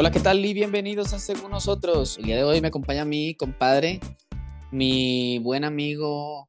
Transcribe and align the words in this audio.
Hola, 0.00 0.12
¿qué 0.12 0.20
tal? 0.20 0.44
Y 0.44 0.54
bienvenidos 0.54 1.12
a 1.12 1.18
Según 1.18 1.50
Nosotros. 1.50 2.18
El 2.18 2.26
día 2.26 2.36
de 2.36 2.44
hoy 2.44 2.60
me 2.60 2.68
acompaña 2.68 3.04
mi 3.04 3.34
compadre, 3.34 3.98
mi 4.70 5.40
buen 5.40 5.64
amigo 5.64 6.48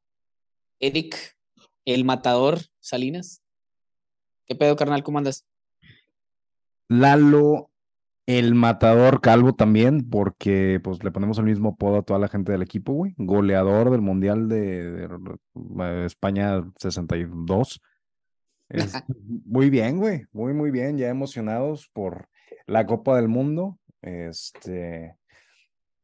Eric, 0.80 1.36
el 1.84 2.06
matador 2.06 2.60
Salinas. 2.80 3.42
¿Qué 4.46 4.54
pedo, 4.54 4.76
carnal? 4.76 5.02
¿Cómo 5.02 5.18
andas? 5.18 5.48
Lalo, 6.90 7.72
el 8.28 8.54
matador 8.54 9.20
calvo 9.20 9.56
también, 9.56 10.08
porque 10.08 10.80
pues 10.84 11.04
le 11.04 11.10
ponemos 11.10 11.40
el 11.40 11.46
mismo 11.46 11.70
apodo 11.70 11.98
a 11.98 12.04
toda 12.04 12.20
la 12.20 12.28
gente 12.28 12.52
del 12.52 12.62
equipo, 12.62 12.94
güey. 12.94 13.16
Goleador 13.18 13.90
del 13.90 14.02
Mundial 14.02 14.48
de, 14.48 15.08
de 15.56 16.06
España 16.06 16.72
62. 16.76 17.82
Es, 18.70 18.94
muy 19.44 19.72
bien, 19.72 19.98
güey. 19.98 20.26
Muy, 20.34 20.54
muy 20.54 20.70
bien. 20.70 21.00
Ya 21.00 21.10
emocionados 21.10 21.90
por 21.94 22.29
la 22.70 22.86
Copa 22.86 23.16
del 23.16 23.28
Mundo. 23.28 23.78
Este. 24.02 25.16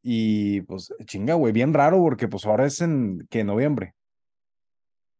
Y 0.02 0.60
pues, 0.62 0.92
chinga, 1.04 1.34
güey, 1.34 1.52
bien 1.52 1.74
raro 1.74 1.98
porque 1.98 2.28
pues 2.28 2.44
ahora 2.46 2.66
es 2.66 2.80
en, 2.80 3.26
¿qué? 3.30 3.44
Noviembre. 3.44 3.94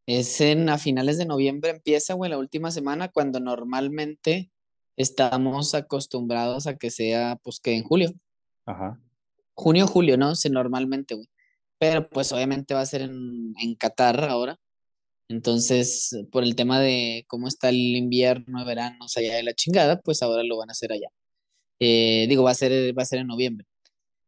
Es 0.06 0.40
en 0.40 0.68
a 0.68 0.78
finales 0.78 1.18
de 1.18 1.26
noviembre 1.26 1.70
empieza, 1.70 2.14
güey, 2.14 2.30
la 2.30 2.38
última 2.38 2.70
semana, 2.70 3.08
cuando 3.08 3.40
normalmente 3.40 4.52
estamos 4.96 5.74
acostumbrados 5.74 6.68
a 6.68 6.76
que 6.76 6.90
sea, 6.90 7.36
pues, 7.42 7.58
que 7.58 7.74
en 7.74 7.82
julio. 7.82 8.12
Ajá. 8.66 9.00
Junio, 9.54 9.86
julio, 9.88 10.16
¿no? 10.16 10.36
Sí, 10.36 10.50
normalmente, 10.50 11.14
güey. 11.14 11.28
Pero 11.78 12.08
pues 12.08 12.32
obviamente 12.32 12.74
va 12.74 12.80
a 12.80 12.86
ser 12.86 13.02
en, 13.02 13.54
en 13.60 13.74
Qatar 13.74 14.24
ahora. 14.24 14.58
Entonces, 15.28 16.16
por 16.30 16.44
el 16.44 16.54
tema 16.54 16.80
de 16.80 17.24
cómo 17.26 17.48
está 17.48 17.68
el 17.68 17.96
invierno, 17.96 18.64
verano, 18.64 19.06
allá 19.16 19.34
de 19.34 19.42
la 19.42 19.54
chingada, 19.54 20.00
pues 20.00 20.22
ahora 20.22 20.42
lo 20.44 20.58
van 20.58 20.70
a 20.70 20.72
hacer 20.72 20.92
allá. 20.92 21.08
Eh, 21.80 22.26
digo, 22.28 22.42
va 22.44 22.52
a 22.52 22.54
ser, 22.54 22.96
va 22.96 23.02
a 23.02 23.06
ser 23.06 23.20
en 23.20 23.26
noviembre. 23.26 23.66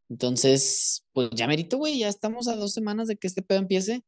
Entonces, 0.08 1.04
pues 1.12 1.30
ya 1.32 1.46
merito, 1.46 1.78
güey, 1.78 1.98
ya 1.98 2.08
estamos 2.08 2.48
a 2.48 2.56
dos 2.56 2.72
semanas 2.72 3.08
de 3.08 3.16
que 3.16 3.26
este 3.26 3.42
pedo 3.42 3.58
empiece. 3.58 4.02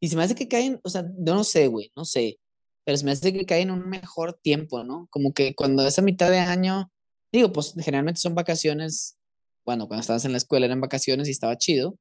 Y 0.00 0.08
se 0.08 0.16
me 0.16 0.22
hace 0.24 0.34
que 0.34 0.48
caen, 0.48 0.80
o 0.82 0.90
sea, 0.90 1.02
yo 1.18 1.34
no 1.34 1.44
sé, 1.44 1.66
güey, 1.68 1.92
no 1.96 2.04
sé, 2.04 2.38
pero 2.84 2.96
se 2.98 3.04
me 3.04 3.12
hace 3.12 3.32
que 3.32 3.46
caen 3.46 3.68
en 3.68 3.74
un 3.74 3.88
mejor 3.88 4.38
tiempo, 4.42 4.84
¿no? 4.84 5.08
Como 5.10 5.32
que 5.34 5.54
cuando 5.54 5.86
es 5.86 5.98
a 5.98 6.02
mitad 6.02 6.30
de 6.30 6.38
año, 6.38 6.90
digo, 7.32 7.52
pues 7.52 7.74
generalmente 7.78 8.20
son 8.20 8.34
vacaciones, 8.34 9.18
bueno, 9.64 9.88
cuando 9.88 10.00
estabas 10.00 10.24
en 10.24 10.32
la 10.32 10.38
escuela 10.38 10.66
eran 10.66 10.80
vacaciones 10.80 11.28
y 11.28 11.32
estaba 11.32 11.58
chido, 11.58 11.98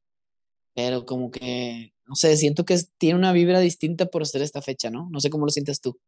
pero 0.74 1.06
como 1.06 1.32
que, 1.32 1.94
no 2.08 2.16
sé, 2.16 2.38
siento 2.38 2.66
que 2.66 2.80
tiene 2.98 3.20
una 3.20 3.34
vibra 3.34 3.60
distinta 3.60 4.06
por 4.08 4.26
ser 4.28 4.42
esta 4.42 4.62
fecha, 4.62 4.90
¿no? 4.90 5.10
No 5.12 5.20
sé 5.20 5.30
cómo 5.30 5.46
lo 5.46 5.52
sientes 5.52 5.82
tú. 5.82 6.00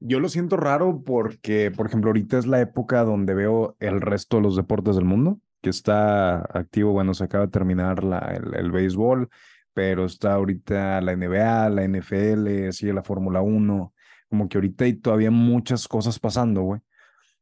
Yo 0.00 0.20
lo 0.20 0.28
siento 0.28 0.56
raro 0.56 1.02
porque, 1.04 1.72
por 1.72 1.86
ejemplo, 1.86 2.10
ahorita 2.10 2.38
es 2.38 2.46
la 2.46 2.60
época 2.60 3.02
donde 3.02 3.34
veo 3.34 3.76
el 3.80 4.00
resto 4.00 4.36
de 4.36 4.44
los 4.44 4.54
deportes 4.54 4.94
del 4.94 5.04
mundo, 5.04 5.40
que 5.60 5.70
está 5.70 6.38
activo, 6.56 6.92
bueno, 6.92 7.14
se 7.14 7.24
acaba 7.24 7.46
de 7.46 7.50
terminar 7.50 8.04
la, 8.04 8.18
el, 8.18 8.54
el 8.54 8.70
béisbol, 8.70 9.28
pero 9.74 10.04
está 10.04 10.34
ahorita 10.34 11.00
la 11.00 11.16
NBA, 11.16 11.70
la 11.70 11.82
NFL, 11.84 12.70
sigue 12.70 12.92
la 12.92 13.02
Fórmula 13.02 13.40
1, 13.40 13.92
como 14.28 14.48
que 14.48 14.58
ahorita 14.58 14.84
hay 14.84 14.94
todavía 14.94 15.32
muchas 15.32 15.88
cosas 15.88 16.20
pasando, 16.20 16.62
güey. 16.62 16.80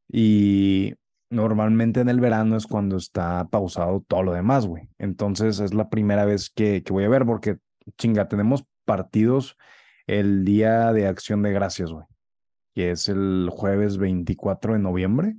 Y 0.08 0.94
normalmente 1.28 2.00
en 2.00 2.08
el 2.08 2.20
verano 2.20 2.56
es 2.56 2.66
cuando 2.66 2.96
está 2.96 3.46
pausado 3.48 4.02
todo 4.08 4.22
lo 4.22 4.32
demás, 4.32 4.66
güey. 4.66 4.88
Entonces 4.98 5.60
es 5.60 5.74
la 5.74 5.90
primera 5.90 6.24
vez 6.24 6.48
que, 6.48 6.82
que 6.82 6.92
voy 6.92 7.04
a 7.04 7.08
ver 7.10 7.26
porque, 7.26 7.58
chinga, 7.98 8.28
tenemos 8.28 8.64
partidos 8.86 9.58
el 10.06 10.44
día 10.44 10.92
de 10.94 11.06
acción 11.06 11.42
de 11.42 11.52
gracias, 11.52 11.90
güey 11.90 12.06
que 12.76 12.90
es 12.90 13.08
el 13.08 13.48
jueves 13.50 13.96
24 13.96 14.74
de 14.74 14.78
noviembre. 14.78 15.34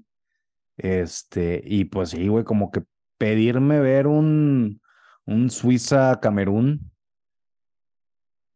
Este, 0.75 1.61
y 1.63 1.85
pues 1.85 2.09
sí, 2.09 2.27
güey, 2.27 2.43
como 2.43 2.71
que 2.71 2.81
pedirme 3.19 3.79
ver 3.79 4.07
un, 4.07 4.81
un 5.25 5.51
Suiza-Camerún. 5.51 6.91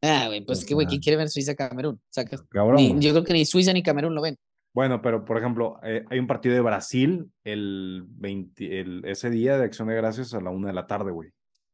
Ah, 0.01 0.25
güey, 0.25 0.43
pues 0.43 0.65
que, 0.65 0.73
güey, 0.73 0.87
¿quién 0.87 0.99
quiere 0.99 1.17
ver 1.17 1.29
Suiza-Camerún? 1.29 1.93
O 1.93 2.01
sea, 2.09 2.25
Cabrón, 2.49 2.99
yo 2.99 3.11
creo 3.11 3.23
que 3.23 3.33
ni 3.33 3.45
Suiza 3.45 3.71
ni 3.71 3.83
Camerún 3.83 4.15
lo 4.15 4.23
ven. 4.23 4.35
Bueno, 4.73 4.99
pero 4.99 5.25
por 5.25 5.37
ejemplo, 5.37 5.79
eh, 5.83 6.03
hay 6.09 6.17
un 6.17 6.25
partido 6.25 6.55
de 6.55 6.61
Brasil 6.61 7.31
el 7.43 8.03
20, 8.07 8.79
el, 8.79 9.05
ese 9.05 9.29
día 9.29 9.59
de 9.59 9.65
Acción 9.65 9.89
de 9.89 9.95
Gracias 9.95 10.33
a 10.33 10.41
la 10.41 10.49
una 10.49 10.69
de 10.69 10.73
la 10.73 10.87
tarde, 10.87 11.11
güey. 11.11 11.29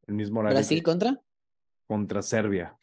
El 0.07 0.15
mismo 0.15 0.41
horario. 0.41 0.57
¿Brasil 0.57 0.83
contra? 0.83 1.17
Contra 1.87 2.21
Serbia. 2.21 2.77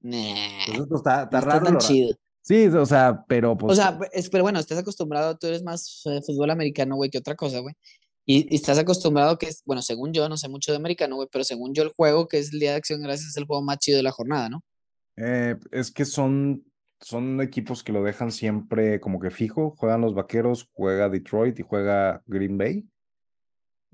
Nah, 0.00 0.64
Pues 0.66 0.78
esto 0.78 0.96
está, 0.96 1.24
está 1.24 1.40
raro. 1.42 1.58
está 1.58 1.64
tan 1.64 1.78
chido. 1.78 2.16
Sí, 2.44 2.66
o 2.66 2.84
sea, 2.84 3.24
pero 3.26 3.56
pues. 3.56 3.72
O 3.72 3.74
sea, 3.74 3.98
es, 4.12 4.28
pero 4.28 4.44
bueno, 4.44 4.58
estás 4.58 4.76
acostumbrado, 4.76 5.38
tú 5.38 5.46
eres 5.46 5.62
más 5.62 6.02
eh, 6.04 6.20
fútbol 6.26 6.50
americano, 6.50 6.94
güey, 6.94 7.08
que 7.08 7.16
otra 7.16 7.34
cosa, 7.34 7.60
güey. 7.60 7.74
Y, 8.26 8.52
y 8.52 8.56
estás 8.56 8.78
acostumbrado 8.78 9.38
que 9.38 9.46
es, 9.46 9.62
bueno, 9.64 9.80
según 9.80 10.12
yo, 10.12 10.28
no 10.28 10.36
sé 10.36 10.50
mucho 10.50 10.70
de 10.70 10.76
americano, 10.76 11.16
güey, 11.16 11.28
pero 11.32 11.42
según 11.42 11.72
yo 11.72 11.82
el 11.82 11.88
juego, 11.88 12.28
que 12.28 12.38
es 12.38 12.52
el 12.52 12.60
Día 12.60 12.72
de 12.72 12.76
Acción 12.76 13.00
Gracias, 13.00 13.30
es 13.30 13.36
el 13.38 13.46
juego 13.46 13.62
más 13.62 13.78
chido 13.78 13.96
de 13.96 14.02
la 14.02 14.10
jornada, 14.10 14.50
¿no? 14.50 14.62
Eh, 15.16 15.56
es 15.72 15.90
que 15.90 16.04
son, 16.04 16.64
son 17.00 17.40
equipos 17.40 17.82
que 17.82 17.92
lo 17.92 18.02
dejan 18.02 18.30
siempre 18.30 19.00
como 19.00 19.20
que 19.20 19.30
fijo. 19.30 19.74
Juegan 19.78 20.02
los 20.02 20.14
Vaqueros, 20.14 20.68
juega 20.74 21.08
Detroit 21.08 21.58
y 21.58 21.62
juega 21.62 22.22
Green 22.26 22.58
Bay. 22.58 22.84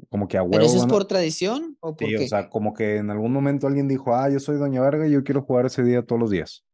Como 0.09 0.27
que 0.27 0.39
a 0.39 0.43
¿Pero 0.43 0.65
huevo 0.65 0.67
eso 0.67 0.79
es 0.79 0.91
por 0.91 1.05
tradición 1.05 1.77
o 1.79 1.95
por 1.95 2.09
Sí, 2.09 2.17
qué? 2.17 2.25
o 2.25 2.29
sea, 2.29 2.49
como 2.49 2.75
que 2.75 2.97
en 2.97 3.11
algún 3.11 3.33
momento 3.33 3.69
alguien 3.69 3.87
dijo, 3.87 4.17
ah, 4.17 4.29
yo 4.29 4.41
soy 4.41 4.57
Doña 4.57 4.81
Verga 4.81 5.07
y 5.07 5.13
yo 5.13 5.23
quiero 5.23 5.43
jugar 5.43 5.67
ese 5.67 5.85
día 5.85 6.03
todos 6.03 6.21
los 6.21 6.31
días. 6.31 6.65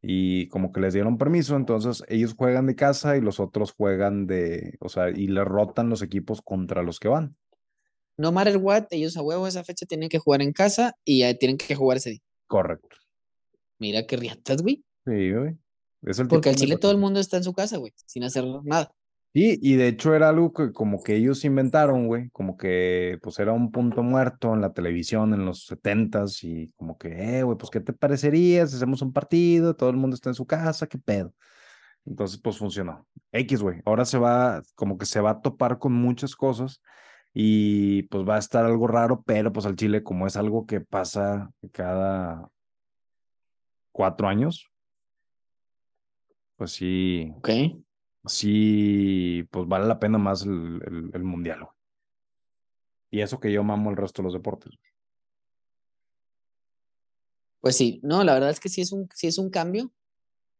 Y 0.00 0.48
como 0.48 0.72
que 0.72 0.80
les 0.80 0.94
dieron 0.94 1.18
permiso, 1.18 1.56
entonces 1.56 2.04
ellos 2.08 2.34
juegan 2.36 2.66
de 2.66 2.76
casa 2.76 3.16
y 3.16 3.20
los 3.20 3.40
otros 3.40 3.72
juegan 3.72 4.26
de, 4.26 4.76
o 4.80 4.88
sea, 4.88 5.10
y 5.10 5.26
le 5.26 5.44
rotan 5.44 5.88
los 5.88 6.02
equipos 6.02 6.40
contra 6.40 6.82
los 6.82 7.00
que 7.00 7.08
van. 7.08 7.36
No 8.16 8.32
matter 8.32 8.56
what, 8.58 8.86
ellos 8.90 9.16
a 9.16 9.22
huevo 9.22 9.46
esa 9.46 9.64
fecha 9.64 9.86
tienen 9.86 10.08
que 10.08 10.18
jugar 10.18 10.42
en 10.42 10.52
casa 10.52 10.94
y 11.04 11.22
eh, 11.22 11.34
tienen 11.34 11.56
que 11.56 11.74
jugar 11.74 11.98
ese 11.98 12.10
día. 12.10 12.22
Correcto. 12.46 12.96
Mira 13.78 14.06
qué 14.06 14.16
riatas, 14.16 14.62
güey. 14.62 14.84
Sí, 15.04 15.32
güey. 15.32 15.56
Es 16.02 16.18
el 16.18 16.28
Porque 16.28 16.48
al 16.50 16.56
Chile 16.56 16.76
todo 16.76 16.92
el 16.92 16.98
mundo 16.98 17.18
está 17.18 17.36
en 17.36 17.44
su 17.44 17.52
casa, 17.52 17.76
güey, 17.76 17.92
sin 18.06 18.24
hacer 18.24 18.44
nada. 18.64 18.92
Sí, 19.38 19.56
y 19.62 19.76
de 19.76 19.86
hecho 19.86 20.16
era 20.16 20.30
algo 20.30 20.52
que 20.52 20.72
como 20.72 21.00
que 21.00 21.14
ellos 21.14 21.44
inventaron, 21.44 22.08
güey, 22.08 22.28
como 22.30 22.56
que 22.56 23.20
pues 23.22 23.38
era 23.38 23.52
un 23.52 23.70
punto 23.70 24.02
muerto 24.02 24.52
en 24.52 24.60
la 24.60 24.72
televisión 24.72 25.32
en 25.32 25.44
los 25.44 25.64
setentas 25.66 26.42
y 26.42 26.72
como 26.76 26.98
que, 26.98 27.38
eh, 27.38 27.44
güey, 27.44 27.56
pues 27.56 27.70
¿qué 27.70 27.78
te 27.78 27.92
parecería 27.92 28.66
si 28.66 28.74
hacemos 28.74 29.00
un 29.00 29.12
partido? 29.12 29.76
Todo 29.76 29.90
el 29.90 29.96
mundo 29.96 30.16
está 30.16 30.30
en 30.30 30.34
su 30.34 30.44
casa, 30.44 30.88
¿qué 30.88 30.98
pedo? 30.98 31.32
Entonces, 32.04 32.40
pues 32.42 32.58
funcionó. 32.58 33.06
X, 33.30 33.62
güey, 33.62 33.80
ahora 33.84 34.04
se 34.04 34.18
va, 34.18 34.60
como 34.74 34.98
que 34.98 35.06
se 35.06 35.20
va 35.20 35.30
a 35.30 35.40
topar 35.40 35.78
con 35.78 35.92
muchas 35.92 36.34
cosas 36.34 36.82
y 37.32 38.02
pues 38.04 38.28
va 38.28 38.36
a 38.36 38.40
estar 38.40 38.64
algo 38.64 38.88
raro, 38.88 39.22
pero 39.24 39.52
pues 39.52 39.66
al 39.66 39.76
Chile 39.76 40.02
como 40.02 40.26
es 40.26 40.36
algo 40.36 40.66
que 40.66 40.80
pasa 40.80 41.50
cada 41.72 42.50
cuatro 43.92 44.26
años, 44.26 44.68
pues 46.56 46.72
sí, 46.72 47.32
Ok. 47.36 47.50
Sí, 48.26 49.46
pues 49.50 49.66
vale 49.66 49.86
la 49.86 49.98
pena 49.98 50.18
más 50.18 50.42
el, 50.42 50.82
el, 50.86 51.10
el 51.12 51.24
mundial, 51.24 51.60
güey. 51.60 51.72
Y 53.10 53.20
eso 53.20 53.40
que 53.40 53.50
yo 53.50 53.64
mamo 53.64 53.90
el 53.90 53.96
resto 53.96 54.22
de 54.22 54.24
los 54.24 54.34
deportes. 54.34 54.72
güey. 54.72 54.92
Pues 57.60 57.76
sí, 57.76 58.00
no, 58.02 58.22
la 58.22 58.34
verdad 58.34 58.50
es 58.50 58.60
que 58.60 58.68
sí 58.68 58.80
es 58.80 58.92
un, 58.92 59.08
sí 59.14 59.26
es 59.26 59.38
un 59.38 59.50
cambio. 59.50 59.90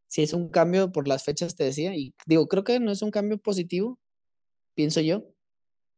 Sí 0.07 0.23
es 0.23 0.33
un 0.33 0.49
cambio 0.49 0.91
por 0.91 1.07
las 1.07 1.25
fechas, 1.25 1.55
te 1.55 1.65
decía. 1.65 1.95
Y 1.95 2.15
digo, 2.25 2.49
creo 2.49 2.65
que 2.65 2.81
no 2.81 2.91
es 2.91 3.03
un 3.03 3.11
cambio 3.11 3.37
positivo, 3.37 3.99
pienso 4.75 5.03
yo. 5.03 5.25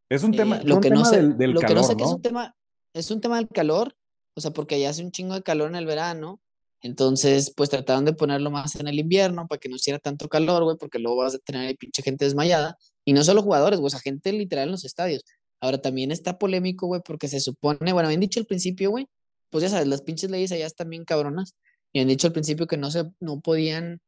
Es 0.09 0.25
un 0.25 0.33
tema, 0.33 0.57
Eh, 0.57 0.65
lo 0.65 0.77
un 0.77 0.81
que 0.81 0.91
no 0.91 1.05
sé, 1.05 1.19
del, 1.19 1.39
del 1.39 1.53
lo 1.53 1.61
que 1.61 1.67
no 1.67 1.75
calor, 1.75 1.85
sé 1.85 1.97
que 1.97 2.03
es 2.03 2.11
un 2.11 2.21
tema, 2.21 2.57
es 2.93 3.11
un 3.13 3.21
tema 3.21 3.37
del 3.37 3.49
calor, 3.49 3.97
o 4.35 4.41
sea, 4.41 4.51
porque 4.51 4.75
allá 4.75 4.91
hace 4.91 5.05
un 5.05 5.13
chingo 5.13 5.35
de 5.35 5.43
calor 5.45 5.69
en 5.69 5.77
el 5.77 5.87
verano, 5.87 6.41
entonces 6.83 7.53
pues 7.55 7.71
trataron 7.71 8.05
de 8.05 8.13
ponerlo 8.13 8.51
más 8.51 8.77
en 8.77 8.89
el 8.89 8.99
invierno 8.99 9.47
para 9.49 9.59
que 9.59 9.69
no 9.69 9.77
hiciera 9.77 9.99
tanto 9.99 10.29
calor, 10.29 10.65
güey, 10.65 10.77
porque 10.79 10.99
luego 10.99 11.19
vas 11.19 11.35
a 11.35 11.39
tener 11.39 11.69
ahí 11.69 11.77
pinche 11.77 12.03
gente 12.03 12.25
desmayada, 12.25 12.77
y 13.05 13.13
no 13.13 13.25
solo 13.25 13.43
jugadores, 13.43 13.81
güey, 13.81 13.89
o 13.89 13.91
sea, 13.91 14.01
gente 14.01 14.33
literal 14.33 14.67
en 14.67 14.73
los 14.73 14.85
estadios. 14.85 15.25
Ahora 15.61 15.79
también 15.79 16.11
está 16.11 16.39
polémico, 16.39 16.87
güey, 16.87 17.03
porque 17.05 17.29
se 17.29 17.41
supone, 17.41 17.93
bueno, 17.93 18.07
habían 18.09 18.21
dicho 18.21 18.41
al 18.41 18.47
principio, 18.47 18.91
güey, 18.91 19.07
pues 19.51 19.63
ya 19.63 19.69
sabes, 19.69 19.89
las 19.89 20.03
pinches 20.03 20.31
leyes 20.31 20.53
allá 20.53 20.67
están 20.67 20.91
bien 20.91 21.05
cabronas, 21.05 21.55
y 21.93 22.01
han 22.01 22.09
dicho 22.09 22.27
al 22.29 22.33
principio 22.33 22.67
que 22.67 22.77
no 22.77 22.91
se, 22.91 23.11
no 23.21 23.41
podían, 23.41 24.01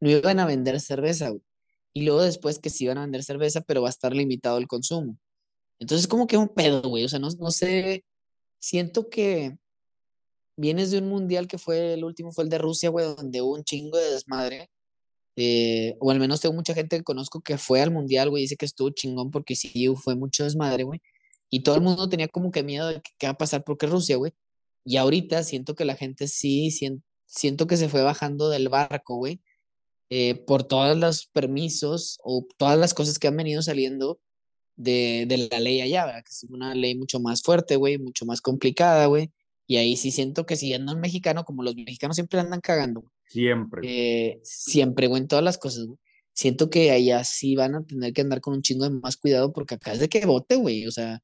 no 0.00 0.10
iban 0.10 0.40
a 0.40 0.46
vender 0.46 0.80
cerveza, 0.80 1.30
güey, 1.30 1.42
y 1.92 2.02
luego 2.02 2.22
después 2.22 2.58
que 2.58 2.70
sí 2.70 2.84
iban 2.84 2.98
a 2.98 3.02
vender 3.02 3.24
cerveza, 3.24 3.62
pero 3.62 3.82
va 3.82 3.88
a 3.88 3.90
estar 3.90 4.14
limitado 4.14 4.58
el 4.58 4.66
consumo. 4.66 5.16
Entonces, 5.78 6.06
como 6.06 6.26
que 6.26 6.36
un 6.36 6.48
pedo, 6.48 6.82
güey. 6.82 7.04
O 7.04 7.08
sea, 7.08 7.18
no, 7.18 7.28
no 7.38 7.50
sé. 7.50 8.04
Siento 8.58 9.08
que 9.08 9.56
vienes 10.56 10.90
de 10.90 10.98
un 10.98 11.08
mundial 11.08 11.48
que 11.48 11.58
fue 11.58 11.94
el 11.94 12.04
último, 12.04 12.32
fue 12.32 12.44
el 12.44 12.50
de 12.50 12.58
Rusia, 12.58 12.90
güey, 12.90 13.06
donde 13.16 13.42
hubo 13.42 13.54
un 13.54 13.64
chingo 13.64 13.98
de 13.98 14.12
desmadre. 14.12 14.70
eh, 15.36 15.96
o 16.00 16.10
al 16.10 16.18
menos 16.20 16.40
tengo 16.40 16.54
mucha 16.54 16.74
gente 16.74 16.96
que 16.98 17.04
conozco 17.04 17.40
que 17.42 17.58
fue 17.58 17.82
al 17.82 17.90
mundial, 17.90 18.30
güey, 18.30 18.42
dice 18.44 18.56
que 18.56 18.66
estuvo 18.66 18.90
chingón 18.90 19.30
porque 19.30 19.54
sí 19.56 19.86
fue 19.96 20.16
mucho 20.16 20.44
desmadre, 20.44 20.84
güey. 20.84 21.00
Y 21.50 21.60
todo 21.62 21.76
el 21.76 21.82
mundo 21.82 22.08
tenía 22.08 22.28
como 22.28 22.50
que 22.50 22.62
miedo 22.62 22.88
de 22.88 23.02
qué 23.18 23.26
va 23.26 23.32
a 23.32 23.38
pasar 23.38 23.64
porque 23.64 23.86
Rusia, 23.86 24.16
güey. 24.16 24.32
Y 24.84 24.96
ahorita 24.98 25.42
siento 25.44 25.74
que 25.74 25.84
la 25.84 25.96
gente 25.96 26.28
sí, 26.28 26.70
sien- 26.70 27.02
siento 27.26 27.66
que 27.66 27.76
se 27.76 27.88
fue 27.88 28.02
bajando 28.02 28.48
del 28.50 28.68
barco, 28.68 29.16
güey, 29.16 29.40
eh, 30.10 30.34
por 30.46 30.64
todos 30.64 30.96
los 30.96 31.26
permisos 31.26 32.18
o 32.24 32.46
todas 32.58 32.78
las 32.78 32.94
cosas 32.94 33.18
que 33.18 33.28
han 33.28 33.36
venido 33.36 33.62
saliendo 33.62 34.20
de, 34.76 35.26
de 35.28 35.48
la 35.50 35.60
ley 35.60 35.80
allá, 35.80 36.06
¿verdad? 36.06 36.22
Que 36.24 36.30
es 36.32 36.44
una 36.50 36.74
ley 36.74 36.94
mucho 36.96 37.20
más 37.20 37.42
fuerte, 37.42 37.76
güey, 37.76 37.98
mucho 37.98 38.26
más 38.26 38.40
complicada, 38.40 39.06
güey. 39.06 39.32
Y 39.66 39.76
ahí 39.78 39.96
sí 39.96 40.10
siento 40.10 40.46
que 40.46 40.56
si 40.56 40.72
andan 40.74 41.00
mexicano, 41.00 41.44
como 41.44 41.62
los 41.62 41.74
mexicanos 41.76 42.16
siempre 42.16 42.38
andan 42.40 42.60
cagando, 42.60 43.04
Siempre. 43.26 43.80
eh, 43.84 44.40
siempre, 44.44 45.08
güey, 45.08 45.22
en 45.22 45.28
todas 45.28 45.44
las 45.44 45.58
cosas, 45.58 45.86
güey. 45.86 45.98
Siento 46.32 46.68
que 46.70 46.90
allá 46.90 47.24
sí 47.24 47.56
van 47.56 47.74
a 47.74 47.84
tener 47.84 48.12
que 48.12 48.20
andar 48.20 48.40
con 48.40 48.54
un 48.54 48.62
chingo 48.62 48.84
de 48.84 48.90
más 48.90 49.16
cuidado 49.16 49.52
porque 49.52 49.74
acá 49.76 49.92
es 49.92 50.00
de 50.00 50.08
que 50.08 50.24
bote, 50.26 50.56
güey. 50.56 50.86
O 50.86 50.90
sea, 50.92 51.22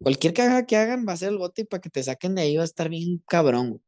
cualquier 0.00 0.32
cagada 0.34 0.66
que 0.66 0.76
hagan 0.76 1.04
va 1.06 1.12
a 1.12 1.16
ser 1.16 1.28
el 1.28 1.38
bote 1.38 1.62
y 1.62 1.64
para 1.64 1.80
que 1.80 1.90
te 1.90 2.02
saquen 2.02 2.34
de 2.34 2.42
ahí 2.42 2.56
va 2.56 2.62
a 2.62 2.64
estar 2.64 2.88
bien 2.88 3.22
cabrón, 3.28 3.68
güey. 3.70 3.82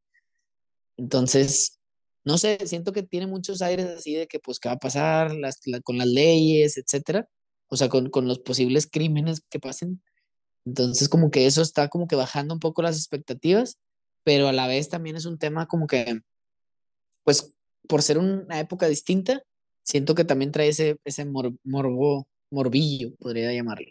Entonces, 0.96 1.78
no 2.24 2.38
sé, 2.38 2.58
siento 2.66 2.92
que 2.92 3.02
tiene 3.02 3.26
muchos 3.26 3.62
aires 3.62 3.86
así 3.86 4.14
de 4.14 4.26
que, 4.26 4.38
pues, 4.40 4.58
¿qué 4.58 4.68
va 4.68 4.74
a 4.74 4.78
pasar 4.78 5.34
las, 5.34 5.60
la- 5.66 5.80
con 5.80 5.98
las 5.98 6.06
leyes, 6.08 6.76
etcétera? 6.76 7.28
O 7.68 7.76
sea, 7.76 7.88
con, 7.88 8.10
con 8.10 8.26
los 8.28 8.38
posibles 8.40 8.86
crímenes 8.90 9.42
que 9.48 9.60
pasen. 9.60 10.02
Entonces, 10.64 11.08
como 11.08 11.30
que 11.30 11.46
eso 11.46 11.62
está 11.62 11.88
como 11.88 12.06
que 12.08 12.16
bajando 12.16 12.52
un 12.54 12.60
poco 12.60 12.82
las 12.82 12.96
expectativas, 12.96 13.78
pero 14.28 14.46
a 14.46 14.52
la 14.52 14.66
vez 14.66 14.90
también 14.90 15.16
es 15.16 15.24
un 15.24 15.38
tema 15.38 15.64
como 15.66 15.86
que, 15.86 16.20
pues, 17.24 17.54
por 17.88 18.02
ser 18.02 18.18
una 18.18 18.60
época 18.60 18.86
distinta, 18.86 19.42
siento 19.82 20.14
que 20.14 20.22
también 20.26 20.52
trae 20.52 20.68
ese, 20.68 20.98
ese 21.06 21.24
mor- 21.24 21.54
morbo, 21.64 22.28
morbillo, 22.50 23.14
podría 23.18 23.50
llamarlo. 23.54 23.86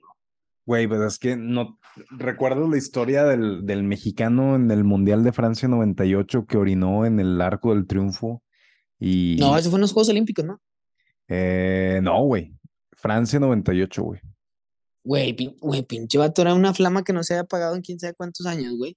Güey, 0.68 0.88
pero 0.88 1.08
es 1.08 1.18
que 1.18 1.36
no 1.36 1.80
recuerdo 2.12 2.68
la 2.70 2.78
historia 2.78 3.24
del, 3.24 3.66
del 3.66 3.82
mexicano 3.82 4.56
en 4.56 4.70
el 4.70 4.84
Mundial 4.84 5.24
de 5.24 5.32
Francia 5.32 5.68
98 5.68 6.46
que 6.46 6.58
orinó 6.58 7.08
en 7.08 7.20
el 7.20 7.42
Arco 7.42 7.74
del 7.74 7.88
Triunfo 7.88 8.44
y 9.00 9.38
No, 9.40 9.58
eso 9.58 9.72
fue 9.72 9.78
en 9.78 9.82
los 9.82 9.94
Juegos 9.94 10.10
Olímpicos, 10.10 10.46
¿no? 10.46 10.62
eh, 11.30 12.00
no, 12.04 12.24
güey. 12.26 12.54
Francia 12.92 13.40
98, 13.40 14.04
güey. 14.04 14.22
Güey, 15.04 15.36
pin- 15.36 15.58
güey, 15.60 15.82
pinche 15.82 16.20
vato 16.20 16.44
era 16.44 16.54
una 16.54 16.76
flama 16.76 17.04
que 17.04 17.12
no 17.14 17.24
se 17.24 17.34
había 17.34 17.42
apagado 17.42 17.76
en 17.76 17.82
quién 17.82 18.00
sabe 18.00 18.14
cuántos 18.14 18.46
años, 18.46 18.76
güey. 18.78 18.96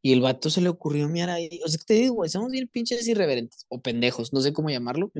Y 0.00 0.12
el 0.12 0.20
vato 0.20 0.48
se 0.48 0.60
le 0.60 0.68
ocurrió 0.68 1.08
mirar 1.08 1.30
ahí. 1.30 1.60
O 1.64 1.68
sea, 1.68 1.78
que 1.78 1.84
te 1.84 1.94
digo, 1.94 2.14
güey, 2.14 2.30
somos 2.30 2.50
bien 2.50 2.68
pinches 2.68 3.06
irreverentes 3.08 3.66
o 3.68 3.80
pendejos, 3.80 4.32
no 4.32 4.40
sé 4.40 4.52
cómo 4.52 4.70
llamarlo, 4.70 5.10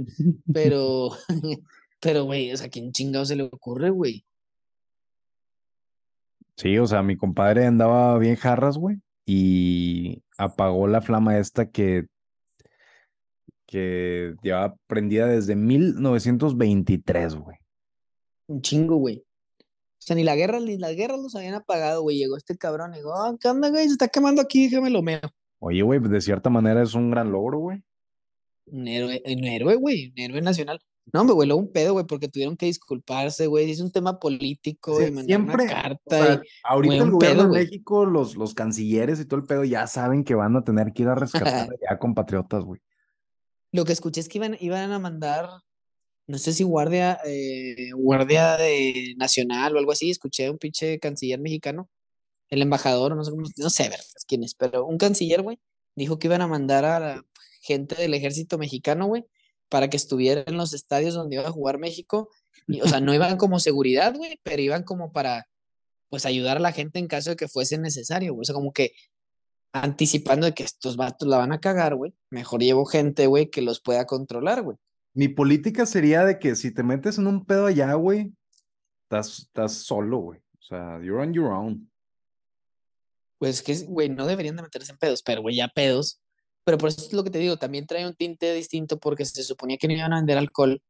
pero, 0.52 1.10
pero, 2.00 2.25
güey, 2.25 2.52
o 2.52 2.56
sea, 2.56 2.69
¿quién 2.69 2.92
chingado 2.92 3.25
se 3.25 3.36
le 3.36 3.44
ocurre, 3.44 3.90
güey? 3.90 4.25
Sí, 6.56 6.76
o 6.78 6.86
sea, 6.86 7.02
mi 7.02 7.16
compadre 7.16 7.66
andaba 7.66 8.19
bien 8.19 8.34
jarras, 8.34 8.78
güey, 8.78 8.96
y 9.25 10.22
apagó 10.36 10.88
la 10.88 11.00
flama 11.00 11.38
esta 11.38 11.70
que, 11.70 12.06
que 13.66 14.34
llevaba 14.42 14.76
prendida 14.86 15.26
desde 15.26 15.54
1923, 15.54 17.36
güey. 17.36 17.58
Un 18.48 18.62
chingo, 18.62 18.96
güey. 18.96 19.24
O 19.98 20.00
sea, 20.08 20.16
ni 20.16 20.24
la 20.24 20.36
guerra, 20.36 20.60
ni 20.60 20.78
las 20.78 20.94
guerras 20.94 21.18
los 21.20 21.34
habían 21.34 21.54
apagado, 21.54 22.02
güey. 22.02 22.18
Llegó 22.18 22.36
este 22.36 22.56
cabrón 22.56 22.94
y 22.94 22.98
dijo, 22.98 23.12
ah, 23.14 23.36
¿qué 23.40 23.48
onda, 23.48 23.68
güey? 23.68 23.86
Se 23.86 23.92
está 23.92 24.08
quemando 24.08 24.40
aquí, 24.40 24.68
déjame 24.68 24.90
lo 24.90 25.02
meo. 25.02 25.20
Oye, 25.58 25.82
güey, 25.82 26.00
de 26.00 26.20
cierta 26.20 26.50
manera 26.50 26.82
es 26.82 26.94
un 26.94 27.10
gran 27.10 27.32
logro, 27.32 27.58
güey. 27.58 27.82
Un 28.66 28.86
héroe, 28.86 29.22
un 29.24 29.44
héroe, 29.44 29.74
güey, 29.76 30.12
un 30.12 30.18
héroe 30.18 30.40
nacional. 30.40 30.80
No, 31.12 31.24
me 31.24 31.32
güey, 31.32 31.48
luego 31.48 31.62
un 31.62 31.72
pedo, 31.72 31.94
güey, 31.94 32.06
porque 32.06 32.28
tuvieron 32.28 32.56
que 32.56 32.66
disculparse, 32.66 33.46
güey. 33.46 33.70
Es 33.70 33.80
un 33.80 33.90
tema 33.90 34.18
político 34.18 34.98
Sí, 34.98 35.04
y 35.04 35.10
mandar 35.10 35.24
siempre, 35.24 35.54
una 35.54 35.64
o 35.64 35.66
carta. 35.66 36.24
sea, 36.24 36.42
y, 36.44 36.48
ahorita 36.64 36.94
güey, 36.94 37.06
el 37.06 37.10
gobierno 37.10 37.42
pedo, 37.42 37.52
de. 37.52 37.60
México, 37.60 38.04
los, 38.04 38.36
los 38.36 38.54
cancilleres 38.54 39.18
y 39.18 39.24
todo 39.24 39.40
el 39.40 39.46
pedo 39.46 39.64
ya 39.64 39.86
saben 39.86 40.22
que 40.22 40.34
van 40.34 40.54
a 40.56 40.64
tener 40.64 40.92
que 40.92 41.02
ir 41.02 41.08
a 41.08 41.14
rescatar 41.66 41.68
ya 41.80 41.98
compatriotas, 41.98 42.62
güey. 42.62 42.80
Lo 43.72 43.84
que 43.84 43.92
escuché 43.92 44.20
es 44.20 44.28
que 44.28 44.38
iban, 44.38 44.56
iban 44.60 44.92
a 44.92 44.98
mandar, 44.98 45.48
no 46.28 46.38
sé 46.38 46.52
si 46.52 46.62
guardia, 46.62 47.19
eh, 47.25 47.90
guardia 47.94 48.56
de 48.58 49.14
nacional 49.16 49.75
o 49.75 49.78
algo 49.78 49.92
así. 49.92 50.10
Escuché 50.10 50.46
a 50.46 50.50
un 50.52 50.58
pinche 50.58 51.00
canciller 51.00 51.40
mexicano, 51.40 51.88
el 52.50 52.62
embajador, 52.62 53.16
no 53.16 53.25
sé 53.25 53.30
cómo, 53.32 53.44
no 53.56 53.70
sé, 53.70 53.90
quién 54.26 54.44
es, 54.44 54.54
pero 54.54 54.86
un 54.86 54.98
canciller, 54.98 55.42
güey, 55.42 55.58
dijo 55.96 56.19
que 56.19 56.28
iban 56.28 56.42
a 56.42 56.46
mandar 56.46 56.84
a 56.84 57.00
la 57.00 57.26
gente 57.62 57.96
del 57.96 58.14
ejército 58.14 58.58
mexicano, 58.58 59.06
güey, 59.06 59.25
para 59.69 59.90
que 59.90 59.96
estuviera 59.96 60.44
en 60.46 60.56
los 60.56 60.75
estadios 60.75 61.14
donde 61.14 61.36
iba 61.36 61.48
a 61.48 61.52
jugar 61.52 61.78
México. 61.78 62.31
O 62.82 62.88
sea, 62.88 63.00
no 63.00 63.14
iban 63.14 63.38
como 63.38 63.58
seguridad, 63.58 64.14
güey, 64.14 64.38
pero 64.42 64.60
iban 64.62 64.82
como 64.82 65.12
para, 65.12 65.48
pues, 66.10 66.26
ayudar 66.26 66.58
a 66.58 66.60
la 66.60 66.72
gente 66.72 66.98
en 66.98 67.06
caso 67.06 67.31
de 67.31 67.36
que 67.36 67.48
fuese 67.48 67.78
necesario, 67.78 68.34
güey. 68.34 68.42
O 68.42 68.44
sea, 68.44 68.54
como 68.54 68.72
que 68.72 68.92
anticipando 69.72 70.46
de 70.46 70.54
que 70.54 70.64
estos 70.64 70.96
vatos 70.96 71.28
la 71.28 71.38
van 71.38 71.52
a 71.52 71.60
cagar, 71.60 71.94
güey. 71.94 72.14
Mejor 72.31 72.60
llevo 72.62 72.84
gente, 72.84 73.26
güey, 73.26 73.50
que 73.50 73.62
los 73.62 73.81
pueda 73.81 74.06
controlar, 74.06 74.62
güey. 74.62 74.76
Mi 75.19 75.26
política 75.26 75.85
sería 75.85 76.25
de 76.25 76.38
que 76.38 76.55
si 76.55 76.73
te 76.73 76.85
metes 76.85 77.19
en 77.19 77.26
un 77.26 77.44
pedo 77.44 77.67
allá, 77.67 77.93
güey, 77.94 78.32
estás, 79.11 79.73
solo, 79.73 80.19
güey. 80.19 80.38
O 80.38 80.62
sea, 80.62 81.00
you're 81.03 81.20
on 81.20 81.35
your 81.35 81.47
own. 81.47 81.91
Pues 83.38 83.61
que, 83.61 83.76
güey, 83.87 84.09
no 84.09 84.29
deberían 84.29 84.55
de 84.55 84.62
meterse 84.62 84.93
en 84.93 84.99
pedos, 84.99 85.25
pero, 85.25 85.43
güey, 85.43 85.56
ya 85.56 85.67
pedos. 85.67 86.20
Pero 86.62 86.79
por 86.79 86.91
eso 86.91 87.00
es 87.00 87.12
lo 87.12 87.25
que 87.25 87.31
te 87.31 87.41
digo, 87.41 87.56
también 87.56 87.85
trae 87.88 88.06
un 88.06 88.15
tinte 88.15 88.55
distinto 88.55 89.00
porque 89.00 89.25
se 89.25 89.43
suponía 89.43 89.76
que 89.76 89.88
no 89.88 89.94
iban 89.94 90.12
a 90.12 90.19
vender 90.19 90.38
alcohol 90.38 90.81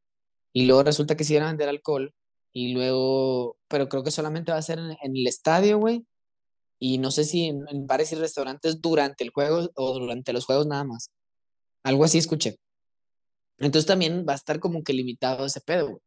y 0.53 0.67
luego 0.67 0.83
resulta 0.83 1.17
que 1.17 1.23
sí 1.23 1.33
iban 1.33 1.47
a 1.47 1.49
vender 1.49 1.69
alcohol 1.69 2.13
y 2.53 2.73
luego, 2.73 3.57
pero 3.67 3.89
creo 3.89 4.03
que 4.03 4.11
solamente 4.11 4.51
va 4.51 4.59
a 4.59 4.61
ser 4.61 4.77
en, 4.77 4.91
en 4.91 5.17
el 5.17 5.25
estadio, 5.25 5.79
güey. 5.79 6.05
Y 6.77 6.99
no 6.99 7.09
sé 7.09 7.23
si 7.23 7.45
en, 7.45 7.65
en 7.67 7.87
bares 7.87 8.11
y 8.11 8.15
restaurantes 8.15 8.79
durante 8.79 9.23
el 9.23 9.31
juego 9.31 9.71
o 9.73 9.99
durante 9.99 10.33
los 10.33 10.45
juegos 10.45 10.67
nada 10.67 10.83
más. 10.83 11.09
Algo 11.81 12.03
así 12.03 12.19
escuché. 12.19 12.59
Entonces 13.59 13.85
también 13.85 14.25
va 14.27 14.33
a 14.33 14.35
estar 14.35 14.59
como 14.59 14.83
que 14.83 14.93
limitado 14.93 15.45
ese 15.45 15.61
pedo, 15.61 15.87
güey. 15.89 16.01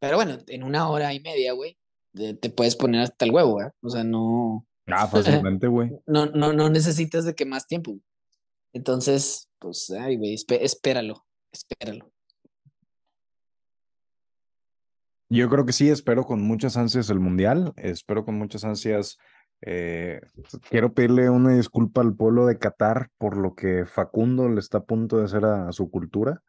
Pero 0.00 0.16
bueno, 0.16 0.38
en 0.48 0.62
una 0.64 0.88
hora 0.88 1.14
y 1.14 1.20
media, 1.20 1.52
güey, 1.52 1.78
te, 2.12 2.50
puedes 2.50 2.76
poner 2.76 3.00
hasta 3.00 3.24
el 3.24 3.30
huevo, 3.30 3.52
güey. 3.52 3.66
O 3.82 3.88
sea, 3.90 4.04
no, 4.04 4.66
Ah, 4.86 5.06
fácilmente, 5.08 5.66
güey. 5.66 5.90
no, 6.06 6.26
no, 6.26 6.52
no 6.52 6.68
necesitas 6.68 7.24
de 7.24 7.34
que 7.34 7.46
más 7.46 7.66
tiempo. 7.66 7.92
güey. 7.92 8.02
Entonces, 8.74 9.48
pues, 9.58 9.90
ay, 9.90 10.16
güey, 10.16 10.34
espé- 10.34 10.58
espéralo, 10.62 11.24
espéralo. 11.52 12.10
Yo 15.30 15.48
creo 15.48 15.64
que 15.64 15.72
sí, 15.72 15.88
espero 15.88 16.24
con 16.24 16.42
muchas 16.42 16.76
ansias 16.76 17.10
el 17.10 17.18
Mundial, 17.20 17.72
espero 17.76 18.24
con 18.24 18.36
muchas 18.36 18.64
ansias. 18.64 19.16
eh, 19.66 20.20
quiero 20.68 20.92
pedirle 20.92 21.30
una 21.30 21.54
disculpa 21.56 22.02
al 22.02 22.14
pueblo 22.14 22.44
de 22.46 22.58
Qatar 22.58 23.08
por 23.16 23.38
lo 23.38 23.54
que 23.54 23.86
Facundo 23.86 24.48
le 24.48 24.60
está 24.60 24.78
a 24.78 24.84
punto 24.84 25.16
de 25.18 25.24
hacer 25.24 25.44
a, 25.46 25.68
a 25.68 25.72
su 25.72 25.90
cultura. 25.90 26.42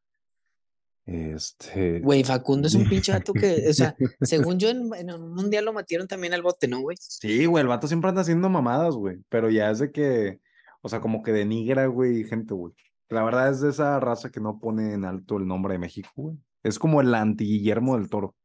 Este, 1.06 2.00
Güey, 2.00 2.24
Facundo 2.24 2.68
es 2.68 2.74
un 2.74 2.90
pinche 2.90 3.12
vato 3.12 3.32
que, 3.32 3.68
o 3.70 3.74
sea, 3.74 3.96
según 4.22 4.58
yo 4.58 4.70
en, 4.70 4.90
en 4.96 5.12
un 5.12 5.36
mundial 5.36 5.66
lo 5.66 5.74
metieron 5.74 6.08
también 6.08 6.34
al 6.34 6.42
bote, 6.42 6.68
¿no, 6.68 6.82
güey? 6.82 6.98
sí, 7.00 7.46
güey, 7.46 7.62
el 7.62 7.68
vato 7.68 7.88
siempre 7.88 8.10
anda 8.10 8.22
haciendo 8.22 8.50
mamadas, 8.50 8.96
güey, 8.96 9.18
pero 9.30 9.50
ya 9.52 9.70
es 9.70 9.80
de 9.80 9.92
que, 9.92 10.40
o 10.82 10.90
sea, 10.90 11.02
como 11.02 11.22
que 11.22 11.32
denigra, 11.32 11.86
güey, 11.86 12.24
gente, 12.24 12.54
güey. 12.56 12.74
La 13.10 13.24
verdad 13.24 13.52
es 13.52 13.62
de 13.62 13.70
esa 13.70 14.00
raza 14.00 14.32
que 14.32 14.40
no 14.40 14.60
pone 14.60 14.94
en 14.94 15.06
alto 15.06 15.38
el 15.38 15.46
nombre 15.46 15.74
de 15.74 15.80
México, 15.80 16.10
güey. 16.16 16.38
Es 16.64 16.80
como 16.80 17.00
el 17.02 17.14
anti-Guillermo 17.14 17.96
del 17.96 18.10
Toro. 18.10 18.36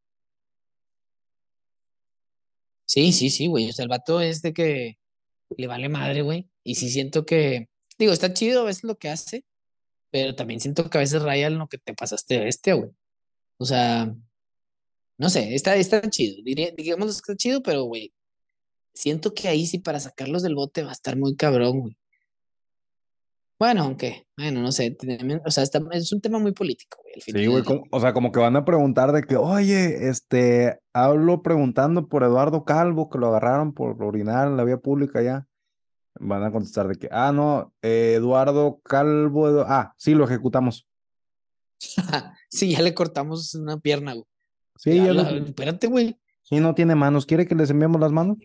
Sí, 2.84 3.12
sí, 3.12 3.30
sí, 3.30 3.46
güey. 3.46 3.70
O 3.70 3.72
sea, 3.72 3.84
el 3.84 3.88
vato 3.88 4.20
es 4.20 4.42
de 4.42 4.52
que 4.52 4.98
le 5.56 5.66
vale 5.66 5.88
madre, 5.88 6.20
güey. 6.20 6.50
Y 6.62 6.74
sí 6.74 6.90
siento 6.90 7.24
que, 7.24 7.70
digo, 7.98 8.12
está 8.12 8.34
chido 8.34 8.60
a 8.60 8.64
veces 8.64 8.84
lo 8.84 8.96
que 8.96 9.08
hace, 9.08 9.44
pero 10.10 10.34
también 10.34 10.60
siento 10.60 10.88
que 10.90 10.98
a 10.98 11.00
veces 11.00 11.22
raya 11.22 11.46
en 11.46 11.58
lo 11.58 11.68
que 11.68 11.78
te 11.78 11.94
pasaste 11.94 12.34
de 12.34 12.44
bestia, 12.44 12.74
güey. 12.74 12.90
O 13.58 13.64
sea, 13.64 14.14
no 15.18 15.28
sé, 15.30 15.54
está, 15.54 15.76
está 15.76 16.00
chido. 16.10 16.42
Diría, 16.44 16.70
digamos 16.76 17.06
que 17.06 17.10
está 17.12 17.36
chido, 17.36 17.62
pero, 17.62 17.84
güey, 17.84 18.12
siento 18.94 19.34
que 19.34 19.48
ahí 19.48 19.66
sí 19.66 19.78
para 19.78 20.00
sacarlos 20.00 20.42
del 20.42 20.54
bote 20.54 20.82
va 20.82 20.90
a 20.90 20.92
estar 20.92 21.16
muy 21.16 21.36
cabrón, 21.36 21.80
güey. 21.80 21.96
Bueno, 23.58 23.82
aunque, 23.82 24.26
bueno, 24.38 24.62
no 24.62 24.72
sé, 24.72 24.90
también, 24.92 25.42
o 25.44 25.50
sea, 25.50 25.62
está- 25.62 25.82
es 25.92 26.10
un 26.12 26.22
tema 26.22 26.38
muy 26.38 26.52
político, 26.52 26.98
güey, 27.02 27.14
al 27.16 27.20
final 27.22 27.42
Sí, 27.42 27.46
güey, 27.46 27.62
como- 27.62 27.82
o 27.90 28.00
sea, 28.00 28.14
como 28.14 28.32
que 28.32 28.40
van 28.40 28.56
a 28.56 28.64
preguntar 28.64 29.12
de 29.12 29.22
que, 29.22 29.36
oye, 29.36 30.08
este, 30.08 30.78
hablo 30.94 31.42
preguntando 31.42 32.08
por 32.08 32.22
Eduardo 32.24 32.64
Calvo, 32.64 33.10
que 33.10 33.18
lo 33.18 33.26
agarraron 33.28 33.74
por 33.74 34.02
orinar 34.02 34.48
en 34.48 34.56
la 34.56 34.64
vía 34.64 34.78
pública 34.78 35.20
ya. 35.22 35.46
Van 36.22 36.44
a 36.44 36.52
contestar 36.52 36.86
de 36.86 36.96
que, 36.96 37.08
ah, 37.10 37.32
no, 37.32 37.72
eh, 37.82 38.14
Eduardo 38.16 38.80
Calvo, 38.84 39.48
Edu- 39.48 39.64
ah, 39.66 39.94
sí, 39.96 40.14
lo 40.14 40.24
ejecutamos. 40.24 40.86
Sí, 42.50 42.72
ya 42.72 42.82
le 42.82 42.92
cortamos 42.94 43.54
una 43.54 43.78
pierna, 43.78 44.12
güey. 44.14 44.26
Sí, 44.76 44.96
Ya 44.96 45.06
ya 45.06 45.12
la- 45.14 45.30
lo- 45.30 45.44
espérate, 45.46 45.86
güey. 45.86 46.18
sí, 46.42 46.56
no 46.60 46.74
tiene 46.74 46.94
manos. 46.94 47.24
¿Quiere 47.26 47.46
que 47.46 47.54
les 47.54 47.70
enviemos 47.70 48.00
las 48.00 48.12
manos? 48.12 48.36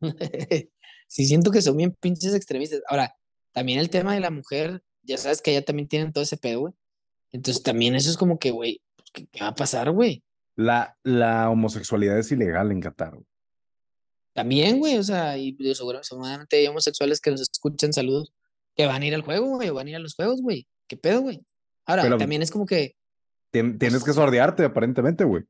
Sí, 1.10 1.24
siento 1.26 1.50
que 1.50 1.62
son 1.62 1.74
bien 1.78 1.96
pinches 1.98 2.34
extremistas. 2.34 2.82
Ahora, 2.86 3.14
también 3.52 3.78
el 3.78 3.88
tema 3.88 4.12
de 4.12 4.20
la 4.20 4.30
mujer, 4.30 4.82
ya 5.02 5.16
sabes 5.16 5.40
que 5.40 5.52
allá 5.52 5.64
también 5.64 5.88
tienen 5.88 6.12
todo 6.12 6.22
ese 6.22 6.36
pedo, 6.36 6.60
güey. 6.60 6.74
Entonces 7.32 7.62
también 7.62 7.94
eso 7.94 8.10
es 8.10 8.18
como 8.18 8.38
que, 8.38 8.50
güey, 8.50 8.82
¿qué, 9.14 9.26
qué 9.26 9.40
va 9.40 9.48
a 9.48 9.54
pasar, 9.54 9.90
güey? 9.90 10.22
La, 10.54 10.98
la 11.04 11.48
homosexualidad 11.48 12.18
es 12.18 12.30
ilegal 12.30 12.72
en 12.72 12.80
Qatar. 12.82 13.14
güey. 13.14 13.24
También, 14.38 14.78
güey, 14.78 14.96
o 14.98 15.02
sea, 15.02 15.36
y 15.36 15.56
seguramente 15.74 16.56
hay 16.58 16.66
homosexuales 16.68 17.20
que 17.20 17.32
nos 17.32 17.40
escuchan, 17.40 17.92
saludos, 17.92 18.32
que 18.76 18.86
van 18.86 19.02
a 19.02 19.06
ir 19.06 19.12
al 19.16 19.22
juego, 19.22 19.56
güey, 19.56 19.68
o 19.68 19.74
van 19.74 19.88
a 19.88 19.90
ir 19.90 19.96
a 19.96 19.98
los 19.98 20.14
juegos, 20.14 20.40
güey. 20.40 20.68
¿Qué 20.86 20.96
pedo, 20.96 21.22
güey? 21.22 21.40
Ahora, 21.86 22.02
Pero- 22.04 22.18
también 22.18 22.40
es 22.42 22.52
como 22.52 22.64
que, 22.64 22.94
Tien- 23.50 23.78
tienes 23.80 24.04
que 24.04 24.12
sordearte, 24.12 24.62
aparentemente, 24.62 25.24
güey. 25.24 25.42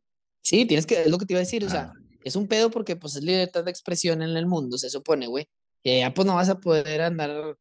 sí, 0.42 0.64
tienes 0.64 0.86
que, 0.86 1.02
es 1.02 1.10
lo 1.10 1.18
que 1.18 1.26
te 1.26 1.34
iba 1.34 1.38
a 1.40 1.44
decir, 1.44 1.64
o 1.64 1.68
sea, 1.68 1.92
Ah. 1.94 2.00
Es 2.24 2.34
un 2.34 2.48
pedo 2.48 2.70
porque 2.70 2.96
pues 2.96 3.14
es 3.16 3.22
libertad 3.22 3.62
de 3.64 3.70
expresión 3.70 4.22
en 4.22 4.36
el 4.36 4.46
mundo, 4.46 4.76
se 4.78 4.90
supone, 4.90 5.26
güey. 5.28 5.46
Y 5.82 5.90
allá 5.92 6.12
pues 6.14 6.26
no 6.26 6.34
vas 6.34 6.48
a 6.48 6.58
poder 6.58 7.02
andar, 7.02 7.56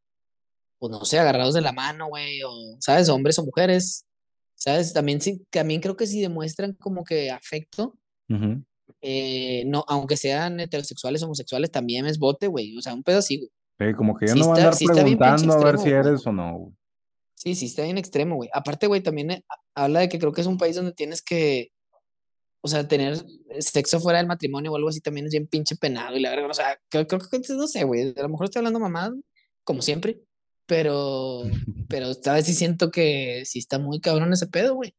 pues 0.80 0.92
no 0.92 1.04
sé, 1.06 1.20
agarrados 1.20 1.54
de 1.54 1.62
la 1.62 1.72
mano, 1.74 2.08
güey, 2.08 2.42
o, 2.44 2.78
¿sabes? 2.80 3.08
Hombres 3.10 3.38
o 3.40 3.46
mujeres, 3.46 4.06
¿sabes? 4.56 4.94
También, 4.94 5.20
sí, 5.22 5.46
también 5.52 5.82
creo 5.82 5.96
que 5.98 6.08
si 6.08 6.22
demuestran 6.22 6.74
como 6.74 7.04
que 7.04 7.30
afecto, 7.32 7.96
Ujú. 8.30 8.64
Eh, 9.10 9.64
no, 9.66 9.86
aunque 9.88 10.18
sean 10.18 10.60
heterosexuales, 10.60 11.24
homosexuales, 11.24 11.72
también 11.72 12.06
es 12.06 12.20
bote, 12.20 12.48
güey. 12.48 12.78
O 12.78 12.82
sea, 12.82 12.94
un 12.94 13.04
pedo 13.04 13.20
así, 13.20 13.38
güey. 13.38 13.50
Sí, 13.80 13.96
como 13.96 14.18
que 14.18 14.28
ya 14.28 14.34
Sí 14.34 14.40
no 14.40 14.48
va 14.50 14.56
a 14.56 14.58
andar 14.58 14.76
sí 14.76 14.86
preguntando 14.86 15.54
a 15.54 15.64
ver 15.64 15.78
si 15.78 15.84
güey. 15.84 15.94
eres 15.94 16.28
o 16.28 16.32
no, 16.34 16.58
güey. 16.58 16.74
Sí, 17.36 17.56
sí, 17.56 17.68
está 17.68 17.84
bien 17.84 17.98
extremo, 17.98 18.36
güey. 18.36 18.50
Aparte, 18.52 18.88
güey, 18.88 19.02
también 19.02 19.32
eh, 19.32 19.46
ha- 19.48 19.84
habla 19.86 20.02
de 20.02 20.10
que 20.10 20.20
creo 20.20 20.34
que 20.34 20.42
es 20.42 20.48
un 20.48 20.58
país 20.58 20.76
donde 20.76 20.92
tienes 20.92 21.22
que, 21.22 21.72
o 22.62 22.68
sea, 22.68 22.86
tener 22.88 23.24
sexo 23.60 24.00
fuera 24.02 24.18
del 24.18 24.28
matrimonio 24.28 24.72
o 24.74 24.76
algo 24.76 24.90
así 24.90 25.00
también 25.00 25.28
es 25.28 25.32
bien 25.32 25.48
pinche 25.48 25.76
penado 25.78 26.18
y 26.18 26.20
la 26.20 26.32
verdad, 26.32 26.50
o 26.50 26.54
sea, 26.54 26.78
creo, 26.90 27.08
creo 27.08 27.22
que 27.32 27.40
no 27.54 27.68
sé, 27.68 27.84
güey, 27.86 28.14
a 28.18 28.22
lo 28.24 28.30
mejor 28.30 28.46
estoy 28.46 28.60
hablando 28.60 28.80
mamá, 28.80 29.14
como 29.64 29.82
siempre, 29.82 30.20
pero, 30.66 31.44
pero 31.88 32.08
esta 32.10 32.34
vez 32.34 32.46
sí 32.46 32.54
siento 32.54 32.92
que 32.92 33.44
sí 33.46 33.60
está 33.60 33.80
muy 33.80 34.02
cabrón 34.02 34.34
ese 34.34 34.48
pedo, 34.48 34.76
güey. 34.76 34.94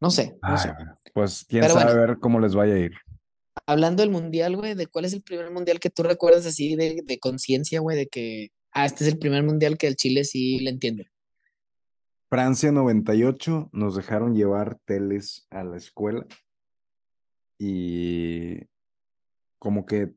No 0.00 0.10
sé, 0.10 0.38
no 0.42 0.48
Ay, 0.52 0.58
sé. 0.58 0.72
güey, 0.72 0.86
pues 1.12 1.44
quién 1.48 1.62
Pero 1.62 1.74
sabe 1.74 1.92
bueno. 1.94 2.00
ver 2.08 2.18
cómo 2.18 2.40
les 2.40 2.54
vaya 2.54 2.74
a 2.74 2.78
ir. 2.78 2.92
Hablando 3.66 4.02
del 4.02 4.10
mundial, 4.10 4.56
güey, 4.56 4.74
¿de 4.74 4.86
cuál 4.86 5.04
es 5.04 5.12
el 5.12 5.22
primer 5.22 5.50
mundial 5.50 5.78
que 5.80 5.90
tú 5.90 6.02
recuerdas 6.02 6.46
así 6.46 6.76
de, 6.76 7.02
de 7.04 7.18
conciencia, 7.18 7.80
güey, 7.80 7.96
de 7.96 8.06
que, 8.06 8.48
ah, 8.72 8.86
este 8.86 9.04
es 9.04 9.12
el 9.12 9.18
primer 9.18 9.42
mundial 9.42 9.76
que 9.76 9.86
el 9.86 9.96
Chile 9.96 10.24
sí 10.24 10.60
le 10.60 10.70
entiende? 10.70 11.10
Francia 12.30 12.70
98 12.72 13.68
nos 13.72 13.96
dejaron 13.96 14.34
llevar 14.34 14.78
teles 14.86 15.46
a 15.50 15.64
la 15.64 15.76
escuela 15.76 16.26
y 17.58 18.60
como 19.58 19.84
que 19.84 20.12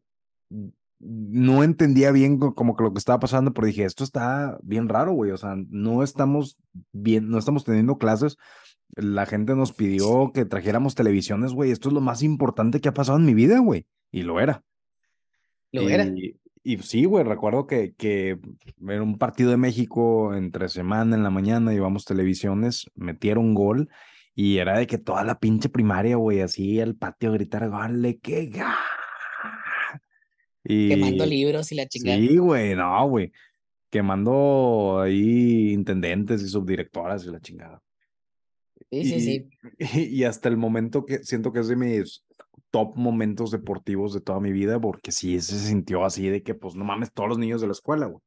no 0.99 1.63
entendía 1.63 2.11
bien 2.11 2.37
co- 2.39 2.55
como 2.55 2.75
que 2.77 2.83
lo 2.83 2.93
que 2.93 2.99
estaba 2.99 3.19
pasando, 3.19 3.53
pero 3.53 3.67
dije, 3.67 3.83
esto 3.83 4.03
está 4.05 4.57
bien 4.63 4.87
raro, 4.87 5.11
güey, 5.13 5.31
o 5.31 5.37
sea, 5.37 5.55
no 5.69 6.01
estamos 6.03 6.57
bien, 6.93 7.29
no 7.29 7.37
estamos 7.39 7.65
teniendo 7.65 7.97
clases. 7.97 8.37
La 8.95 9.25
gente 9.25 9.55
nos 9.55 9.73
pidió 9.73 10.31
que 10.33 10.45
trajéramos 10.45 10.95
televisiones, 10.95 11.53
güey, 11.53 11.71
esto 11.71 11.89
es 11.89 11.93
lo 11.93 12.01
más 12.01 12.23
importante 12.23 12.79
que 12.79 12.89
ha 12.89 12.93
pasado 12.93 13.17
en 13.17 13.25
mi 13.25 13.33
vida, 13.33 13.59
güey, 13.59 13.85
y 14.11 14.23
lo 14.23 14.39
era. 14.39 14.63
Lo 15.71 15.89
era. 15.89 16.05
Y, 16.05 16.35
y 16.63 16.77
sí, 16.77 17.05
güey, 17.05 17.23
recuerdo 17.23 17.67
que, 17.67 17.93
que 17.95 18.39
era 18.87 19.03
un 19.03 19.17
partido 19.17 19.51
de 19.51 19.57
México 19.57 20.33
entre 20.35 20.69
semana 20.69 21.15
en 21.15 21.23
la 21.23 21.29
mañana, 21.29 21.73
llevamos 21.73 22.05
televisiones, 22.05 22.89
metieron 22.95 23.53
gol 23.53 23.89
y 24.35 24.57
era 24.57 24.77
de 24.77 24.87
que 24.87 24.97
toda 24.97 25.23
la 25.23 25.39
pinche 25.39 25.69
primaria, 25.69 26.15
güey, 26.15 26.41
así 26.41 26.79
al 26.79 26.95
patio 26.95 27.29
a 27.29 27.33
gritar, 27.33 27.69
¡gole, 27.69 28.19
qué 28.19 28.47
ga! 28.47 28.75
Quemando 30.63 31.25
Y 31.25 31.29
libros 31.29 31.71
y 31.71 31.75
la 31.75 31.87
chingada. 31.87 32.17
sí, 32.17 32.37
güey, 32.37 32.75
no, 32.75 33.09
güey, 33.09 33.31
quemando 33.89 35.01
ahí 35.01 35.73
intendentes 35.73 36.41
y 36.41 36.47
subdirectoras 36.47 37.25
y 37.25 37.31
la 37.31 37.41
chingada. 37.41 37.81
Sí, 39.01 39.05
sí, 39.05 39.19
sí. 39.21 39.49
Y, 39.79 39.99
y 40.19 40.23
hasta 40.23 40.49
el 40.49 40.57
momento 40.57 41.05
que 41.05 41.23
siento 41.23 41.51
que 41.51 41.59
es 41.59 41.67
de 41.67 41.75
mis 41.75 42.23
top 42.73 42.95
momentos 42.95 43.51
deportivos 43.51 44.13
de 44.13 44.21
toda 44.21 44.39
mi 44.39 44.51
vida, 44.51 44.79
porque 44.79 45.11
sí 45.11 45.39
se 45.41 45.59
sintió 45.59 46.05
así 46.05 46.27
de 46.27 46.41
que, 46.41 46.55
pues, 46.55 46.75
no 46.75 46.83
mames, 46.83 47.13
todos 47.13 47.29
los 47.29 47.37
niños 47.37 47.61
de 47.61 47.67
la 47.67 47.73
escuela, 47.73 48.07
güey. 48.07 48.21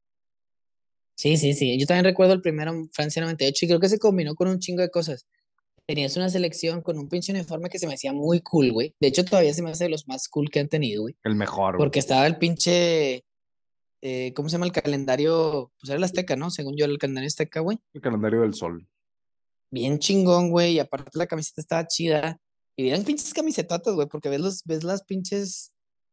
Sí, 1.16 1.36
sí, 1.36 1.54
sí. 1.54 1.78
Yo 1.80 1.86
también 1.86 2.04
recuerdo 2.04 2.34
el 2.34 2.42
primero 2.42 2.72
Francia 2.92 3.22
98 3.22 3.64
y 3.64 3.68
creo 3.68 3.80
que 3.80 3.88
se 3.88 3.98
combinó 3.98 4.34
con 4.34 4.48
un 4.48 4.58
chingo 4.58 4.82
de 4.82 4.90
cosas. 4.90 5.26
Tenías 5.86 6.16
una 6.16 6.28
selección 6.28 6.82
con 6.82 6.98
un 6.98 7.08
pinche 7.08 7.32
uniforme 7.32 7.70
que 7.70 7.78
se 7.78 7.86
me 7.86 7.94
hacía 7.94 8.12
muy 8.12 8.40
cool, 8.40 8.70
güey. 8.72 8.94
De 9.00 9.08
hecho, 9.08 9.24
todavía 9.24 9.54
se 9.54 9.62
me 9.62 9.70
hace 9.70 9.84
de 9.84 9.90
los 9.90 10.06
más 10.06 10.28
cool 10.28 10.50
que 10.50 10.60
han 10.60 10.68
tenido, 10.68 11.02
güey. 11.02 11.16
El 11.24 11.34
mejor, 11.34 11.74
güey. 11.74 11.84
Porque 11.84 11.98
estaba 11.98 12.26
el 12.26 12.36
pinche, 12.36 13.24
eh, 14.02 14.32
¿cómo 14.34 14.48
se 14.48 14.54
llama 14.54 14.66
el 14.66 14.72
calendario? 14.72 15.72
Pues 15.80 15.90
era 15.90 15.96
el 15.96 16.04
Azteca, 16.04 16.36
¿no? 16.36 16.50
Según 16.50 16.76
yo, 16.76 16.84
el 16.84 16.98
calendario 16.98 17.28
Azteca, 17.28 17.60
güey. 17.60 17.78
El 17.94 18.00
calendario 18.00 18.42
del 18.42 18.54
sol. 18.54 18.86
Bien 19.70 19.98
chingón, 19.98 20.50
güey. 20.50 20.74
Y 20.74 20.78
aparte 20.78 21.10
la 21.14 21.26
camiseta 21.26 21.60
estaba 21.60 21.86
chida. 21.86 22.38
Y 22.76 22.88
eran 22.88 23.04
pinches 23.04 23.32
camisetotas, 23.32 23.94
güey, 23.94 24.06
porque 24.06 24.28
ves, 24.28 24.40
los, 24.40 24.64
ves 24.64 24.84
las 24.84 25.02
pinches, 25.04 25.72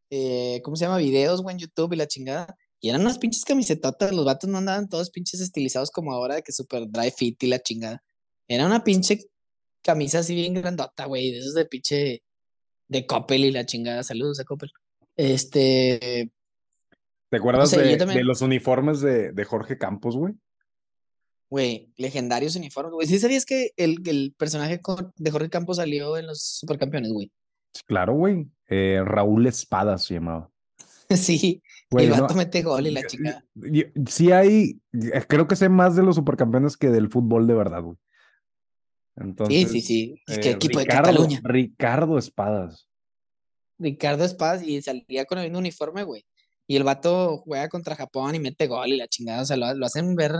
eh, 0.10 0.62
¿cómo 0.64 0.78
se 0.78 0.86
llama? 0.86 0.98
Videos, 0.98 1.42
güey, 1.42 1.56
en 1.56 1.60
YouTube 1.60 1.94
y 1.94 1.98
la 1.98 2.08
chingada. 2.08 2.56
Y 2.80 2.90
eran 2.90 3.02
unas 3.02 3.18
pinches 3.20 3.46
camisetotas. 3.46 4.12
Los 4.14 4.26
vatos 4.26 4.50
no 4.50 4.58
andaban 4.58 4.90
todos 4.90 5.10
pinches 5.10 5.42
estilizados 5.42 5.92
como 5.92 6.14
ahora, 6.14 6.36
de 6.36 6.44
que 6.44 6.52
super 6.52 6.90
dry 6.90 7.12
fit 7.12 7.42
y 7.44 7.48
la 7.48 7.60
chingada. 7.60 8.04
Era 8.48 8.66
una 8.66 8.84
pinche 8.84 9.20
camisa 9.82 10.20
así 10.20 10.36
bien 10.36 10.54
grandota, 10.54 11.06
güey, 11.06 11.32
de 11.32 11.40
esos 11.40 11.54
de 11.54 11.66
pinche 11.66 12.24
de 12.88 13.06
Coppel 13.06 13.46
y 13.46 13.52
la 13.52 13.66
chingada. 13.66 14.04
Saludos 14.04 14.40
a 14.40 14.46
Coppel. 14.46 14.72
Este, 15.16 16.32
¿Te 17.30 17.38
acuerdas 17.38 17.72
sé, 17.72 17.82
de, 17.82 17.98
de 17.98 18.24
los 18.24 18.42
uniformes 18.42 19.02
de, 19.02 19.32
de 19.32 19.44
Jorge 19.44 19.78
Campos, 19.78 20.16
güey? 20.16 20.34
Güey, 21.54 21.88
legendarios 21.98 22.56
uniformes, 22.56 22.94
güey. 22.94 23.06
¿Sí 23.08 23.20
sabías 23.20 23.46
que 23.46 23.74
el, 23.78 23.98
el 24.08 24.34
personaje 24.36 24.82
de 25.18 25.30
Jorge 25.32 25.50
Campos 25.52 25.78
salió 25.78 26.18
en 26.18 26.26
los 26.26 26.42
Supercampeones, 26.42 27.12
güey? 27.12 27.32
Claro, 27.86 28.16
güey. 28.16 28.48
Eh, 28.70 29.02
Raúl 29.06 29.46
Espada 29.46 30.00
se 30.00 30.16
llamaba. 30.16 30.50
Sí, 31.16 31.62
Güey, 31.92 32.06
el 32.08 32.12
no, 32.16 32.22
vato 32.24 32.34
mete 32.34 32.64
gol 32.64 32.88
y 32.88 32.90
la 32.92 33.02
y- 33.02 33.84
Sí 34.10 34.32
hay, 34.32 34.80
eh, 34.94 35.24
creo 35.28 35.48
que 35.48 35.56
sé 35.56 35.70
más 35.70 35.96
de 35.96 36.02
los 36.02 36.16
supercampeones 36.16 36.76
que 36.76 36.90
del 36.90 37.08
fútbol 37.10 37.46
de 37.46 37.54
verdad, 37.54 37.84
güey. 37.84 37.98
Entonces, 39.18 39.70
sí, 39.70 39.82
sí. 39.82 40.22
¿Y 40.26 40.34
eh, 40.34 40.40
qué 40.40 40.50
equipo 40.50 40.80
de 40.80 40.86
Ricardo- 40.86 41.10
Cataluña? 41.12 41.40
Ricardo 41.44 42.18
Espadas. 42.18 42.90
Ricardo 43.78 44.26
Espadas 44.26 44.64
y 44.64 44.82
salía 44.82 45.26
con 45.26 45.38
el 45.38 45.44
mismo 45.44 45.60
uniforme, 45.60 46.02
güey. 46.04 46.26
Y 46.66 46.78
el 46.78 46.84
vato 46.84 47.44
juega 47.46 47.70
contra 47.70 47.96
Japón 47.96 48.34
y 48.34 48.40
mete 48.40 48.66
gol 48.66 48.88
y 48.88 48.98
la 48.98 49.08
chingada. 49.08 49.44
O 49.44 49.46
sea, 49.46 49.56
lo, 49.58 49.72
lo 49.76 49.86
hacen 49.86 50.16
ver 50.16 50.32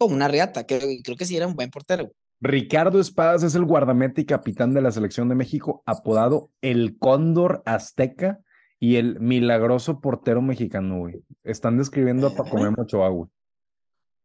como 0.00 0.14
una 0.14 0.28
riata. 0.28 0.66
Creo, 0.66 0.80
creo 1.04 1.16
que 1.16 1.26
sí 1.26 1.36
era 1.36 1.46
un 1.46 1.54
buen 1.54 1.70
portero. 1.70 2.10
Ricardo 2.40 3.00
Espadas 3.00 3.42
es 3.42 3.54
el 3.54 3.66
guardameta 3.66 4.20
y 4.20 4.24
capitán 4.24 4.72
de 4.72 4.80
la 4.80 4.90
selección 4.90 5.28
de 5.28 5.34
México, 5.34 5.82
apodado 5.84 6.50
el 6.62 6.98
Cóndor 6.98 7.62
Azteca 7.66 8.40
y 8.78 8.96
el 8.96 9.20
milagroso 9.20 10.00
portero 10.00 10.40
mexicano, 10.40 11.00
güey. 11.00 11.22
Están 11.44 11.76
describiendo 11.76 12.28
a 12.28 12.34
Paco. 12.34 12.56
Memo 12.56 12.82
Ochoa, 12.82 13.10
güey. 13.10 13.28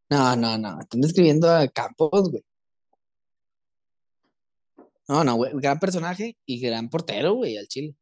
No, 0.10 0.36
no, 0.38 0.58
no. 0.58 0.80
Están 0.80 1.02
describiendo 1.02 1.52
a 1.52 1.68
Campos, 1.68 2.32
güey. 2.32 2.44
No, 5.10 5.26
no, 5.26 5.36
güey. 5.36 5.52
Gran 5.56 5.78
personaje 5.78 6.38
y 6.46 6.62
gran 6.62 6.90
portero, 6.90 7.34
güey, 7.34 7.58
al 7.58 7.68
Chile. 7.68 7.96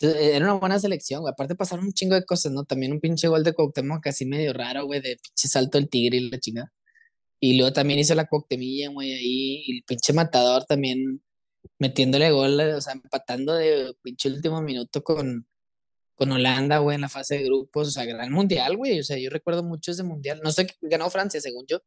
Eh, 0.00 0.32
era 0.36 0.44
una 0.46 0.54
buena 0.54 0.78
selección, 0.78 1.20
güey. 1.22 1.32
Aparte 1.32 1.54
pasaron 1.54 1.86
un 1.86 1.92
chingo 1.92 2.14
de 2.14 2.24
cosas, 2.24 2.52
¿no? 2.52 2.64
También 2.64 2.92
un 2.92 3.00
pinche 3.00 3.28
gol 3.28 3.44
de 3.44 3.52
Cuauhtémoc 3.54 4.06
así 4.06 4.26
medio 4.26 4.52
raro, 4.52 4.86
güey, 4.86 5.00
de 5.00 5.16
pinche 5.16 5.48
salto 5.48 5.78
del 5.78 5.88
tigre 5.88 6.18
y 6.18 6.30
la 6.30 6.38
chingada. 6.38 6.72
Y 7.40 7.58
luego 7.58 7.72
también 7.72 7.98
hizo 8.00 8.14
la 8.14 8.26
Cuauhtemilla, 8.26 8.90
güey, 8.90 9.12
ahí. 9.12 9.64
Y 9.66 9.78
el 9.78 9.84
pinche 9.84 10.12
matador 10.12 10.64
también 10.64 11.22
metiéndole 11.78 12.30
gol, 12.30 12.60
o 12.60 12.80
sea, 12.80 12.94
empatando 12.94 13.54
de 13.54 13.94
pinche 14.02 14.28
último 14.30 14.62
minuto 14.62 15.02
con, 15.04 15.46
con 16.14 16.32
Holanda, 16.32 16.78
güey, 16.78 16.96
en 16.96 17.02
la 17.02 17.08
fase 17.08 17.38
de 17.38 17.44
grupos. 17.44 17.88
O 17.88 17.90
sea, 17.92 18.04
gran 18.06 18.32
mundial, 18.32 18.76
güey. 18.76 19.00
O 19.00 19.04
sea, 19.04 19.18
yo 19.18 19.30
recuerdo 19.30 19.62
mucho 19.64 19.92
ese 19.92 20.04
mundial. 20.04 20.40
No 20.42 20.52
sé, 20.52 20.66
ganó 20.82 21.10
Francia, 21.10 21.40
según 21.40 21.66
yo. 21.66 21.80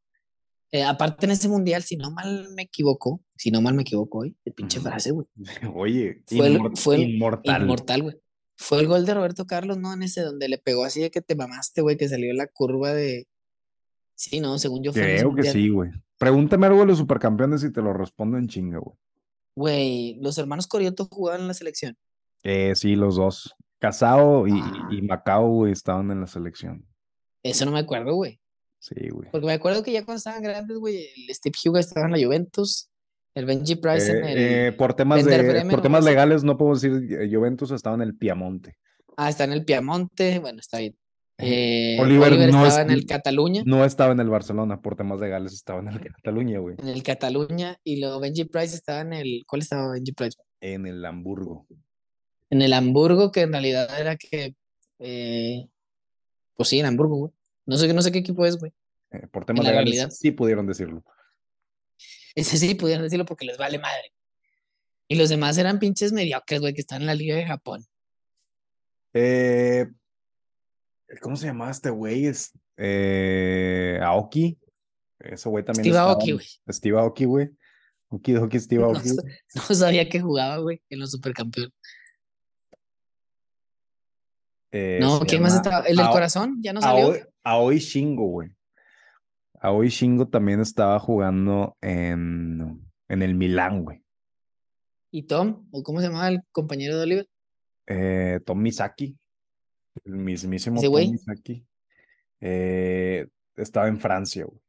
Eh, 0.71 0.83
aparte 0.83 1.25
en 1.25 1.31
ese 1.31 1.47
mundial, 1.47 1.83
si 1.83 1.95
no 1.95 2.11
mal 2.11 2.49
me 2.55 2.63
equivoco, 2.63 3.21
si 3.37 3.51
no 3.51 3.61
mal 3.61 3.73
me 3.73 3.83
equivoco, 3.83 4.19
güey, 4.19 4.35
de 4.43 4.51
pinche 4.51 4.79
frase, 4.81 5.11
güey. 5.11 5.27
Oye, 5.75 6.23
Fue 6.27 6.47
el- 6.47 6.75
fue 6.75 6.99
inmortal. 6.99 7.61
Inmortal, 7.61 8.01
güey. 8.03 8.15
Fue 8.57 8.79
el 8.79 8.87
gol 8.87 9.05
de 9.05 9.13
Roberto 9.13 9.45
Carlos, 9.45 9.77
¿no? 9.77 9.93
En 9.93 10.03
ese 10.03 10.21
donde 10.21 10.49
le 10.49 10.57
pegó 10.57 10.83
así 10.83 10.99
de 10.99 11.11
que 11.11 11.21
te 11.21 11.35
mamaste, 11.35 11.81
güey, 11.81 11.95
que 11.95 12.09
salió 12.09 12.33
la 12.33 12.47
curva 12.47 12.91
de. 12.93 13.27
Sí, 14.15 14.39
no, 14.39 14.57
según 14.57 14.83
yo 14.83 14.91
Creo 14.93 15.19
que 15.19 15.25
mundial. 15.25 15.53
sí, 15.53 15.69
güey. 15.69 15.91
Pregúntame 16.17 16.65
algo 16.65 16.79
de 16.79 16.87
los 16.87 16.97
supercampeones 16.97 17.63
y 17.63 17.71
te 17.71 17.81
lo 17.83 17.93
respondo 17.93 18.37
en 18.39 18.47
chinga, 18.47 18.79
güey. 18.79 18.97
Güey, 19.55 20.17
los 20.21 20.37
hermanos 20.39 20.65
Corioto 20.67 21.05
jugaban 21.05 21.41
en 21.41 21.47
la 21.47 21.53
selección. 21.53 21.95
Eh, 22.43 22.73
sí, 22.75 22.95
los 22.95 23.15
dos. 23.15 23.53
Casao 23.79 24.47
y, 24.47 24.53
Ah. 24.59 24.87
y 24.91 25.01
Macao, 25.03 25.47
güey, 25.49 25.71
estaban 25.71 26.09
en 26.09 26.19
la 26.21 26.27
selección. 26.27 26.85
Eso 27.43 27.65
no 27.65 27.71
me 27.71 27.79
acuerdo, 27.79 28.15
güey. 28.15 28.39
Sí, 28.79 28.95
güey. 29.11 29.29
Porque 29.31 29.47
me 29.47 29.53
acuerdo 29.53 29.83
que 29.83 29.91
ya 29.91 30.05
cuando 30.05 30.17
estaban 30.17 30.41
grandes, 30.43 30.77
güey, 30.77 30.97
el 31.27 31.35
Steve 31.35 31.55
Hugo 31.65 31.77
estaba 31.79 32.05
en 32.05 32.11
la 32.13 32.23
Juventus, 32.25 32.89
el 33.33 33.45
Benji 33.45 33.75
Price 33.75 34.11
en 34.11 34.23
Eh, 34.23 34.31
el. 34.31 34.37
eh, 34.67 34.71
por 34.71 34.93
temas, 34.93 35.23
Werder 35.23 35.43
de, 35.43 35.49
Bremen 35.49 35.69
por 35.71 35.81
temas 35.81 36.03
legales 36.05 36.43
no 36.43 36.57
puedo 36.57 36.73
decir 36.75 36.91
eh, 37.19 37.29
Juventus 37.31 37.71
estaba 37.71 37.95
en 37.95 38.01
el 38.03 38.15
Piamonte. 38.15 38.75
Ah, 39.17 39.29
está 39.29 39.43
en 39.45 39.53
el 39.53 39.65
Piamonte, 39.65 40.39
bueno, 40.39 40.59
está 40.59 40.77
bien. 40.79 40.95
Eh, 41.39 41.97
Oliver 41.99 42.29
Oliver, 42.33 42.51
no 42.51 42.65
estaba 42.65 42.81
es- 42.81 42.87
en 42.87 42.91
el 42.93 43.05
Cataluña, 43.05 43.61
No 43.65 43.85
estaba 43.85 44.11
en 44.11 44.19
el 44.19 44.29
Barcelona, 44.29 44.81
por 44.81 44.95
temas 44.95 45.19
legales 45.19 45.53
estaba 45.53 45.79
en 45.81 45.89
el 45.89 45.99
Cataluña, 46.01 46.59
güey. 46.59 46.75
en 46.79 46.87
el 46.87 47.03
Cataluña, 47.03 47.77
y 47.83 47.99
luego 47.99 48.19
Benji 48.19 48.45
Price 48.45 48.73
estaba 48.75 49.01
en 49.01 49.13
el. 49.13 49.43
¿Cuál 49.47 49.61
estaba 49.61 49.91
Benji 49.91 50.13
Price? 50.13 50.37
En 50.61 50.87
el 50.87 51.03
Hamburgo. 51.05 51.67
En 52.49 52.61
el 52.63 52.73
Hamburgo, 52.73 53.31
que 53.31 53.41
en 53.41 53.51
realidad 53.51 53.87
era 53.99 54.15
que. 54.15 54.55
eh, 54.99 55.67
pues 56.55 56.69
sí, 56.69 56.79
en 56.79 56.87
Hamburgo, 56.87 57.15
güey. 57.17 57.31
No 57.67 57.77
sé, 57.77 57.93
no 57.93 58.01
sé 58.01 58.11
qué 58.11 58.19
equipo 58.19 58.45
es, 58.45 58.57
güey. 58.57 58.73
Eh, 59.11 59.27
por 59.31 59.45
temas 59.45 59.63
legales 59.63 59.85
realidad. 59.93 60.09
sí 60.09 60.31
pudieron 60.31 60.65
decirlo. 60.65 61.03
Ese 62.33 62.57
sí 62.57 62.73
pudieron 62.75 63.03
decirlo 63.03 63.25
porque 63.25 63.45
les 63.45 63.57
vale 63.57 63.77
madre. 63.77 64.13
Y 65.07 65.15
los 65.15 65.29
demás 65.29 65.57
eran 65.57 65.77
pinches 65.79 66.11
mediocres, 66.11 66.59
güey, 66.59 66.73
que 66.73 66.81
están 66.81 67.01
en 67.01 67.07
la 67.07 67.13
Liga 67.15 67.35
de 67.35 67.45
Japón. 67.45 67.85
Eh, 69.13 69.87
¿Cómo 71.21 71.35
se 71.35 71.47
llamaba 71.47 71.71
este 71.71 71.89
güey? 71.89 72.25
Es, 72.25 72.51
eh, 72.77 73.99
Aoki. 74.03 74.57
Ese 75.19 75.49
güey 75.49 75.63
también. 75.63 75.83
Steve 75.85 75.95
estaba- 75.95 76.11
Aoki, 76.11 76.31
güey. 76.33 76.45
Steve 76.69 76.99
Aoki, 76.99 77.25
güey. 77.25 77.49
Okidoki 78.09 78.59
Steve 78.59 78.81
No, 78.83 78.87
Aoki. 78.89 79.09
sa- 79.09 79.23
no 79.69 79.75
sabía 79.75 80.07
que 80.07 80.21
jugaba, 80.21 80.57
güey, 80.59 80.81
en 80.89 80.99
los 80.99 81.11
supercampeones. 81.11 81.73
Eh, 84.71 84.99
No, 85.01 85.19
¿quién 85.21 85.41
más 85.41 85.55
estaba? 85.55 85.79
¿El 85.81 85.95
del 85.97 86.09
corazón? 86.09 86.57
¿Ya 86.61 86.73
no 86.73 86.81
salió? 86.81 87.13
Aoi, 87.43 87.77
Shingo, 87.79 88.25
güey. 88.27 88.49
Aoi 89.61 89.87
Shingo 89.89 90.27
también 90.27 90.59
estaba 90.59 90.99
jugando 90.99 91.77
en, 91.81 92.81
en 93.07 93.21
el 93.21 93.35
Milán, 93.35 93.83
güey. 93.83 94.03
¿Y 95.09 95.23
Tom? 95.23 95.67
¿O 95.71 95.83
cómo 95.83 95.99
se 96.01 96.07
llamaba 96.07 96.27
el 96.27 96.41
compañero 96.51 96.97
de 96.97 97.03
Oliver? 97.03 97.29
Eh, 97.87 98.39
Tom 98.45 98.61
Misaki. 98.61 99.17
El 100.03 100.17
mismísimo 100.17 100.77
¿Ese 100.77 100.87
Tom? 100.89 100.95
Misaki. 101.11 101.65
Eh, 102.41 103.27
estaba 103.55 103.87
en 103.87 103.99
Francia, 103.99 104.45
güey. 104.45 104.59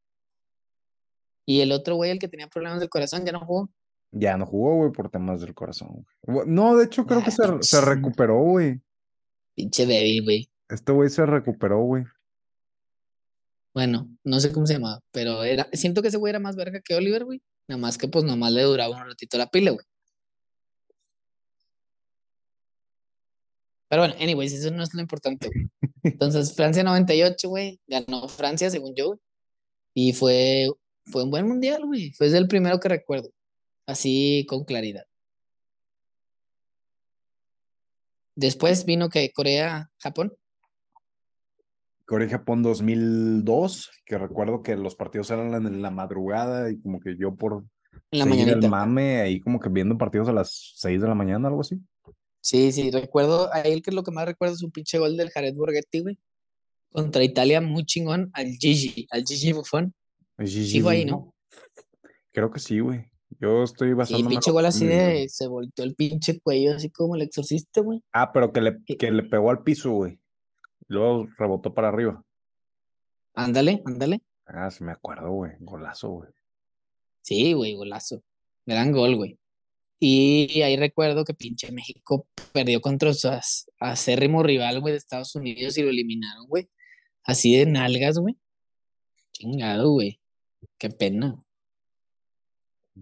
Y 1.44 1.60
el 1.60 1.72
otro 1.72 1.96
güey, 1.96 2.10
el 2.10 2.18
que 2.18 2.28
tenía 2.28 2.46
problemas 2.48 2.78
del 2.80 2.88
corazón, 2.88 3.24
ya 3.24 3.32
no 3.32 3.40
jugó. 3.40 3.70
Ya 4.10 4.36
no 4.36 4.46
jugó, 4.46 4.76
güey, 4.76 4.92
por 4.92 5.10
temas 5.10 5.40
del 5.40 5.54
corazón. 5.54 6.06
güey. 6.22 6.46
No, 6.46 6.76
de 6.76 6.84
hecho, 6.86 7.04
creo 7.04 7.20
que 7.20 7.28
Ah, 7.28 7.30
se, 7.30 7.42
se 7.42 7.48
pinche- 7.78 7.80
recuperó, 7.84 8.38
güey. 8.40 8.80
Pinche 9.58 9.86
débil, 9.86 10.22
güey. 10.22 10.48
Este 10.68 10.92
güey 10.92 11.10
se 11.10 11.26
recuperó, 11.26 11.82
güey. 11.82 12.04
Bueno, 13.74 14.08
no 14.22 14.38
sé 14.38 14.52
cómo 14.52 14.68
se 14.68 14.74
llamaba, 14.74 15.00
pero 15.10 15.42
era, 15.42 15.68
siento 15.72 16.00
que 16.00 16.08
ese 16.08 16.16
güey 16.16 16.30
era 16.30 16.38
más 16.38 16.54
verga 16.54 16.80
que 16.80 16.94
Oliver, 16.94 17.24
güey. 17.24 17.42
Nada 17.66 17.80
más 17.80 17.98
que 17.98 18.06
pues 18.06 18.24
nomás 18.24 18.52
le 18.52 18.62
duraba 18.62 18.94
un 18.96 19.04
ratito 19.04 19.36
la 19.36 19.50
pila, 19.50 19.72
güey. 19.72 19.84
Pero 23.88 24.02
bueno, 24.02 24.14
anyways, 24.20 24.52
eso 24.52 24.70
no 24.70 24.84
es 24.84 24.94
lo 24.94 25.00
importante, 25.00 25.48
güey. 25.48 25.68
Entonces, 26.04 26.54
Francia 26.54 26.84
98, 26.84 27.48
güey, 27.48 27.80
ganó 27.88 28.28
Francia, 28.28 28.70
según 28.70 28.94
yo, 28.94 29.06
güey. 29.08 29.18
Y 29.92 30.12
fue, 30.12 30.68
fue 31.06 31.24
un 31.24 31.32
buen 31.32 31.48
mundial, 31.48 31.84
güey. 31.84 32.12
Fue 32.12 32.28
el 32.28 32.46
primero 32.46 32.78
que 32.78 32.90
recuerdo, 32.90 33.30
así 33.86 34.46
con 34.48 34.64
claridad. 34.64 35.07
Después 38.38 38.84
vino 38.84 39.08
que 39.08 39.32
Corea, 39.32 39.90
Japón. 39.98 40.32
Corea-Japón 42.06 42.62
2002, 42.62 43.90
que 44.06 44.16
recuerdo 44.16 44.62
que 44.62 44.76
los 44.76 44.94
partidos 44.94 45.28
eran 45.32 45.66
en 45.66 45.82
la 45.82 45.90
madrugada 45.90 46.70
y 46.70 46.78
como 46.78 47.00
que 47.00 47.16
yo 47.18 47.34
por 47.34 47.64
En 48.12 48.18
la 48.20 48.52
el 48.52 48.68
mame 48.68 49.22
ahí 49.22 49.40
como 49.40 49.58
que 49.58 49.68
viendo 49.68 49.98
partidos 49.98 50.28
a 50.28 50.32
las 50.32 50.74
6 50.76 51.00
de 51.00 51.08
la 51.08 51.16
mañana, 51.16 51.48
algo 51.48 51.62
así. 51.62 51.80
Sí, 52.40 52.70
sí, 52.70 52.92
recuerdo, 52.92 53.52
a 53.52 53.62
él 53.62 53.82
que 53.82 53.90
lo 53.90 54.04
que 54.04 54.12
más 54.12 54.26
recuerdo 54.26 54.54
es 54.54 54.62
un 54.62 54.70
pinche 54.70 54.98
gol 54.98 55.16
del 55.16 55.30
Jared 55.30 55.56
Borghetti, 55.56 55.98
güey. 56.02 56.18
Contra 56.92 57.24
Italia, 57.24 57.60
muy 57.60 57.84
chingón, 57.86 58.30
al 58.34 58.52
Gigi, 58.52 59.08
al 59.10 59.24
Gigi 59.24 59.52
Buffon. 59.52 59.92
Sí 60.46 60.80
fue 60.80 60.92
ahí, 60.92 61.04
¿no? 61.04 61.34
Creo 62.30 62.52
que 62.52 62.60
sí, 62.60 62.78
güey. 62.78 63.10
Yo 63.40 63.62
estoy 63.62 63.90
Sí, 63.90 63.94
basándome 63.94 64.30
pinche 64.30 64.50
gol 64.50 64.66
así 64.66 64.86
de, 64.86 65.28
se 65.28 65.46
volteó 65.46 65.84
el 65.84 65.94
pinche 65.94 66.40
cuello, 66.40 66.74
así 66.74 66.90
como 66.90 67.14
el 67.14 67.22
exorcista, 67.22 67.80
güey. 67.80 68.02
Ah, 68.12 68.32
pero 68.32 68.52
que 68.52 68.60
le, 68.60 68.82
que 68.84 69.10
le 69.12 69.22
pegó 69.22 69.50
al 69.50 69.62
piso, 69.62 69.92
güey. 69.92 70.18
Luego 70.88 71.28
rebotó 71.38 71.72
para 71.72 71.88
arriba. 71.88 72.24
Ándale, 73.34 73.82
ándale. 73.84 74.22
Ah, 74.46 74.70
sí 74.70 74.82
me 74.82 74.92
acuerdo, 74.92 75.30
güey. 75.30 75.52
Golazo, 75.60 76.08
güey. 76.10 76.30
Sí, 77.22 77.52
güey, 77.52 77.74
golazo. 77.74 78.22
Gran 78.66 78.90
gol, 78.90 79.14
güey. 79.16 79.38
Y 80.00 80.62
ahí 80.62 80.76
recuerdo 80.76 81.24
que 81.24 81.34
pinche 81.34 81.70
México 81.72 82.26
perdió 82.52 82.80
contra 82.80 83.12
su 83.12 83.28
acérrimo 83.78 84.42
rival, 84.42 84.80
güey, 84.80 84.92
de 84.92 84.98
Estados 84.98 85.34
Unidos 85.34 85.76
y 85.76 85.82
lo 85.82 85.90
eliminaron, 85.90 86.46
güey. 86.46 86.68
Así 87.24 87.56
de 87.56 87.66
nalgas, 87.66 88.18
güey. 88.18 88.36
Chingado, 89.32 89.90
güey. 89.90 90.20
Qué 90.78 90.88
pena. 90.90 91.36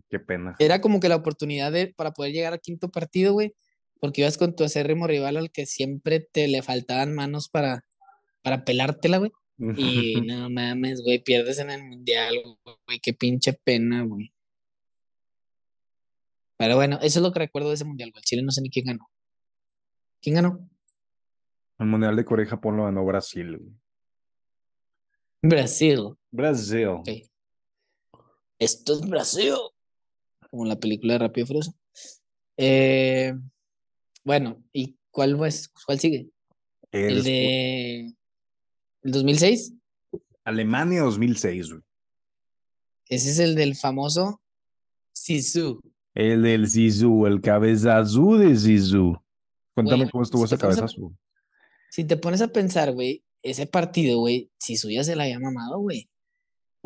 Qué 0.09 0.19
pena. 0.19 0.57
Era 0.59 0.81
como 0.81 1.01
que 1.01 1.09
la 1.09 1.17
oportunidad 1.17 1.73
de, 1.73 1.95
para 1.97 2.13
poder 2.13 2.33
llegar 2.33 2.53
al 2.53 2.61
quinto 2.61 2.91
partido, 2.91 3.33
güey, 3.33 3.55
porque 4.01 4.23
ibas 4.23 4.39
con 4.39 4.55
tu 4.55 4.65
acérrimo 4.65 5.07
rival 5.07 5.37
al 5.37 5.51
que 5.51 5.67
siempre 5.67 6.21
te 6.21 6.49
le 6.49 6.63
faltaban 6.63 7.15
manos 7.15 7.49
para, 7.49 7.85
para 8.43 8.65
pelártela, 8.65 9.19
güey. 9.19 9.33
Y 9.59 10.21
no 10.27 10.51
mames, 10.51 11.03
güey, 11.03 11.23
pierdes 11.23 11.59
en 11.59 11.71
el 11.71 11.85
mundial, 11.85 12.35
güey, 12.87 13.01
qué 13.03 13.13
pinche 13.13 13.53
pena, 13.53 14.03
güey. 14.03 14.33
Pero 16.59 16.77
bueno, 16.77 16.97
eso 17.03 17.19
es 17.19 17.23
lo 17.23 17.33
que 17.33 17.41
recuerdo 17.41 17.69
de 17.69 17.75
ese 17.75 17.85
mundial, 17.85 18.11
güey. 18.13 18.23
Chile 18.23 18.43
no 18.43 18.51
sé 18.51 18.63
ni 18.63 18.71
quién 18.71 18.87
ganó. 18.87 19.09
¿Quién 20.23 20.37
ganó? 20.37 20.69
El 21.79 21.87
Mundial 21.87 22.17
de 22.17 22.25
Corea 22.25 22.47
y 22.47 22.49
Japón 22.49 22.77
lo 22.77 22.85
ganó 22.85 23.05
Brasil, 23.05 23.59
güey. 23.59 23.73
Brasil. 25.43 26.15
Brasil. 26.31 26.89
Esto 28.59 28.95
es 28.95 29.01
Brasil. 29.03 29.55
Como 30.57 30.65
la 30.69 30.81
película 30.81 31.13
de 31.13 31.19
Rápido 31.19 31.45
y 31.45 31.47
Furioso. 31.49 31.75
Eh, 32.57 33.35
bueno, 34.25 34.65
¿y 34.73 34.97
cuál, 35.11 35.37
pues, 35.37 35.69
cuál 35.85 36.01
sigue? 36.01 36.31
Eh, 36.93 37.09
El 37.09 37.23
de 37.25 38.01
el 39.03 39.13
2006. 39.13 39.75
Alemania 40.45 41.03
2006, 41.03 41.71
güey. 41.73 41.83
Ese 43.11 43.31
es 43.33 43.39
el 43.39 43.55
del 43.55 43.77
famoso 43.77 44.41
Sisu. 45.13 45.79
El 46.15 46.43
del 46.43 46.71
Zizou, 46.71 47.27
el 47.27 47.43
cabezazo 47.43 48.39
de 48.39 48.57
Zizou. 48.57 49.15
Cuéntame 49.75 50.09
cómo 50.09 50.23
estuvo 50.23 50.47
si 50.47 50.55
ese 50.55 50.55
a- 50.55 50.59
cabezazo. 50.59 51.01
güey. 51.03 51.15
Si 51.91 52.05
te 52.05 52.17
pones 52.17 52.41
a 52.41 52.49
pensar, 52.49 52.95
güey, 52.95 53.23
ese 53.43 53.67
partido, 53.67 54.21
güey, 54.21 54.51
Sisu 54.59 54.89
ya 54.89 55.05
se 55.05 55.15
la 55.17 55.25
había 55.25 55.39
mamado, 55.39 55.79
güey. 55.81 56.09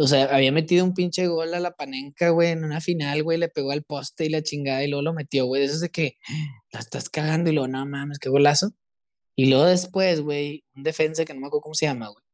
O 0.02 0.06
sea, 0.06 0.34
había 0.34 0.50
metido 0.50 0.84
un 0.84 0.94
pinche 0.94 1.26
gol 1.26 1.52
a 1.52 1.60
la 1.60 1.72
Panenka, 1.72 2.30
güey, 2.30 2.50
en 2.52 2.64
una 2.64 2.80
final, 2.80 3.22
güey, 3.22 3.36
le 3.38 3.48
pegó 3.48 3.70
al 3.72 3.82
poste 3.82 4.24
y 4.24 4.28
la 4.30 4.42
chingada 4.42 4.82
y 4.82 4.88
luego 4.88 5.02
lo 5.02 5.12
metió, 5.12 5.44
güey. 5.46 5.62
Eso 5.62 5.74
es 5.74 5.80
de 5.80 5.90
que 5.90 6.16
la 6.72 6.80
estás 6.80 7.10
cagando 7.10 7.50
y 7.50 7.52
luego, 7.52 7.68
no 7.68 7.84
mames, 7.84 8.18
qué 8.18 8.30
golazo. 8.30 8.70
Y 9.36 9.50
luego 9.50 9.66
después, 9.66 10.22
güey, 10.22 10.64
un 10.74 10.82
defensa 10.84 11.24
que 11.24 11.34
no 11.34 11.40
me 11.40 11.46
acuerdo 11.48 11.62
cómo 11.62 11.74
se 11.74 11.86
llama, 11.86 12.08
güey. 12.08 12.24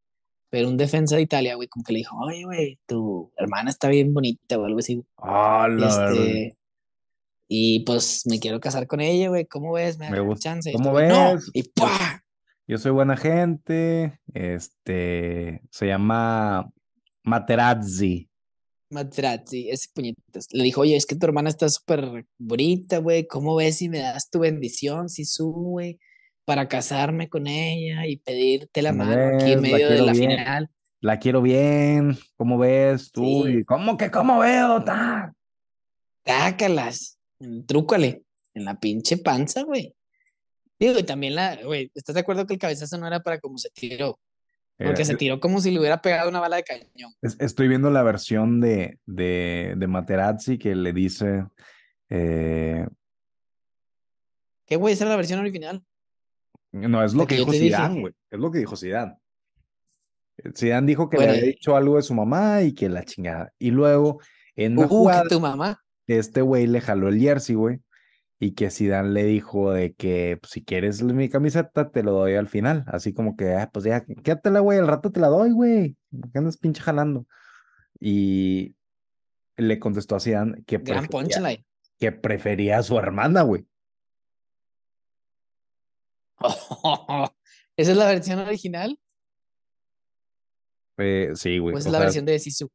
Pero 0.48 0.68
un 0.68 0.76
defensa 0.76 1.16
de 1.16 1.22
Italia, 1.22 1.56
güey, 1.56 1.66
como 1.66 1.82
que 1.84 1.92
le 1.92 1.98
dijo, 1.98 2.16
oye, 2.18 2.44
güey, 2.44 2.78
tu 2.86 3.32
hermana 3.36 3.68
está 3.70 3.88
bien 3.88 4.14
bonita 4.14 4.58
o 4.58 4.64
algo 4.64 4.78
así. 4.78 4.94
güey. 4.94 5.06
Ah, 5.18 5.66
la 5.68 5.86
verdad. 5.86 6.12
Este, 6.14 6.56
y 7.48 7.80
pues 7.80 8.22
me 8.26 8.38
quiero 8.38 8.60
casar 8.60 8.86
con 8.86 9.00
ella, 9.00 9.28
güey. 9.28 9.44
¿Cómo 9.46 9.72
ves? 9.72 9.98
Me 9.98 10.08
Me 10.10 10.20
gusta. 10.20 10.50
chance. 10.50 10.72
¿Cómo 10.72 10.90
güey, 10.92 11.08
"No", 11.08 11.34
ves? 11.34 11.50
Y 11.52 11.64
¡pua! 11.64 12.22
Yo 12.68 12.78
soy 12.78 12.92
buena 12.92 13.16
gente. 13.16 14.20
Este 14.34 15.62
se 15.70 15.86
llama 15.86 16.72
Materazzi. 17.26 18.28
Materazzi, 18.88 19.68
ese 19.68 19.88
puñetas. 19.92 20.46
Le 20.52 20.62
dijo, 20.62 20.82
oye, 20.82 20.96
es 20.96 21.06
que 21.06 21.16
tu 21.16 21.26
hermana 21.26 21.48
está 21.48 21.68
súper 21.68 22.24
bonita, 22.38 22.98
güey. 22.98 23.26
¿Cómo 23.26 23.56
ves 23.56 23.78
si 23.78 23.88
me 23.88 23.98
das 23.98 24.30
tu 24.30 24.38
bendición, 24.38 25.08
si 25.08 25.24
su, 25.24 25.50
güey, 25.50 25.98
para 26.44 26.68
casarme 26.68 27.28
con 27.28 27.48
ella 27.48 28.06
y 28.06 28.18
pedirte 28.18 28.80
la 28.80 28.90
¿Cómo 28.90 29.04
mano 29.04 29.36
aquí 29.36 29.52
en? 29.52 29.62
La 29.62 29.68
medio 29.68 29.90
de 29.90 30.02
la 30.02 30.12
bien. 30.12 30.30
final? 30.30 30.70
La 31.00 31.18
quiero 31.18 31.42
bien. 31.42 32.16
¿Cómo 32.36 32.58
ves 32.58 33.10
tú? 33.10 33.44
Sí. 33.44 33.64
¿Cómo 33.64 33.96
que 33.96 34.08
cómo 34.10 34.38
veo? 34.38 34.84
ta? 34.84 35.34
Tácalas, 36.22 37.18
trúcale, 37.66 38.22
en 38.54 38.64
la 38.64 38.78
pinche 38.78 39.16
panza, 39.18 39.64
güey. 39.64 39.94
Digo, 40.78 40.98
y 40.98 41.02
también 41.02 41.34
la, 41.34 41.56
güey, 41.64 41.90
¿estás 41.94 42.14
de 42.14 42.20
acuerdo 42.20 42.46
que 42.46 42.54
el 42.54 42.60
cabezazo 42.60 42.98
no 42.98 43.06
era 43.06 43.20
para 43.20 43.40
como 43.40 43.58
se 43.58 43.70
tiró? 43.70 44.18
Porque 44.78 45.02
Eh, 45.02 45.04
se 45.06 45.16
tiró 45.16 45.40
como 45.40 45.60
si 45.60 45.70
le 45.70 45.80
hubiera 45.80 46.02
pegado 46.02 46.28
una 46.28 46.40
bala 46.40 46.56
de 46.56 46.64
cañón. 46.64 47.12
es- 47.22 47.36
estoy 47.40 47.66
viendo 47.68 47.90
la 47.90 48.02
versión 48.02 48.60
de, 48.60 48.98
de, 49.06 49.74
de 49.76 49.86
Materazzi 49.86 50.58
que 50.58 50.74
le 50.74 50.92
dice. 50.92 51.46
eh, 52.10 52.86
¿Qué, 54.66 54.76
güey? 54.76 54.94
Esa 54.94 55.04
era 55.04 55.10
la 55.12 55.16
versión 55.16 55.40
original. 55.40 55.84
no, 56.72 57.02
es 57.02 57.14
lo 57.14 57.26
que 57.26 57.36
dijo. 57.36 57.52
Zidane, 57.52 58.00
güey. 58.00 58.14
Es 58.30 58.38
lo 58.38 58.50
que 58.50 58.58
dijo 58.58 58.76
Zidane. 58.76 59.16
Zidane 60.54 60.86
dijo 60.86 61.08
que 61.08 61.16
Bueno, 61.16 61.32
le 61.32 61.38
había 61.38 61.50
dicho 61.52 61.74
algo 61.76 61.96
de 61.96 62.02
su 62.02 62.12
mamá 62.14 62.62
y 62.62 62.74
que 62.74 62.88
la 62.88 63.04
chingada. 63.04 63.52
Y 63.58 63.70
luego, 63.70 64.20
en 64.56 64.76
una 64.76 64.86
Uh, 64.86 64.90
jugada, 64.90 65.24
tu 65.28 65.40
mamá. 65.40 65.82
este 66.06 66.42
güey 66.42 66.66
le 66.66 66.80
jaló 66.80 67.08
el 67.08 67.18
jersey, 67.18 67.54
güey. 67.54 67.80
Y 68.38 68.52
que 68.52 68.70
Zidane 68.70 69.10
le 69.10 69.24
dijo 69.24 69.72
de 69.72 69.94
que 69.94 70.38
pues, 70.40 70.52
si 70.52 70.62
quieres 70.64 71.02
mi 71.02 71.28
camiseta, 71.30 71.90
te 71.90 72.02
lo 72.02 72.12
doy 72.12 72.34
al 72.34 72.48
final. 72.48 72.84
Así 72.86 73.14
como 73.14 73.36
que, 73.36 73.54
ah, 73.54 73.70
pues 73.72 73.86
ya, 73.86 74.04
quédatela, 74.04 74.60
güey, 74.60 74.78
al 74.78 74.86
rato 74.88 75.10
te 75.10 75.20
la 75.20 75.28
doy, 75.28 75.52
güey. 75.52 75.96
¿Por 76.10 76.30
qué 76.32 76.38
andas 76.38 76.58
pinche 76.58 76.82
jalando? 76.82 77.26
Y 77.98 78.74
le 79.56 79.78
contestó 79.78 80.16
a 80.16 80.20
Zidane 80.20 80.62
que 80.64 80.76
Gran 80.78 81.06
prefería, 81.06 81.08
punchline. 81.08 81.64
que 81.98 82.12
prefería 82.12 82.78
a 82.78 82.82
su 82.82 82.98
hermana, 82.98 83.42
güey. 83.42 83.66
¿Esa 87.76 87.90
es 87.90 87.96
la 87.96 88.06
versión 88.06 88.38
original? 88.40 88.98
Eh, 90.98 91.30
sí, 91.34 91.58
güey. 91.58 91.74
¿O 91.74 91.78
esa 91.78 91.88
o 91.88 91.90
es 91.90 91.92
la 91.92 91.98
sea, 91.98 92.04
versión 92.06 92.24
de 92.26 92.38
Sisu? 92.38 92.70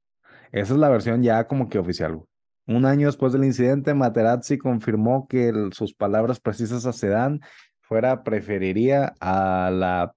esa 0.52 0.74
es 0.74 0.80
la 0.80 0.90
versión 0.90 1.24
ya 1.24 1.48
como 1.48 1.70
que 1.70 1.80
oficial, 1.80 2.16
güey. 2.16 2.28
Un 2.68 2.86
año 2.86 3.08
después 3.08 3.34
del 3.34 3.44
incidente, 3.44 3.94
Materazzi 3.94 4.58
confirmó 4.58 5.28
que 5.28 5.50
el- 5.50 5.74
sus 5.74 5.94
palabras 5.94 6.40
precisas 6.40 6.86
a 6.86 6.94
Zidane 6.94 7.40
fuera 7.82 8.24
preferiría 8.24 9.14
a 9.20 9.70
la 9.72 10.16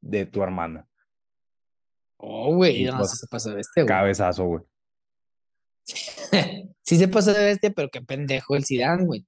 de 0.00 0.26
tu 0.26 0.42
hermana. 0.42 0.86
Oh, 2.16 2.54
güey, 2.54 2.84
no, 2.84 2.96
pues, 2.98 3.18
se 3.18 3.26
pasó 3.26 3.50
de 3.50 3.56
bestia, 3.56 3.82
güey. 3.82 3.88
Cabezazo, 3.88 4.44
güey. 4.44 4.64
sí 6.82 6.96
se 6.96 7.08
pasó 7.08 7.32
de 7.32 7.44
bestia, 7.44 7.70
pero 7.70 7.88
qué 7.90 8.02
pendejo 8.02 8.56
el 8.56 8.64
Zidane, 8.64 9.04
güey. 9.04 9.26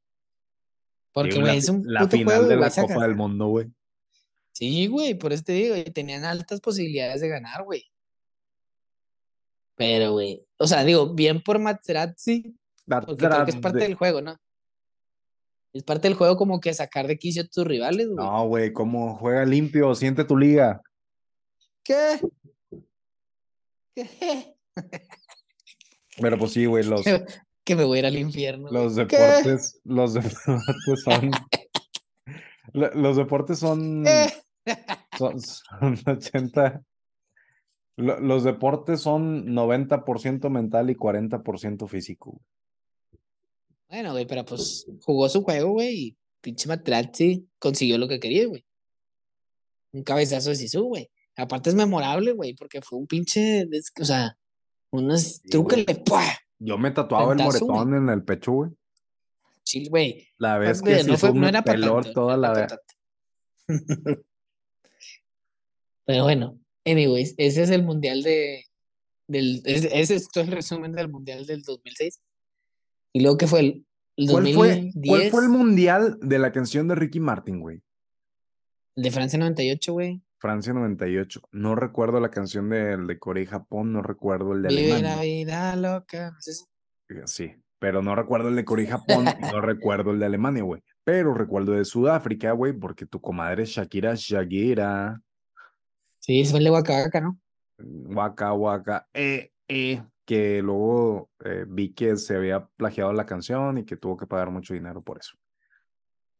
Porque, 1.12 1.40
güey, 1.40 1.58
es 1.58 1.68
un 1.68 1.82
la 1.84 2.00
puto 2.00 2.16
final 2.16 2.36
juego, 2.36 2.48
de 2.48 2.56
la 2.56 2.70
Copa 2.70 3.02
del 3.02 3.16
Mundo, 3.16 3.48
güey. 3.48 3.66
Sí, 4.52 4.86
güey, 4.86 5.14
por 5.14 5.32
eso 5.32 5.42
te 5.44 5.52
digo, 5.52 5.76
y 5.76 5.84
tenían 5.84 6.24
altas 6.24 6.60
posibilidades 6.60 7.20
de 7.20 7.28
ganar, 7.28 7.64
güey. 7.64 7.84
Pero, 9.80 10.12
güey, 10.12 10.44
o 10.58 10.66
sea, 10.66 10.84
digo, 10.84 11.14
bien 11.14 11.42
por 11.42 11.58
Materazzi, 11.58 12.54
porque 12.86 13.16
creo 13.16 13.44
que 13.46 13.50
es 13.52 13.56
parte 13.56 13.78
del 13.78 13.94
juego, 13.94 14.20
¿no? 14.20 14.36
Es 15.72 15.82
parte 15.84 16.06
del 16.06 16.18
juego 16.18 16.36
como 16.36 16.60
que 16.60 16.74
sacar 16.74 17.06
de 17.06 17.16
quicio 17.16 17.44
a 17.44 17.46
tus 17.46 17.64
rivales, 17.66 18.06
güey. 18.08 18.18
No, 18.18 18.46
güey, 18.46 18.74
como 18.74 19.16
juega 19.16 19.42
limpio, 19.46 19.94
siente 19.94 20.24
tu 20.24 20.36
liga. 20.36 20.82
¿Qué? 21.82 22.20
¿Qué? 23.94 24.54
Pero 26.20 26.36
pues 26.38 26.52
sí, 26.52 26.66
güey, 26.66 26.84
los, 26.84 27.02
Que, 27.64 27.74
me 27.74 27.84
voy 27.84 27.96
a 27.96 28.00
ir 28.00 28.06
al 28.06 28.18
infierno. 28.18 28.68
los 28.70 28.94
¿Qué? 28.96 29.04
deportes, 29.16 29.80
los 29.84 30.12
deportes 30.14 31.02
son, 31.02 31.30
lo- 32.74 32.94
los 32.94 33.16
deportes 33.16 33.58
son, 33.58 34.04
son, 35.16 35.40
son 35.40 35.98
80, 36.06 36.68
lo- 36.74 36.89
los 37.96 38.44
deportes 38.44 39.00
son 39.00 39.46
90% 39.48 40.48
mental 40.48 40.90
y 40.90 40.94
40% 40.94 41.88
físico. 41.88 42.40
Bueno, 43.88 44.12
güey, 44.12 44.26
pero 44.26 44.44
pues 44.44 44.86
jugó 45.02 45.28
su 45.28 45.42
juego, 45.42 45.72
güey, 45.72 45.94
y 45.94 46.16
pinche 46.40 46.68
Materazzi 46.68 47.48
consiguió 47.58 47.98
lo 47.98 48.08
que 48.08 48.20
quería, 48.20 48.46
güey. 48.46 48.64
Un 49.92 50.04
cabezazo 50.04 50.50
de 50.50 50.56
Sisu, 50.56 50.84
güey. 50.84 51.10
Aparte 51.36 51.70
es 51.70 51.76
memorable, 51.76 52.32
güey, 52.32 52.54
porque 52.54 52.80
fue 52.80 52.98
un 52.98 53.06
pinche, 53.06 53.66
o 54.00 54.04
sea, 54.04 54.36
truques 55.50 55.84
güey. 55.84 55.86
de 55.86 55.94
¡pua! 55.96 56.24
Yo 56.58 56.78
me 56.78 56.90
tatuaba 56.90 57.32
el 57.32 57.42
moretón 57.42 57.94
en 57.94 58.08
el 58.10 58.22
pecho, 58.22 58.52
güey. 58.52 58.70
Chill, 59.64 59.88
güey. 59.88 60.28
La 60.38 60.58
vez 60.58 60.80
Güey, 60.80 60.98
que 60.98 61.04
no, 61.04 61.16
fue, 61.16 61.32
no 61.32 61.48
era 61.48 61.62
para 61.62 61.80
toda 62.12 62.36
no 62.36 62.42
la 62.42 62.52
vez. 62.52 62.74
Pero 66.04 66.24
bueno, 66.24 66.59
anyways, 66.84 67.34
ese 67.36 67.62
es 67.62 67.70
el 67.70 67.82
mundial 67.82 68.22
de, 68.22 68.64
del, 69.26 69.62
ese, 69.64 70.00
ese 70.00 70.14
es 70.16 70.28
todo 70.28 70.44
el 70.44 70.50
resumen 70.50 70.92
del 70.92 71.08
mundial 71.08 71.46
del 71.46 71.62
2006. 71.62 72.20
Y 73.12 73.20
luego, 73.20 73.38
¿qué 73.38 73.46
fue? 73.46 73.60
El, 73.60 73.86
el 74.16 74.30
¿Cuál 74.30 74.54
fue, 74.54 74.68
2010, 74.68 75.08
¿Cuál 75.08 75.30
fue 75.30 75.42
el 75.44 75.48
mundial 75.48 76.18
de 76.20 76.38
la 76.38 76.52
canción 76.52 76.88
de 76.88 76.94
Ricky 76.94 77.20
Martin, 77.20 77.60
güey? 77.60 77.82
de 78.96 79.10
Francia 79.10 79.38
98, 79.38 79.92
güey. 79.92 80.20
Francia 80.38 80.72
98. 80.72 81.40
No 81.52 81.74
recuerdo 81.74 82.20
la 82.20 82.30
canción 82.30 82.68
del 82.68 83.06
de 83.06 83.18
Corea 83.18 83.44
y 83.44 83.46
Japón, 83.46 83.92
no 83.92 84.02
recuerdo 84.02 84.52
el 84.52 84.62
de 84.62 84.68
Vive 84.68 84.88
la 84.88 84.96
Alemania. 84.96 85.20
vida 85.22 85.76
loca. 85.76 86.30
¿no 86.32 86.38
es 86.38 86.48
ese? 86.48 86.64
Sí, 87.26 87.54
pero 87.78 88.02
no 88.02 88.14
recuerdo 88.14 88.48
el 88.48 88.56
de 88.56 88.64
Corea 88.64 88.84
y 88.86 88.88
Japón, 88.88 89.24
no 89.54 89.60
recuerdo 89.60 90.10
el 90.10 90.18
de 90.18 90.26
Alemania, 90.26 90.62
güey. 90.62 90.82
Pero 91.04 91.34
recuerdo 91.34 91.72
de 91.72 91.84
Sudáfrica, 91.84 92.52
güey, 92.52 92.72
porque 92.72 93.06
tu 93.06 93.20
comadre 93.20 93.64
Shakira 93.64 94.14
Shakira, 94.14 95.20
Sí, 96.30 96.56
el 96.56 96.62
de 96.64 96.70
Waka 96.70 96.92
Waka, 97.02 97.20
¿no? 97.20 97.40
Waka 97.78 98.52
Waka, 98.52 99.08
eh, 99.12 99.50
eh, 99.66 100.00
que 100.24 100.62
luego 100.62 101.28
eh, 101.44 101.64
vi 101.66 101.92
que 101.92 102.16
se 102.16 102.36
había 102.36 102.66
plagiado 102.76 103.12
la 103.12 103.26
canción 103.26 103.78
y 103.78 103.84
que 103.84 103.96
tuvo 103.96 104.16
que 104.16 104.28
pagar 104.28 104.48
mucho 104.50 104.72
dinero 104.74 105.02
por 105.02 105.18
eso. 105.18 105.36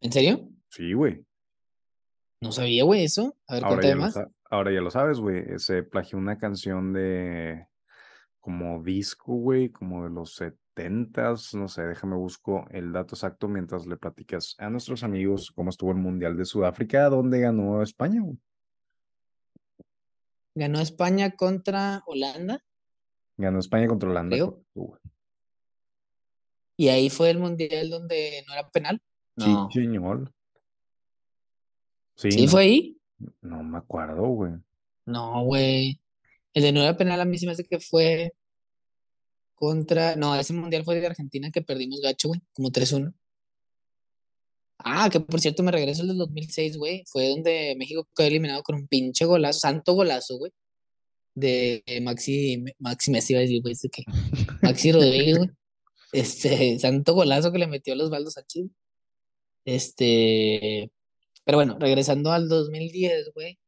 ¿En 0.01 0.13
serio? 0.13 0.49
Sí, 0.69 0.93
güey. 0.93 1.25
No 2.41 2.53
sabía, 2.53 2.85
güey, 2.85 3.03
eso. 3.05 3.37
A 3.49 3.55
ver, 3.55 3.65
Ahora 3.65 3.89
ya, 3.89 3.97
más. 3.97 4.15
ahora 4.49 4.73
ya 4.73 4.81
lo 4.81 4.93
sabes, 4.93 5.19
güey. 5.19 5.39
eh, 5.41 5.59
Se 5.59 5.83
plagió 5.83 6.19
una 6.19 6.39
canción 6.39 6.93
de 6.93 7.67
como 8.39 8.83
disco, 8.85 9.35
güey, 9.35 9.71
como 9.71 10.05
de 10.05 10.11
los 10.11 10.37
setentas, 10.37 11.53
no 11.53 11.67
sé, 11.67 11.83
déjame 11.83 12.15
busco 12.15 12.65
el 12.71 12.93
dato 12.93 13.17
exacto 13.17 13.49
mientras 13.49 13.87
le 13.87 13.97
platicas 13.97 14.55
a 14.59 14.71
nuestros 14.71 15.03
amigos 15.03 15.51
cómo 15.51 15.71
estuvo 15.71 15.91
el 15.91 15.99
Mundial 15.99 16.37
de 16.37 16.45
Sudáfrica, 16.45 17.09
donde 17.11 17.41
ganó 17.41 17.83
España, 17.83 18.23
güey. 18.23 18.39
Ganó 20.55 20.81
España 20.81 21.31
contra 21.37 22.03
Holanda 22.07 22.63
Ganó 23.37 23.59
España 23.61 23.87
contra 23.89 24.11
Holanda. 24.11 24.37
Y 26.77 26.89
ahí 26.89 27.11
fue 27.11 27.31
el 27.31 27.39
mundial 27.39 27.91
donde 27.91 28.43
no 28.47 28.53
era 28.55 28.69
penal. 28.71 29.01
Sí, 29.39 29.47
No. 29.53 29.71
señor. 29.71 30.33
Sí, 32.17 32.31
¿Sí 32.33 32.45
no, 32.45 32.51
fue 32.51 32.63
ahí? 32.63 33.01
no 33.43 33.63
me 33.63 33.79
acuerdo, 33.79 34.23
güey. 34.29 34.53
No, 35.07 35.45
güey. 35.45 36.01
El 36.53 36.63
de 36.65 36.73
no 36.73 36.83
era 36.83 36.97
penal 36.97 37.21
a 37.21 37.25
mí 37.25 37.39
se 37.39 37.47
me 37.47 37.53
hace 37.53 37.65
que 37.65 37.81
fue 37.81 38.35
contra. 39.55 40.17
No, 40.17 40.35
ese 40.35 40.53
mundial 40.53 40.85
fue 40.85 41.01
de 41.01 41.07
Argentina 41.07 41.51
que 41.51 41.63
perdimos 41.63 42.01
gacho, 42.01 42.29
güey, 42.29 42.41
como 42.53 42.71
3-1. 42.71 43.13
Ah, 44.85 45.09
que 45.11 45.21
por 45.21 45.41
cierto 45.41 45.63
me 45.63 45.73
regreso 45.73 46.03
al 46.03 46.09
del 46.09 46.19
2006, 46.19 46.77
güey. 46.77 47.05
Fue 47.07 47.29
donde 47.29 47.75
México 47.79 48.09
quedó 48.17 48.27
eliminado 48.29 48.63
con 48.63 48.77
un 48.77 48.87
pinche 48.89 49.25
golazo, 49.25 49.61
santo 49.61 49.95
golazo, 49.95 50.39
güey. 50.39 50.53
De 51.35 51.83
Maxi, 52.03 52.65
Maxi 52.79 53.11
Messi, 53.11 53.33
iba 53.33 53.39
a 53.41 53.43
decir, 53.43 53.63
güey, 53.63 53.73
¿este 53.73 53.89
qué? 53.89 54.03
Maxi 54.63 54.93
Rodríguez, 54.93 55.39
güey. 55.39 55.51
Este, 56.13 56.79
santo 56.79 57.15
golazo 57.15 57.53
que 57.53 57.59
le 57.59 57.67
metió 57.69 57.93
a 57.93 57.97
los 57.97 58.11
baldos 58.11 58.35
Sánchez. 58.35 58.67
Este, 59.65 60.91
pero 61.45 61.59
bueno, 61.59 61.77
regresando 61.79 62.33
al 62.33 62.49
2010, 62.49 63.31
güey. 63.35 63.59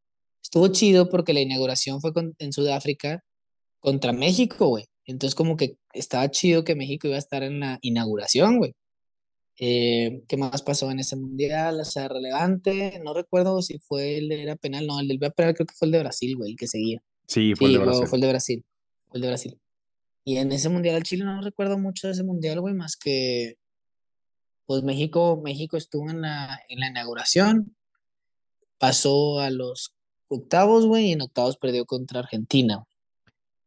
Estuvo 0.43 0.69
chido 0.69 1.09
porque 1.09 1.33
la 1.33 1.41
inauguración 1.41 2.01
fue 2.01 2.13
con- 2.13 2.35
en 2.39 2.53
Sudáfrica 2.53 3.25
contra 3.81 4.13
México, 4.13 4.69
güey. 4.69 4.87
Entonces 5.07 5.35
como 5.35 5.57
que 5.57 5.77
estaba 5.93 6.31
chido 6.31 6.65
que 6.65 6.75
México 6.75 7.07
iba 7.07 7.17
a 7.17 7.21
estar 7.21 7.43
en 7.43 7.61
la 7.61 7.79
inauguración, 7.83 8.59
güey. 8.59 8.75
Eh, 9.59 10.23
¿qué 10.29 10.37
más 10.37 10.63
pasó 10.63 10.91
en 10.91 10.99
ese 10.99 11.17
mundial? 11.17 11.81
O 11.81 11.85
sea, 11.85 12.09
relevante. 12.09 13.01
No 13.05 13.15
recuerdo 13.15 13.63
si 13.63 13.79
fue 13.79 14.19
el 14.19 14.29
de 14.29 14.43
era 14.43 14.57
penal. 14.57 14.87
No, 14.87 15.01
el 15.01 15.09
del 15.09 15.19
penal 15.19 15.55
creo 15.55 15.67
que 15.67 15.75
fue 15.75 15.87
el 15.87 15.93
de 15.93 16.01
Brasil, 16.01 16.37
güey, 16.37 16.53
el 16.53 16.57
que 16.57 16.67
seguía. 16.67 17.03
Sí, 17.27 17.55
fue 17.55 17.69
Sí, 17.69 17.75
el 17.75 17.81
de 17.81 17.87
Brasil. 17.87 18.07
fue 18.07 18.17
el 18.17 18.23
de 18.23 18.29
Brasil. 18.29 18.65
Fue 19.09 19.19
el 19.19 19.23
de 19.23 19.29
Brasil. 19.29 19.59
Y 20.25 20.37
en 20.37 20.53
ese 20.53 20.69
mundial 20.69 20.97
al 20.97 21.03
Chile 21.03 21.25
no 21.25 21.41
recuerdo 21.43 21.79
mucho 21.79 22.07
de 22.07 22.13
ese 22.13 22.23
mundial, 22.23 22.61
güey, 22.61 22.75
más 22.75 22.97
que 22.97 23.57
pues 24.67 24.83
México, 24.85 25.41
México 25.43 25.77
estuvo 25.77 26.09
en 26.09 26.23
la, 26.23 26.61
en 26.69 26.81
la 26.81 26.89
inauguración, 26.89 27.77
pasó 28.79 29.41
a 29.41 29.51
los 29.51 29.95
octavos, 30.29 30.87
güey, 30.87 31.07
y 31.09 31.13
en 31.13 31.23
octavos 31.23 31.57
perdió 31.57 31.85
contra 31.85 32.21
Argentina. 32.21 32.85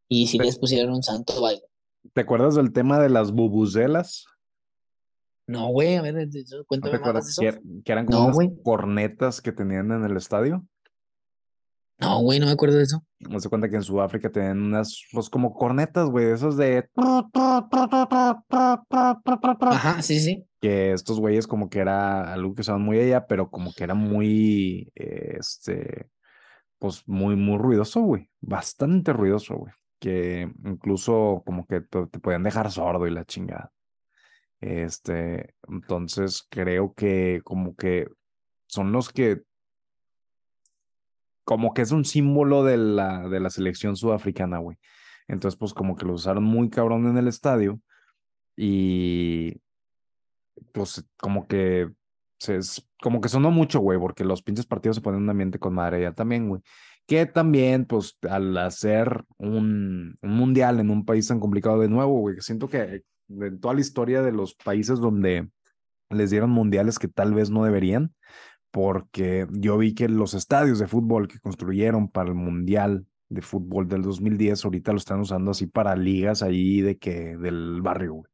Y 0.08 0.28
sí 0.28 0.38
les 0.38 0.58
pusieron 0.58 0.94
un 0.94 1.04
santo 1.04 1.42
baile. 1.42 1.64
¿Te 2.14 2.22
acuerdas 2.22 2.56
del 2.56 2.72
tema 2.72 3.00
de 3.00 3.10
las 3.10 3.32
bubuzelas? 3.32 4.26
No, 5.48 5.68
güey, 5.68 5.96
a 5.96 6.02
ver, 6.02 6.18
eso, 6.18 6.58
¿No 6.58 6.66
cuéntame 6.66 7.00
más 7.00 7.26
de 7.26 7.32
eso. 7.32 7.42
que, 7.42 7.48
er- 7.50 7.84
que 7.84 7.92
eran 7.92 8.06
como 8.08 8.30
No, 8.30 8.36
unas 8.36 8.50
cornetas 8.64 9.42
que 9.42 9.52
tenían 9.52 9.92
en 9.92 10.04
el 10.04 10.18
estadio? 10.18 10.66
No, 11.98 12.20
güey, 12.22 12.40
no 12.40 12.48
me 12.48 12.52
acuerdo 12.52 12.76
de 12.78 12.84
eso. 12.84 13.04
Me 13.20 13.40
se 13.40 13.48
cuenta 13.48 13.70
que 13.70 13.78
en 13.78 13.84
Sudáfrica 13.84 14.30
tenían 14.30 14.62
unas, 14.62 15.02
pues 15.14 15.30
como 15.30 15.54
cornetas, 15.54 16.10
güey, 16.10 16.32
esos 16.32 16.58
de... 16.58 16.90
Ajá, 19.72 20.02
sí, 20.02 20.20
sí. 20.20 20.46
Que 20.60 20.92
estos 20.92 21.20
güeyes 21.20 21.48
como 21.48 21.70
que 21.70 21.80
era 21.80 22.34
algo 22.34 22.54
que 22.54 22.62
usaban 22.62 22.82
muy 22.82 23.00
allá, 23.00 23.28
pero 23.28 23.50
como 23.50 23.72
que 23.74 23.84
era 23.84 23.94
muy, 23.94 24.92
eh, 24.96 25.38
este, 25.40 26.10
pues 26.80 27.04
muy, 27.08 27.36
muy 27.36 27.58
ruidoso, 27.58 28.02
güey. 28.02 28.30
Bastante 28.42 29.14
ruidoso, 29.14 29.56
güey. 29.56 29.74
Que 30.00 30.52
incluso 30.66 31.44
como 31.46 31.66
que 31.66 31.82
te, 31.82 32.08
te 32.08 32.20
podían 32.20 32.44
dejar 32.44 32.72
sordo 32.72 33.08
y 33.08 33.12
la 33.12 33.24
chingada. 33.26 33.72
Este, 34.62 35.54
entonces 35.68 36.46
creo 36.50 36.94
que 36.94 37.42
como 37.44 37.76
que 37.76 38.08
son 38.68 38.92
los 38.92 39.10
que 39.10 39.44
como 41.46 41.74
que 41.74 41.84
es 41.84 41.92
un 41.92 42.06
símbolo 42.06 42.64
de 42.64 42.78
la, 42.78 43.30
de 43.30 43.40
la 43.40 43.50
selección 43.50 43.96
sudafricana, 43.96 44.58
güey. 44.58 44.78
Entonces, 45.28 45.58
pues 45.58 45.74
como 45.74 45.96
que 45.96 46.06
lo 46.06 46.14
usaron 46.14 46.44
muy 46.44 46.70
cabrón 46.70 47.08
en 47.08 47.18
el 47.18 47.28
estadio 47.28 47.80
y 48.58 49.62
pues 50.72 51.06
como 51.18 51.48
que 51.48 51.90
se, 52.40 52.60
como 53.02 53.22
que 53.22 53.30
sonó 53.30 53.52
mucho, 53.52 53.80
güey, 53.80 54.00
porque 54.00 54.24
los 54.24 54.42
pinches 54.42 54.66
partidos 54.66 54.98
se 54.98 55.02
ponen 55.02 55.20
en 55.20 55.24
un 55.24 55.30
ambiente 55.30 55.60
con 55.60 55.74
madre 55.74 56.02
ya 56.02 56.14
también, 56.14 56.50
güey. 56.50 56.62
Que 57.08 57.28
también, 57.28 57.86
pues, 57.86 58.18
al 58.28 58.58
hacer 58.58 59.24
un, 59.38 60.16
un 60.22 60.32
mundial 60.32 60.80
en 60.80 60.90
un 60.90 61.06
país 61.06 61.28
tan 61.28 61.40
complicado 61.40 61.80
de 61.80 61.90
nuevo, 61.90 62.20
güey, 62.20 62.38
siento 62.42 62.68
que 62.68 63.04
en 63.30 63.60
toda 63.60 63.74
la 63.74 63.82
historia 63.82 64.22
de 64.22 64.32
los 64.32 64.56
países 64.56 65.00
donde 65.00 65.50
les 66.10 66.30
dieron 66.30 66.50
mundiales 66.50 67.00
que 67.00 67.08
tal 67.08 67.34
vez 67.34 67.50
no 67.50 67.64
deberían, 67.64 68.14
porque 68.72 69.48
yo 69.52 69.78
vi 69.78 69.94
que 69.94 70.10
los 70.10 70.34
estadios 70.34 70.80
de 70.80 70.88
fútbol 70.88 71.28
que 71.28 71.40
construyeron 71.40 72.10
para 72.10 72.30
el 72.30 72.36
Mundial 72.36 73.06
de 73.30 73.42
Fútbol 73.42 73.88
del 73.88 74.04
2010 74.04 74.66
ahorita 74.66 74.92
lo 74.92 74.98
están 74.98 75.20
usando 75.20 75.52
así 75.52 75.68
para 75.68 75.96
ligas 75.96 76.44
ahí 76.44 76.82
de 76.82 76.98
que 76.98 77.38
del 77.38 77.82
barrio, 77.82 78.14
güey. 78.16 78.32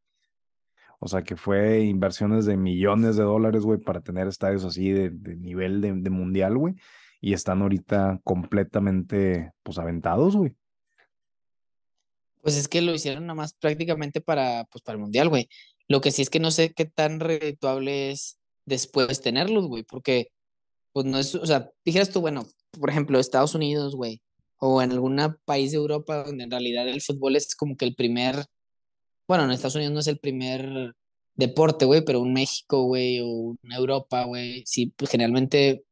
O 1.04 1.08
sea, 1.08 1.24
que 1.24 1.36
fue 1.36 1.82
inversiones 1.82 2.46
de 2.46 2.58
millones 2.58 3.16
de 3.16 3.24
dólares, 3.24 3.64
güey, 3.64 3.80
para 3.80 4.02
tener 4.02 4.28
estadios 4.28 4.64
así 4.64 4.92
de, 4.92 5.10
de 5.10 5.36
nivel 5.36 5.82
de, 5.82 5.94
de 5.94 6.10
mundial, 6.12 6.56
güey. 6.58 6.76
Y 7.20 7.34
están 7.34 7.64
ahorita 7.64 8.20
completamente, 8.24 9.52
pues, 9.64 9.80
aventados, 9.80 10.36
güey. 10.36 10.56
Pues 12.42 12.58
es 12.58 12.68
que 12.68 12.82
lo 12.82 12.94
hicieron 12.94 13.26
nada 13.26 13.36
más 13.36 13.54
prácticamente 13.54 14.22
para, 14.22 14.66
pues, 14.72 14.82
para 14.84 14.96
el 14.96 15.02
mundial, 15.02 15.30
güey. 15.30 15.48
Lo 15.88 16.02
que 16.02 16.12
sí 16.12 16.22
es 16.22 16.30
que 16.30 16.40
no 16.40 16.52
sé 16.52 16.74
qué 16.74 16.86
tan 16.86 17.20
redituable 17.20 18.12
es 18.12 18.40
después 18.66 19.22
tenerlos, 19.22 19.68
güey, 19.68 19.84
porque, 19.84 20.30
pues 20.94 21.06
no 21.06 21.20
es, 21.20 21.36
o 21.36 21.46
sea, 21.46 21.70
dijeras 21.86 22.10
tú, 22.12 22.22
bueno, 22.22 22.48
por 22.80 22.90
ejemplo, 22.90 23.20
Estados 23.20 23.56
Unidos, 23.56 23.96
güey, 23.96 24.22
o 24.60 24.82
en 24.82 24.92
algún 24.92 25.20
país 25.46 25.72
de 25.72 25.78
Europa 25.78 26.24
donde 26.24 26.44
en 26.46 26.52
realidad 26.52 26.88
el 26.88 27.02
fútbol 27.02 27.36
es 27.36 27.56
como 27.56 27.76
que 27.78 27.86
el 27.86 27.96
primer, 27.96 28.46
bueno, 29.28 29.46
en 29.46 29.52
Estados 29.52 29.76
Unidos 29.76 29.94
no 29.94 30.00
es 30.02 30.08
el 30.08 30.20
primer 30.20 30.94
deporte, 31.36 31.86
güey, 31.86 32.04
pero 32.06 32.22
un 32.22 32.34
México, 32.34 32.84
güey, 32.84 33.20
o 33.22 33.58
una 33.64 33.78
Europa, 33.78 34.26
güey, 34.26 34.64
sí, 34.66 34.94
pues 34.98 35.12
generalmente 35.12 35.84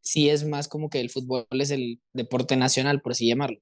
sí 0.00 0.28
es 0.30 0.46
más 0.46 0.68
como 0.68 0.90
que 0.90 1.00
el 1.00 1.10
fútbol 1.10 1.46
es 1.52 1.70
el 1.70 2.00
deporte 2.12 2.56
nacional, 2.56 3.00
por 3.02 3.12
así 3.12 3.26
llamarlo, 3.28 3.58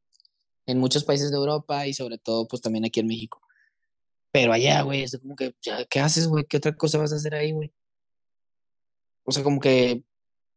en 0.67 0.79
muchos 0.79 1.05
países 1.05 1.31
de 1.31 1.37
Europa 1.37 1.87
y 1.87 1.95
sobre 1.95 2.19
todo, 2.19 2.47
pues 2.47 2.61
también 2.61 2.85
aquí 2.85 3.01
en 3.01 3.07
México. 3.07 3.41
Pero 4.33 4.53
allá, 4.53 4.83
güey, 4.83 5.03
es 5.03 5.19
como 5.19 5.37
que, 5.37 5.55
¿qué 5.89 6.01
haces, 6.01 6.29
güey? 6.29 6.45
¿Qué 6.45 6.59
otra 6.59 6.77
cosa 6.77 6.99
vas 6.99 7.13
a 7.13 7.17
hacer 7.17 7.35
ahí, 7.35 7.53
güey? 7.53 7.73
O 9.25 9.33
sea, 9.33 9.43
como 9.43 9.61
que 9.61 10.05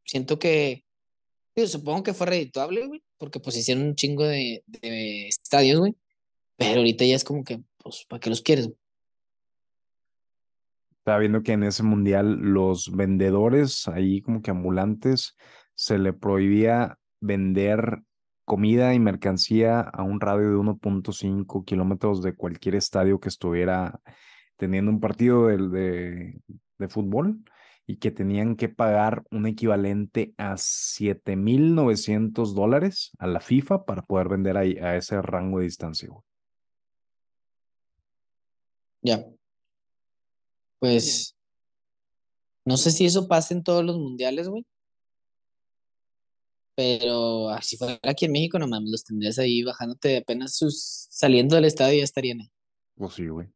siento 0.03 0.37
que, 0.39 0.83
supongo 1.67 2.03
que 2.03 2.13
fue 2.13 2.27
redituable, 2.27 2.87
güey, 2.87 3.03
porque 3.17 3.39
pues 3.39 3.55
hicieron 3.57 3.85
un 3.85 3.95
chingo 3.95 4.23
de, 4.25 4.63
de 4.65 5.27
estadios, 5.27 5.79
güey, 5.79 5.95
pero 6.57 6.79
ahorita 6.79 7.05
ya 7.05 7.15
es 7.15 7.23
como 7.23 7.43
que, 7.43 7.61
pues, 7.77 8.05
¿para 8.07 8.19
qué 8.19 8.29
los 8.29 8.41
quieres? 8.41 8.67
güey? 8.67 8.77
Estaba 10.97 11.19
viendo 11.19 11.41
que 11.41 11.53
en 11.53 11.63
ese 11.63 11.83
mundial 11.83 12.37
los 12.37 12.91
vendedores, 12.95 13.87
ahí 13.87 14.21
como 14.21 14.41
que 14.41 14.51
ambulantes, 14.51 15.35
se 15.73 15.97
le 15.97 16.13
prohibía 16.13 16.99
vender 17.21 18.03
comida 18.49 18.95
y 18.95 18.99
mercancía 18.99 19.81
a 19.81 20.01
un 20.01 20.19
radio 20.19 20.49
de 20.49 20.55
1.5 20.55 21.63
kilómetros 21.65 22.23
de 22.23 22.33
cualquier 22.33 22.73
estadio 22.73 23.19
que 23.19 23.29
estuviera 23.29 24.01
teniendo 24.57 24.89
un 24.89 24.99
partido 24.99 25.45
de, 25.45 25.69
de, 25.69 26.41
de 26.79 26.89
fútbol 26.89 27.43
y 27.85 27.97
que 27.97 28.09
tenían 28.09 28.55
que 28.55 28.67
pagar 28.67 29.23
un 29.29 29.45
equivalente 29.45 30.33
a 30.37 30.53
7.900 30.53 32.55
dólares 32.55 33.11
a 33.19 33.27
la 33.27 33.39
FIFA 33.39 33.85
para 33.85 34.01
poder 34.01 34.29
vender 34.29 34.57
ahí 34.57 34.77
a 34.77 34.95
ese 34.95 35.21
rango 35.21 35.59
de 35.59 35.65
distancia. 35.65 36.09
Ya. 39.03 39.27
Pues, 40.79 41.35
no 42.65 42.77
sé 42.77 42.89
si 42.89 43.05
eso 43.05 43.27
pasa 43.27 43.53
en 43.53 43.61
todos 43.61 43.85
los 43.85 43.99
mundiales, 43.99 44.49
güey, 44.49 44.65
pero 46.79 47.49
así 47.49 47.75
fuera 47.75 47.99
aquí 48.03 48.23
en 48.23 48.31
México, 48.31 48.57
no 48.57 48.65
mames, 48.65 48.89
los 48.89 49.03
tendrías 49.03 49.37
ahí 49.37 49.63
bajándote 49.63 50.15
apenas 50.15 50.55
sus, 50.55 51.07
saliendo 51.11 51.57
del 51.57 51.65
estadio 51.65 51.97
ya 51.97 52.05
estarían 52.05 52.39
ahí. 52.39 52.49
Pues 52.95 53.15
sí, 53.15 53.27
güey. 53.27 53.49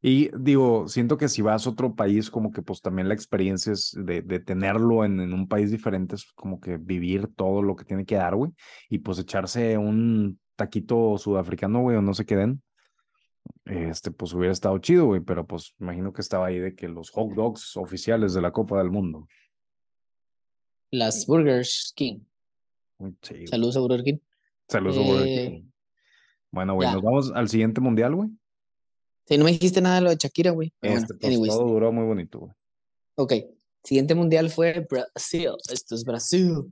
Y 0.00 0.30
digo, 0.38 0.86
siento 0.86 1.18
que 1.18 1.28
si 1.28 1.42
vas 1.42 1.66
a 1.66 1.70
otro 1.70 1.96
país, 1.96 2.30
como 2.30 2.52
que 2.52 2.62
pues 2.62 2.82
también 2.82 3.08
la 3.08 3.14
experiencia 3.14 3.72
es 3.72 3.96
de, 3.96 4.22
de 4.22 4.38
tenerlo 4.38 5.04
en, 5.04 5.18
en 5.18 5.34
un 5.34 5.48
país 5.48 5.72
diferente, 5.72 6.14
es 6.14 6.30
como 6.36 6.60
que 6.60 6.76
vivir 6.76 7.26
todo 7.34 7.62
lo 7.62 7.74
que 7.74 7.84
tiene 7.84 8.06
que 8.06 8.14
dar, 8.14 8.36
güey. 8.36 8.52
Y 8.88 8.98
pues 8.98 9.18
echarse 9.18 9.76
un 9.76 10.38
taquito 10.54 11.18
sudafricano, 11.18 11.80
güey, 11.80 11.96
o 11.96 12.02
no 12.02 12.14
sé 12.14 12.26
qué 12.26 12.36
den. 12.36 12.62
Este, 13.64 14.12
pues 14.12 14.32
hubiera 14.34 14.52
estado 14.52 14.78
chido, 14.78 15.06
güey, 15.06 15.20
pero 15.20 15.48
pues 15.48 15.74
imagino 15.80 16.12
que 16.12 16.20
estaba 16.22 16.46
ahí 16.46 16.60
de 16.60 16.76
que 16.76 16.86
los 16.86 17.10
hot 17.10 17.34
dogs 17.34 17.76
oficiales 17.76 18.34
de 18.34 18.40
la 18.40 18.52
Copa 18.52 18.78
del 18.78 18.92
Mundo. 18.92 19.26
Las 20.90 21.26
Burgers 21.26 21.92
King. 21.94 22.20
Sí, 23.22 23.34
güey. 23.34 23.46
Saludos 23.46 23.76
a 23.76 23.80
Burger 23.80 24.02
King. 24.02 24.18
Saludos 24.68 24.96
a 24.98 25.00
Burger 25.00 25.26
Eh, 25.26 25.50
King. 25.50 25.70
Bueno, 26.50 26.74
güey, 26.74 26.88
ya. 26.88 26.94
nos 26.94 27.02
vamos 27.02 27.32
al 27.34 27.48
siguiente 27.48 27.80
mundial, 27.80 28.14
güey. 28.14 28.28
Sí, 29.26 29.38
no 29.38 29.44
me 29.44 29.52
dijiste 29.52 29.80
nada 29.80 29.96
de 29.96 30.00
lo 30.02 30.10
de 30.10 30.16
Shakira, 30.16 30.50
güey. 30.50 30.72
Este, 30.82 31.14
bueno, 31.20 31.38
pues 31.38 31.50
todo 31.50 31.68
duró 31.68 31.92
muy 31.92 32.04
bonito, 32.04 32.40
güey. 32.40 32.52
Ok. 33.14 33.32
Siguiente 33.84 34.14
mundial 34.14 34.50
fue 34.50 34.86
Brasil. 34.90 35.50
Esto 35.72 35.94
es 35.94 36.04
Brasil. 36.04 36.64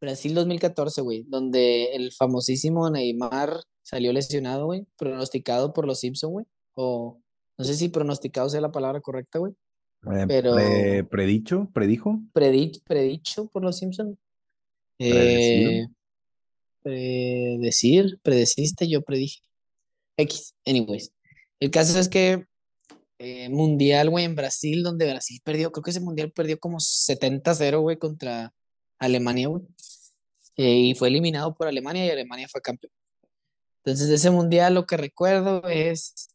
Brasil 0.00 0.34
2014, 0.34 1.02
güey, 1.02 1.24
donde 1.28 1.92
el 1.94 2.12
famosísimo 2.12 2.88
Neymar 2.88 3.60
salió 3.82 4.12
lesionado, 4.12 4.66
güey, 4.66 4.86
pronosticado 4.96 5.72
por 5.74 5.86
los 5.86 6.00
Simpson, 6.00 6.32
güey. 6.32 6.46
O 6.74 7.20
no 7.58 7.64
sé 7.64 7.74
si 7.74 7.90
pronosticado 7.90 8.48
sea 8.48 8.62
la 8.62 8.72
palabra 8.72 9.00
correcta, 9.02 9.38
güey, 9.38 9.54
pero 10.28 10.54
pre- 10.54 11.04
predicho, 11.04 11.68
predijo, 11.72 12.20
predi- 12.32 12.82
predicho 12.84 13.46
por 13.48 13.62
los 13.62 13.78
Simpson. 13.78 14.18
predecido. 14.98 15.70
Eh, 15.70 15.88
predecir, 16.82 18.18
predeciste, 18.22 18.88
yo 18.88 19.02
predije. 19.02 19.40
X, 20.16 20.54
anyways. 20.66 21.12
El 21.60 21.70
caso 21.70 21.98
es 21.98 22.08
que 22.08 22.46
eh, 23.18 23.48
mundial, 23.50 24.08
güey, 24.08 24.24
en 24.24 24.34
Brasil, 24.34 24.82
donde 24.82 25.10
Brasil 25.10 25.40
perdió, 25.44 25.70
creo 25.72 25.82
que 25.82 25.90
ese 25.90 26.00
mundial 26.00 26.32
perdió 26.32 26.58
como 26.58 26.78
70-0, 26.80 27.80
güey, 27.80 27.98
contra 27.98 28.54
Alemania, 28.98 29.48
güey. 29.48 29.62
Eh, 30.56 30.78
y 30.78 30.94
fue 30.94 31.08
eliminado 31.08 31.54
por 31.54 31.68
Alemania 31.68 32.06
y 32.06 32.10
Alemania 32.10 32.48
fue 32.50 32.62
campeón. 32.62 32.92
Entonces, 33.84 34.08
de 34.08 34.14
ese 34.14 34.30
mundial 34.30 34.74
lo 34.74 34.86
que 34.86 34.96
recuerdo 34.96 35.62
es, 35.68 36.29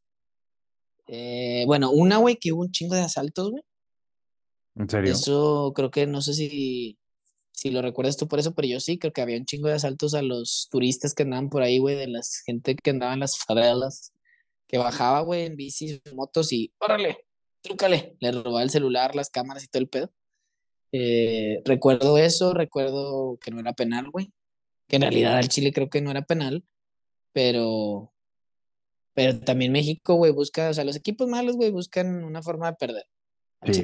eh, 1.08 1.64
bueno, 1.68 1.92
una, 1.92 2.18
güey, 2.18 2.38
que 2.38 2.52
hubo 2.52 2.62
un 2.62 2.72
chingo 2.72 2.96
de 2.96 3.02
asaltos, 3.02 3.52
güey. 3.52 3.64
¿En 4.76 4.90
serio? 4.90 5.14
Eso 5.14 5.74
creo 5.76 5.92
que 5.92 6.06
no 6.06 6.22
sé 6.22 6.34
si, 6.34 6.98
si 7.52 7.72
lo 7.72 7.82
recuerdas 7.82 8.18
tú 8.18 8.28
por 8.28 8.40
eso, 8.40 8.54
pero 8.54 8.68
yo 8.68 8.80
sí, 8.80 8.98
creo 8.98 9.14
que 9.14 9.22
había 9.22 9.38
un 9.38 9.46
chingo 9.46 9.68
de 9.68 9.76
asaltos 9.76 10.14
a 10.14 10.22
los 10.22 10.68
turistas 10.70 11.14
que 11.14 11.24
andaban 11.24 11.50
por 11.50 11.62
ahí, 11.62 11.80
güey, 11.80 11.96
de 11.96 12.08
la 12.08 12.22
gente 12.46 12.76
que 12.76 12.90
andaba 12.90 13.14
en 13.14 13.22
las 13.22 13.38
favelas, 13.38 14.14
que 14.68 14.78
bajaba, 14.78 15.22
güey, 15.22 15.46
en 15.46 15.56
bicis, 15.56 16.02
motos 16.14 16.52
y, 16.52 16.74
órale, 16.80 17.26
trúcale, 17.62 18.18
le 18.20 18.32
robaba 18.32 18.64
el 18.64 18.70
celular, 18.70 19.16
las 19.16 19.30
cámaras 19.30 19.64
y 19.64 19.68
todo 19.68 19.82
el 19.82 19.90
pedo. 19.90 20.12
Eh, 20.92 21.62
recuerdo 21.66 22.18
eso, 22.18 22.54
recuerdo 22.54 23.38
que 23.42 23.52
no 23.52 23.60
era 23.60 23.74
penal, 23.74 24.10
güey, 24.10 24.32
que 24.88 24.98
en 24.98 25.04
realidad 25.04 25.38
al 25.38 25.50
Chile 25.50 25.72
creo 25.72 25.90
que 25.90 26.02
no 26.02 26.12
era 26.12 26.24
penal, 26.24 26.64
pero, 27.32 28.14
pero 29.16 29.40
también 29.40 29.72
México, 29.72 30.16
güey, 30.16 30.32
busca, 30.32 30.70
o 30.70 30.74
sea, 30.74 30.84
los 30.84 30.96
equipos 30.96 31.28
malos, 31.28 31.56
güey, 31.56 31.72
buscan 31.72 32.24
una 32.24 32.44
forma 32.44 32.68
de 32.70 32.78
perder. 32.78 33.06
Sí. 33.72 33.84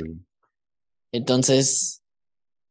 Entonces, 1.12 2.04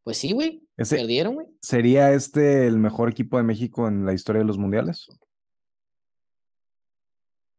pues 0.04 0.18
sí, 0.18 0.32
güey, 0.32 0.62
perdieron, 0.76 1.34
güey. 1.34 1.48
¿Sería 1.60 2.12
este 2.12 2.66
el 2.66 2.78
mejor 2.78 3.10
equipo 3.10 3.38
de 3.38 3.42
México 3.42 3.88
en 3.88 4.06
la 4.06 4.12
historia 4.12 4.40
de 4.40 4.46
los 4.46 4.58
mundiales? 4.58 5.08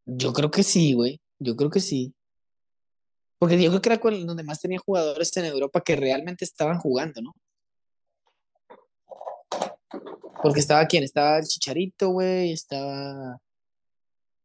Yo 0.05 0.33
creo 0.33 0.51
que 0.51 0.63
sí, 0.63 0.93
güey. 0.93 1.19
Yo 1.39 1.55
creo 1.55 1.69
que 1.69 1.79
sí. 1.79 2.13
Porque 3.39 3.61
yo 3.61 3.69
creo 3.69 3.81
que 3.81 3.89
era 3.89 4.25
donde 4.25 4.43
más 4.43 4.61
tenía 4.61 4.77
jugadores 4.77 5.35
en 5.35 5.45
Europa 5.45 5.81
que 5.81 5.95
realmente 5.95 6.45
estaban 6.45 6.77
jugando, 6.77 7.21
¿no? 7.21 7.33
Porque 10.43 10.59
estaba 10.59 10.85
quién? 10.85 11.03
Estaba 11.03 11.39
el 11.39 11.45
Chicharito, 11.45 12.09
güey. 12.09 12.51
Estaba. 12.51 13.39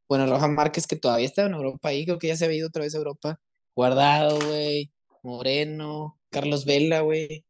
Bueno, 0.09 0.27
Roja 0.27 0.49
Márquez, 0.49 0.87
que 0.87 0.97
todavía 0.97 1.27
estaba 1.27 1.49
en 1.49 1.55
Europa 1.55 1.89
ahí. 1.89 2.05
Creo 2.05 2.19
que 2.19 2.29
ya 2.29 2.37
se 2.37 2.45
había 2.45 2.59
ido 2.59 2.69
otra 2.69 2.83
vez 2.83 2.95
a 2.95 2.99
Europa. 2.99 3.41
Guardado, 3.75 4.39
güey. 4.47 4.93
Moreno. 5.23 6.19
Carlos 6.31 6.65
Vela, 6.65 7.01
güey. 7.01 7.45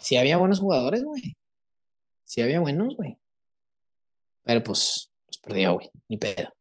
Sí 0.00 0.16
había 0.16 0.36
buenos 0.36 0.60
jugadores, 0.60 1.02
güey. 1.02 1.36
Sí 2.24 2.40
había 2.42 2.60
buenos, 2.60 2.96
güey. 2.96 3.18
Pero 4.44 4.62
pues, 4.62 5.10
pues 5.26 5.38
perdió, 5.38 5.74
güey. 5.74 5.90
Ni 6.08 6.16
pedo. 6.16 6.52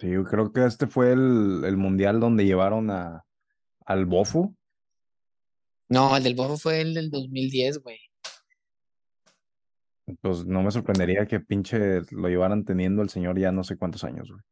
Sí, 0.00 0.10
yo 0.10 0.24
creo 0.24 0.52
que 0.52 0.64
este 0.64 0.86
fue 0.86 1.12
el, 1.12 1.62
el 1.64 1.76
mundial 1.76 2.20
donde 2.20 2.44
llevaron 2.44 2.90
a, 2.90 3.24
al 3.86 4.06
Bofo. 4.06 4.54
No, 5.88 6.16
el 6.16 6.22
del 6.22 6.34
Bofo 6.34 6.56
fue 6.56 6.80
el 6.80 6.94
del 6.94 7.10
2010, 7.10 7.78
güey. 7.82 7.98
Pues 10.20 10.44
no 10.44 10.62
me 10.62 10.70
sorprendería 10.70 11.26
que 11.26 11.40
pinche 11.40 12.02
lo 12.10 12.28
llevaran 12.28 12.64
teniendo 12.64 13.02
el 13.02 13.08
señor 13.08 13.38
ya 13.38 13.52
no 13.52 13.64
sé 13.64 13.76
cuántos 13.76 14.04
años, 14.04 14.30
güey. 14.30 14.42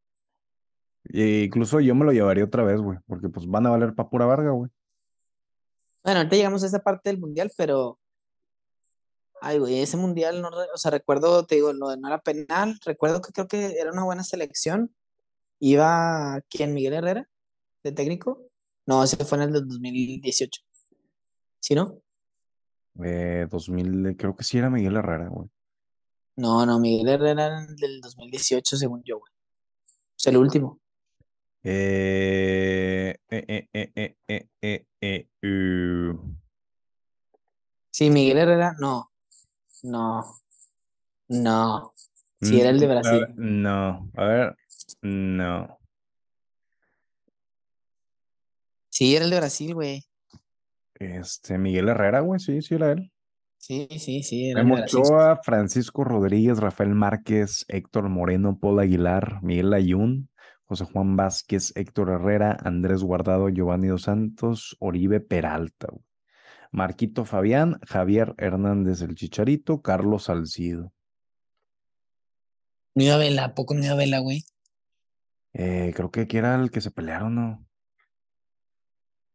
E 1.04 1.44
incluso 1.44 1.80
yo 1.80 1.94
me 1.94 2.04
lo 2.04 2.12
llevaría 2.12 2.44
otra 2.44 2.62
vez, 2.62 2.80
güey, 2.80 2.98
porque 3.06 3.28
pues 3.28 3.46
van 3.46 3.66
a 3.66 3.70
valer 3.70 3.94
pa' 3.94 4.08
pura 4.08 4.26
verga, 4.26 4.50
güey. 4.50 4.70
Bueno, 6.04 6.18
ahorita 6.18 6.36
llegamos 6.36 6.62
a 6.62 6.66
esa 6.66 6.80
parte 6.80 7.10
del 7.10 7.20
mundial, 7.20 7.50
pero. 7.56 7.98
Ay, 9.40 9.58
güey, 9.58 9.80
ese 9.80 9.96
mundial, 9.96 10.40
no, 10.40 10.48
o 10.48 10.76
sea, 10.78 10.92
recuerdo, 10.92 11.44
te 11.46 11.56
digo, 11.56 11.72
lo 11.72 11.90
de 11.90 11.96
no 11.96 12.08
era 12.08 12.20
penal. 12.22 12.78
Recuerdo 12.84 13.20
que 13.20 13.32
creo 13.32 13.48
que 13.48 13.78
era 13.78 13.90
una 13.92 14.04
buena 14.04 14.22
selección. 14.22 14.94
Iba, 15.58 16.40
¿quién? 16.48 16.74
Miguel 16.74 16.94
Herrera, 16.94 17.28
de 17.82 17.92
técnico. 17.92 18.40
No, 18.86 19.02
ese 19.04 19.24
fue 19.24 19.38
en 19.38 19.44
el 19.44 19.52
del 19.52 19.68
2018. 19.68 20.62
¿Sí, 21.60 21.74
no? 21.74 22.00
Eh, 23.02 23.46
2000, 23.50 24.16
creo 24.16 24.36
que 24.36 24.44
sí 24.44 24.58
era 24.58 24.68
Miguel 24.70 24.96
Herrera, 24.96 25.28
güey. 25.28 25.48
No, 26.36 26.64
no, 26.66 26.78
Miguel 26.78 27.08
Herrera 27.08 27.46
era 27.46 27.60
el 27.64 27.76
del 27.76 28.00
2018, 28.00 28.76
según 28.76 29.02
yo, 29.04 29.18
güey. 29.18 29.32
Sea, 30.16 30.30
el 30.30 30.36
último. 30.38 30.80
Eh, 31.62 33.16
eh, 33.30 33.68
eh, 33.72 33.90
eh, 33.94 34.48
eh, 34.60 34.86
eh, 35.00 35.28
uh. 35.42 36.34
Sí, 37.90 38.10
Miguel 38.10 38.38
Herrera, 38.38 38.74
no, 38.78 39.12
no, 39.82 40.24
no. 41.28 41.94
Sí, 42.40 42.60
era 42.60 42.70
el 42.70 42.80
de 42.80 42.86
Mm, 42.86 42.90
a 42.90 42.94
ver, 42.94 43.02
Brasil. 43.02 43.34
no, 43.36 44.10
a 44.16 44.24
ver, 44.24 44.56
no. 45.02 45.78
Sí, 48.88 49.14
era 49.14 49.24
el 49.24 49.30
de 49.30 49.36
Brasil, 49.38 49.74
güey. 49.74 50.04
Este, 51.02 51.58
Miguel 51.58 51.88
Herrera, 51.88 52.20
güey, 52.20 52.38
sí, 52.38 52.62
sí 52.62 52.74
era 52.74 52.92
él. 52.92 53.10
Sí, 53.56 53.88
sí, 53.98 54.22
sí, 54.22 54.50
era. 54.50 54.64
Ochoa, 54.64 55.40
Francisco 55.42 56.04
Rodríguez, 56.04 56.58
Rafael 56.58 56.94
Márquez, 56.94 57.64
Héctor 57.68 58.08
Moreno, 58.08 58.58
Paul 58.58 58.80
Aguilar, 58.80 59.42
Miguel 59.42 59.72
Ayun, 59.72 60.28
José 60.64 60.84
Juan 60.84 61.16
Vázquez, 61.16 61.72
Héctor 61.76 62.10
Herrera, 62.10 62.56
Andrés 62.62 63.02
Guardado, 63.02 63.48
Giovanni 63.48 63.88
Dos 63.88 64.02
Santos, 64.02 64.76
Oribe 64.80 65.20
Peralta, 65.20 65.88
güey. 65.90 66.04
Marquito 66.72 67.26
Fabián, 67.26 67.78
Javier 67.86 68.34
Hernández 68.38 69.02
el 69.02 69.14
Chicharito, 69.14 69.82
Carlos 69.82 70.24
Salcido. 70.24 70.92
No 72.94 73.04
iba 73.04 73.14
a 73.14 73.18
verla, 73.18 73.44
¿a 73.44 73.54
poco 73.54 73.74
no 73.74 73.84
iba 73.84 73.92
a 73.92 73.96
verla, 73.96 74.20
güey? 74.20 74.44
Eh, 75.52 75.92
creo 75.94 76.10
que 76.10 76.22
aquí 76.22 76.38
era 76.38 76.54
el 76.54 76.70
que 76.70 76.80
se 76.80 76.90
pelearon, 76.90 77.34
¿no? 77.34 77.66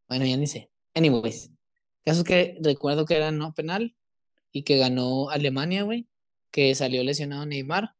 Bueno, 0.10 0.25
ya 0.25 0.38
ni 0.38 0.47
sé. 0.47 0.71
Anyways, 0.95 1.51
caso 2.07 2.21
es 2.21 2.25
que 2.25 2.57
recuerdo 2.61 3.05
que 3.05 3.17
era 3.17 3.31
no 3.31 3.53
penal 3.53 3.95
y 4.51 4.63
que 4.63 4.77
ganó 4.77 5.29
Alemania, 5.29 5.83
güey, 5.83 6.07
que 6.51 6.73
salió 6.73 7.03
lesionado 7.03 7.45
Neymar. 7.45 7.91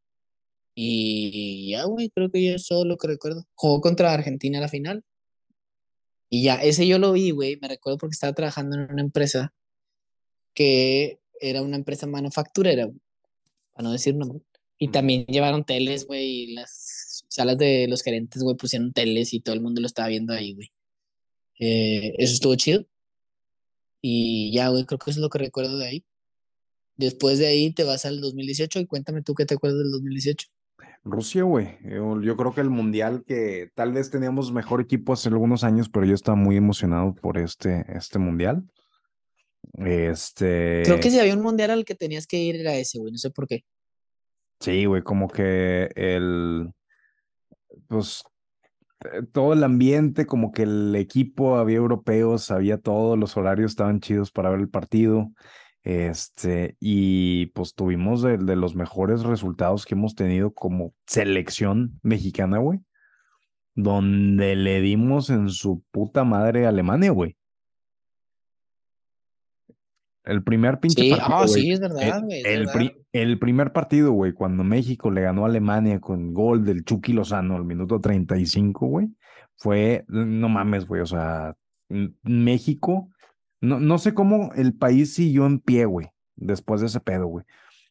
Y 0.74 1.70
ya, 1.70 1.84
güey, 1.84 2.10
creo 2.10 2.30
que 2.30 2.44
yo 2.44 2.54
eso 2.54 2.80
es 2.82 2.86
lo 2.86 2.96
que 2.96 3.08
recuerdo. 3.08 3.44
Jugó 3.54 3.80
contra 3.80 4.12
Argentina 4.12 4.58
a 4.58 4.62
la 4.62 4.68
final. 4.68 5.04
Y 6.30 6.42
ya, 6.44 6.56
ese 6.56 6.86
yo 6.86 6.98
lo 6.98 7.12
vi, 7.12 7.32
güey, 7.32 7.58
me 7.60 7.68
recuerdo 7.68 7.98
porque 7.98 8.14
estaba 8.14 8.32
trabajando 8.34 8.76
en 8.76 8.90
una 8.92 9.02
empresa 9.02 9.52
que 10.54 11.20
era 11.40 11.62
una 11.62 11.76
empresa 11.76 12.06
manufacturera, 12.06 12.84
güey, 12.86 13.00
para 13.72 13.84
no 13.84 13.92
decir 13.92 14.14
nombre. 14.14 14.40
Y 14.78 14.88
también 14.88 15.26
llevaron 15.26 15.64
teles, 15.64 16.06
güey, 16.06 16.24
y 16.26 16.54
las 16.54 17.24
salas 17.28 17.58
de 17.58 17.86
los 17.88 18.02
gerentes, 18.02 18.42
güey, 18.42 18.56
pusieron 18.56 18.92
teles 18.92 19.34
y 19.34 19.40
todo 19.40 19.54
el 19.54 19.60
mundo 19.60 19.80
lo 19.80 19.86
estaba 19.86 20.08
viendo 20.08 20.32
ahí, 20.32 20.54
güey. 20.54 20.72
Eh, 21.60 22.14
eso 22.18 22.34
estuvo 22.34 22.54
chido. 22.56 22.86
Y 24.00 24.52
ya, 24.52 24.68
güey, 24.68 24.84
creo 24.84 24.98
que 24.98 25.10
eso 25.10 25.20
es 25.20 25.22
lo 25.22 25.28
que 25.28 25.38
recuerdo 25.38 25.78
de 25.78 25.86
ahí. 25.86 26.04
Después 26.96 27.38
de 27.38 27.46
ahí 27.46 27.72
te 27.72 27.84
vas 27.84 28.04
al 28.04 28.20
2018 28.20 28.80
y 28.80 28.86
cuéntame 28.86 29.22
tú 29.22 29.34
qué 29.34 29.46
te 29.46 29.54
acuerdas 29.54 29.78
del 29.78 29.90
2018. 29.92 30.48
Rusia, 31.04 31.42
güey. 31.44 31.78
Yo, 31.84 32.20
yo 32.20 32.36
creo 32.36 32.54
que 32.54 32.60
el 32.60 32.70
mundial 32.70 33.24
que 33.26 33.70
tal 33.74 33.92
vez 33.92 34.10
teníamos 34.10 34.52
mejor 34.52 34.80
equipo 34.80 35.12
hace 35.12 35.28
algunos 35.28 35.64
años, 35.64 35.88
pero 35.88 36.04
yo 36.06 36.14
estaba 36.14 36.36
muy 36.36 36.56
emocionado 36.56 37.14
por 37.14 37.38
este, 37.38 37.84
este 37.88 38.18
mundial. 38.18 38.64
Este. 39.74 40.82
Creo 40.84 41.00
que 41.00 41.10
si 41.10 41.18
había 41.18 41.34
un 41.34 41.42
mundial 41.42 41.70
al 41.70 41.84
que 41.84 41.94
tenías 41.94 42.26
que 42.26 42.38
ir 42.38 42.56
era 42.56 42.74
ese, 42.74 42.98
güey, 42.98 43.12
no 43.12 43.18
sé 43.18 43.30
por 43.30 43.46
qué. 43.46 43.64
Sí, 44.60 44.86
güey, 44.86 45.02
como 45.02 45.28
que 45.28 45.90
el. 45.94 46.72
Pues 47.86 48.24
todo 49.32 49.52
el 49.52 49.64
ambiente, 49.64 50.26
como 50.26 50.52
que 50.52 50.64
el 50.64 50.94
equipo, 50.96 51.56
había 51.56 51.76
europeos, 51.76 52.50
había 52.50 52.78
todo, 52.78 53.16
los 53.16 53.36
horarios 53.36 53.72
estaban 53.72 54.00
chidos 54.00 54.30
para 54.30 54.50
ver 54.50 54.60
el 54.60 54.68
partido. 54.68 55.30
Este, 55.82 56.76
y 56.80 57.46
pues 57.46 57.74
tuvimos 57.74 58.20
de, 58.22 58.36
de 58.36 58.56
los 58.56 58.74
mejores 58.74 59.22
resultados 59.22 59.86
que 59.86 59.94
hemos 59.94 60.14
tenido 60.14 60.52
como 60.52 60.92
selección 61.06 61.98
mexicana, 62.02 62.58
güey. 62.58 62.80
Donde 63.74 64.56
le 64.56 64.80
dimos 64.80 65.30
en 65.30 65.48
su 65.48 65.82
puta 65.90 66.24
madre 66.24 66.66
a 66.66 66.70
Alemania, 66.70 67.12
güey. 67.12 67.37
El 70.28 70.42
primer 70.42 70.78
pinche 70.78 71.02
Sí, 71.02 71.10
partido, 71.10 71.36
ah, 71.38 71.48
sí, 71.48 71.72
es 71.72 71.80
verdad, 71.80 72.22
güey, 72.22 72.42
el 72.44 72.68
pri- 72.68 72.92
el 73.12 73.38
primer 73.38 73.72
partido, 73.72 74.12
güey, 74.12 74.32
cuando 74.32 74.62
México 74.62 75.10
le 75.10 75.22
ganó 75.22 75.44
a 75.44 75.48
Alemania 75.48 76.00
con 76.00 76.34
gol 76.34 76.64
del 76.64 76.84
Chucky 76.84 77.12
Lozano 77.12 77.56
al 77.56 77.64
minuto 77.64 78.00
35, 78.00 78.86
güey, 78.86 79.08
fue, 79.56 80.04
no 80.08 80.48
mames, 80.48 80.86
güey, 80.86 81.00
o 81.00 81.06
sea, 81.06 81.54
México, 82.22 83.08
no, 83.60 83.80
no 83.80 83.98
sé 83.98 84.14
cómo 84.14 84.52
el 84.54 84.74
país 84.74 85.14
siguió 85.14 85.46
en 85.46 85.58
pie, 85.60 85.84
güey, 85.86 86.08
después 86.36 86.80
de 86.80 86.88
ese 86.88 87.00
pedo, 87.00 87.26
güey. 87.26 87.44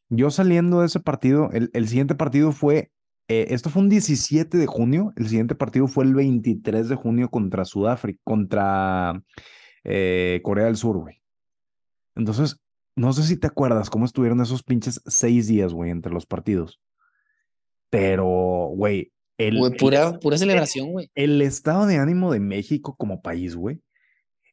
Yo 0.09 0.29
saliendo 0.31 0.81
de 0.81 0.85
ese 0.87 0.99
partido, 0.99 1.49
el, 1.51 1.69
el 1.73 1.87
siguiente 1.87 2.15
partido 2.15 2.51
fue, 2.51 2.91
eh, 3.27 3.47
esto 3.49 3.69
fue 3.69 3.81
un 3.81 3.89
17 3.89 4.57
de 4.57 4.65
junio, 4.67 5.11
el 5.17 5.27
siguiente 5.27 5.55
partido 5.55 5.87
fue 5.87 6.05
el 6.05 6.13
23 6.15 6.87
de 6.87 6.95
junio 6.95 7.29
contra 7.29 7.65
Sudáfrica, 7.65 8.19
contra 8.23 9.21
eh, 9.83 10.39
Corea 10.43 10.65
del 10.65 10.77
Sur, 10.77 10.97
güey. 10.97 11.21
Entonces, 12.17 12.59
no 12.95 13.13
sé 13.13 13.23
si 13.23 13.37
te 13.37 13.47
acuerdas 13.47 13.89
cómo 13.89 14.05
estuvieron 14.05 14.41
esos 14.41 14.63
pinches 14.63 15.01
seis 15.05 15.47
días, 15.47 15.73
güey, 15.73 15.91
entre 15.91 16.11
los 16.11 16.25
partidos. 16.25 16.81
Pero, 17.89 18.71
güey, 18.73 19.13
el, 19.37 19.57
Güey, 19.57 19.71
el, 19.71 19.77
pura, 19.77 20.19
pura 20.19 20.37
celebración, 20.37 20.91
güey. 20.91 21.11
el 21.13 21.41
estado 21.41 21.85
de 21.85 21.97
ánimo 21.97 22.31
de 22.31 22.39
México 22.39 22.95
como 22.97 23.21
país, 23.21 23.55
güey, 23.55 23.81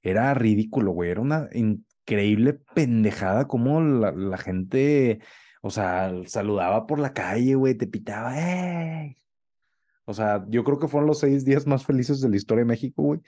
era 0.02 0.34
ridículo, 0.34 0.92
güey. 0.92 1.10
Era 1.10 1.22
una 1.22 1.48
increíble 1.52 2.60
pendejada 2.74 3.48
como 3.48 3.80
la, 3.80 4.12
la 4.12 4.36
gente, 4.36 5.20
o 5.62 5.70
sea, 5.70 6.12
saludaba 6.26 6.86
por 6.86 6.98
la 6.98 7.14
calle, 7.14 7.54
güey, 7.54 7.74
te 7.74 7.86
pitaba, 7.86 8.38
¡eh! 8.38 9.16
O 10.04 10.12
sea, 10.12 10.44
yo 10.48 10.64
creo 10.64 10.78
que 10.78 10.88
fueron 10.88 11.06
los 11.06 11.20
seis 11.20 11.46
días 11.46 11.66
más 11.66 11.86
felices 11.86 12.20
de 12.20 12.28
la 12.28 12.36
historia 12.36 12.60
de 12.60 12.68
México, 12.68 13.02
güey. 13.02 13.20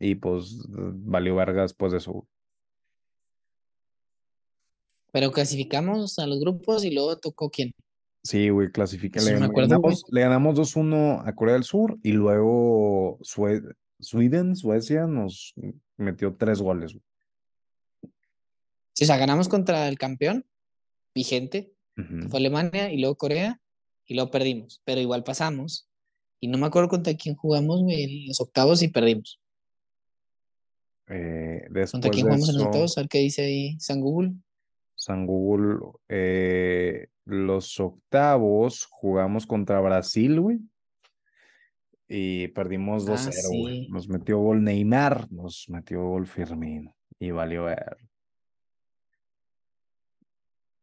Y 0.00 0.16
pues 0.16 0.58
valió 0.68 1.36
verga 1.36 1.62
después 1.62 1.92
de 1.92 1.98
eso, 1.98 2.12
güey. 2.12 2.24
Pero 5.12 5.32
clasificamos 5.32 6.18
a 6.18 6.26
los 6.26 6.40
grupos 6.40 6.84
y 6.84 6.90
luego 6.90 7.16
tocó 7.18 7.50
quién. 7.50 7.72
Sí, 8.22 8.48
güey, 8.48 8.70
clasifica. 8.72 9.20
Le, 9.22 9.32
ganamos, 9.38 10.04
le 10.10 10.20
ganamos 10.20 10.56
2-1 10.56 11.22
a 11.24 11.34
Corea 11.34 11.54
del 11.54 11.64
Sur 11.64 11.96
y 12.02 12.12
luego 12.12 13.18
Sue- 13.22 13.62
Sweden, 14.00 14.56
Suecia, 14.56 15.06
nos 15.06 15.54
metió 15.96 16.34
tres 16.36 16.60
goles. 16.60 16.92
güey. 16.92 17.02
Sí, 18.92 19.04
o 19.04 19.06
sea, 19.06 19.16
ganamos 19.16 19.48
contra 19.48 19.88
el 19.88 19.96
campeón 19.98 20.44
vigente, 21.14 21.72
que 21.94 22.28
fue 22.28 22.40
Alemania, 22.40 22.92
y 22.92 22.98
luego 22.98 23.16
Corea, 23.16 23.60
y 24.06 24.14
luego 24.14 24.30
perdimos. 24.30 24.82
Pero 24.84 25.00
igual 25.00 25.22
pasamos. 25.22 25.88
Y 26.40 26.48
no 26.48 26.58
me 26.58 26.66
acuerdo 26.66 26.88
contra 26.88 27.14
quién 27.14 27.34
jugamos, 27.36 27.82
güey, 27.82 28.02
en 28.02 28.26
los 28.28 28.40
octavos 28.40 28.82
y 28.82 28.88
perdimos. 28.88 29.40
Eh, 31.08 31.62
¿Contra 31.90 32.10
quién 32.10 32.26
jugamos 32.26 32.48
en 32.48 32.56
los 32.56 32.64
octavos? 32.64 32.98
A 32.98 33.02
ver 33.02 33.08
qué 33.08 33.18
dice 33.18 33.42
ahí 33.44 33.76
San 33.78 34.00
Google. 34.00 34.32
San 35.06 35.24
Google, 35.24 35.78
eh, 36.08 37.06
los 37.26 37.78
octavos 37.78 38.88
jugamos 38.90 39.46
contra 39.46 39.80
Brasil, 39.80 40.40
güey. 40.40 40.58
Y 42.08 42.48
perdimos 42.48 43.06
2-0, 43.06 43.28
Ah, 43.28 43.32
sí. 43.32 43.88
Nos 43.88 44.08
metió 44.08 44.38
gol 44.38 44.64
Neymar, 44.64 45.30
nos 45.30 45.66
metió 45.68 46.02
gol 46.02 46.26
Firmino 46.26 46.96
y 47.20 47.30
valió 47.30 47.66
ver. 47.66 47.98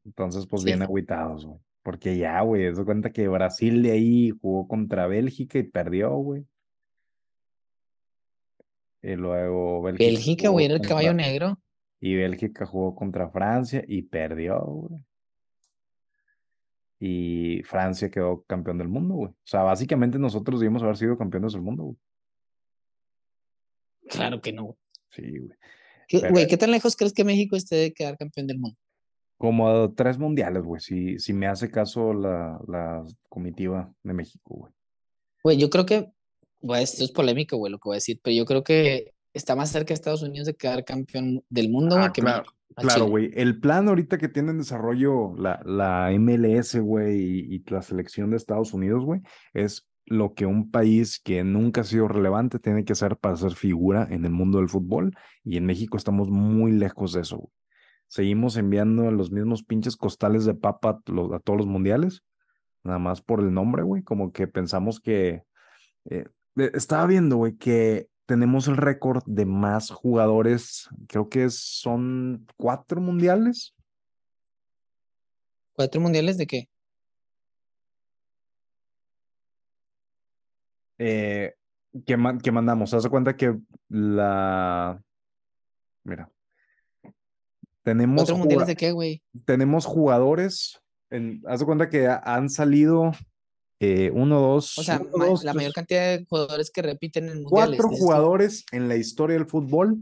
Entonces, 0.06 0.48
pues 0.48 0.64
bien 0.64 0.82
agüitados, 0.82 1.46
güey. 1.46 1.60
Porque 1.82 2.18
ya, 2.18 2.40
güey, 2.44 2.74
se 2.74 2.86
cuenta 2.86 3.12
que 3.12 3.28
Brasil 3.28 3.84
de 3.84 3.92
ahí 3.92 4.30
jugó 4.42 4.70
contra 4.70 5.06
Bélgica 5.06 5.60
y 5.60 5.64
perdió, 5.64 6.12
güey. 6.12 6.46
Y 9.02 9.16
luego 9.18 9.82
Bélgica 9.82 10.48
güey, 10.48 10.68
era 10.68 10.76
el 10.76 10.82
caballo 10.82 11.14
negro. 11.14 11.60
Y 12.06 12.16
Bélgica 12.16 12.66
jugó 12.66 12.94
contra 12.96 13.30
Francia 13.30 13.82
y 13.88 14.02
perdió, 14.02 14.60
güey. 14.60 15.00
Y 17.00 17.64
Francia 17.64 18.10
quedó 18.12 18.44
campeón 18.44 18.78
del 18.78 18.90
mundo, 18.90 19.14
güey. 19.16 19.30
O 19.32 19.36
sea, 19.46 19.64
básicamente 19.64 20.20
nosotros 20.20 20.60
debimos 20.60 20.84
haber 20.84 20.98
sido 20.98 21.18
campeones 21.18 21.54
del 21.54 21.62
mundo, 21.62 21.84
güey. 21.84 21.98
Claro 24.10 24.42
que 24.42 24.52
no. 24.52 24.64
güey. 24.64 24.78
Sí, 25.12 25.22
güey. 25.40 25.58
¿Qué- 26.08 26.20
Pero- 26.20 26.34
Güey, 26.34 26.48
¿qué 26.48 26.58
tan 26.58 26.72
lejos 26.72 26.96
crees 26.98 27.14
que 27.14 27.24
México 27.24 27.56
esté 27.56 27.76
de 27.78 27.94
quedar 27.94 28.18
campeón 28.18 28.48
del 28.48 28.60
mundo? 28.60 28.78
Como 29.38 29.94
tres 29.94 30.18
mundiales, 30.18 30.64
güey. 30.64 30.82
Si, 30.82 31.20
si 31.20 31.32
me 31.32 31.48
hace 31.48 31.70
caso 31.72 32.14
la, 32.14 32.60
la 32.68 33.06
comitiva 33.30 33.94
de 34.04 34.14
México, 34.14 34.56
güey. 34.56 34.74
Güey, 35.44 35.58
yo 35.58 35.70
creo 35.70 35.86
que, 35.86 36.12
güey, 36.62 36.84
esto 36.84 37.04
es 37.04 37.12
polémico, 37.12 37.56
güey, 37.58 37.72
lo 37.72 37.80
que 37.80 37.88
voy 37.90 37.96
a 37.96 37.98
decir, 37.98 38.20
pero 38.22 38.36
yo 38.36 38.46
creo 38.46 38.64
que 38.64 39.13
está 39.34 39.56
más 39.56 39.72
cerca 39.72 39.90
de 39.90 39.96
Estados 39.96 40.22
Unidos 40.24 40.46
de 40.48 40.56
quedar 40.56 40.84
campeón 40.86 41.44
del 41.50 41.70
mundo, 41.70 41.98
Ah, 41.98 42.12
que 42.14 42.22
claro, 42.22 42.44
México. 42.44 42.58
Claro, 42.76 43.06
güey. 43.08 43.32
El 43.36 43.60
plan 43.60 43.88
ahorita 43.88 44.18
que 44.18 44.30
tiene 44.30 44.52
en 44.52 44.58
desarrollo 44.58 45.36
la, 45.38 45.62
la 45.66 46.12
MLS, 46.18 46.80
güey, 46.80 47.20
y, 47.22 47.56
y 47.56 47.64
la 47.70 47.82
selección 47.82 48.32
de 48.32 48.38
Estados 48.38 48.74
Unidos, 48.74 49.04
güey, 49.06 49.22
es 49.54 49.88
lo 50.06 50.34
que 50.34 50.46
un 50.46 50.70
país 50.72 51.20
que 51.20 51.44
nunca 51.44 51.82
ha 51.82 51.84
sido 51.86 52.08
relevante 52.08 52.60
tiene 52.60 52.84
que 52.84 52.94
hacer 52.94 53.16
para 53.18 53.38
ser 53.38 53.54
figura 53.54 54.08
en 54.10 54.26
el 54.26 54.32
mundo 54.32 54.58
del 54.58 54.70
fútbol. 54.70 55.16
Y 55.44 55.58
en 55.58 55.66
México 55.66 55.98
estamos 55.98 56.30
muy 56.30 56.72
lejos 56.72 57.14
de 57.14 57.22
eso, 57.22 57.38
güey. 57.38 57.54
Seguimos 58.08 58.58
enviando 58.58 59.10
los 59.12 59.32
mismos 59.32 59.64
pinches 59.64 59.96
costales 59.96 60.46
de 60.46 60.54
papa 60.54 61.00
a 61.00 61.40
todos 61.40 61.58
los 61.58 61.66
mundiales, 61.68 62.24
nada 62.84 63.00
más 63.00 63.22
por 63.22 63.40
el 63.40 63.54
nombre, 63.54 63.82
güey. 63.84 64.04
Como 64.04 64.32
que 64.32 64.48
pensamos 64.48 65.00
que 65.00 65.44
eh, 66.10 66.26
Eh, 66.58 66.72
Estaba 66.76 67.08
viendo, 67.08 67.38
güey, 67.38 67.56
que 67.56 68.08
tenemos 68.26 68.68
el 68.68 68.78
récord 68.78 69.24
de 69.26 69.46
más 69.46 69.90
jugadores, 69.92 70.88
creo 71.08 71.30
que 71.30 71.50
son 71.50 72.48
cuatro 72.58 73.02
mundiales. 73.02 73.74
¿Cuatro 75.74 76.00
mundiales 76.02 76.38
de 76.38 76.48
qué? 76.48 76.70
eh, 81.00 81.54
que, 82.06 82.18
man- 82.18 82.40
que 82.40 82.52
mandamos. 82.52 82.94
Haz 82.94 83.04
de 83.04 83.10
cuenta 83.10 83.36
que 83.36 83.58
la... 83.90 85.02
Mira, 86.04 86.30
tenemos, 87.84 88.16
¿Cuatro 88.18 88.38
mundiales 88.38 88.68
de 88.68 88.76
qué, 88.76 88.92
güey? 88.92 89.22
tenemos 89.46 89.86
jugadores, 89.86 90.82
en, 91.10 91.42
haz 91.48 91.60
de 91.60 91.66
cuenta 91.66 91.90
que 91.90 92.08
ha- 92.08 92.22
han 92.24 92.50
salido 92.50 93.12
eh, 93.86 94.12
uno, 94.14 94.40
dos, 94.40 94.78
O 94.78 94.84
sea, 94.84 95.00
uno, 95.02 95.10
ma- 95.18 95.26
dos, 95.26 95.44
la 95.44 95.54
mayor 95.54 95.74
cantidad 95.74 96.18
de 96.18 96.26
jugadores 96.26 96.72
que 96.72 96.82
repiten 96.82 97.26
en 97.30 97.42
mundiales. 97.44 97.80
cuatro 97.82 97.90
jugadores 97.98 98.66
en 98.72 98.88
la 98.88 98.96
historia 98.96 99.36
del 99.38 99.46
fútbol 99.46 99.98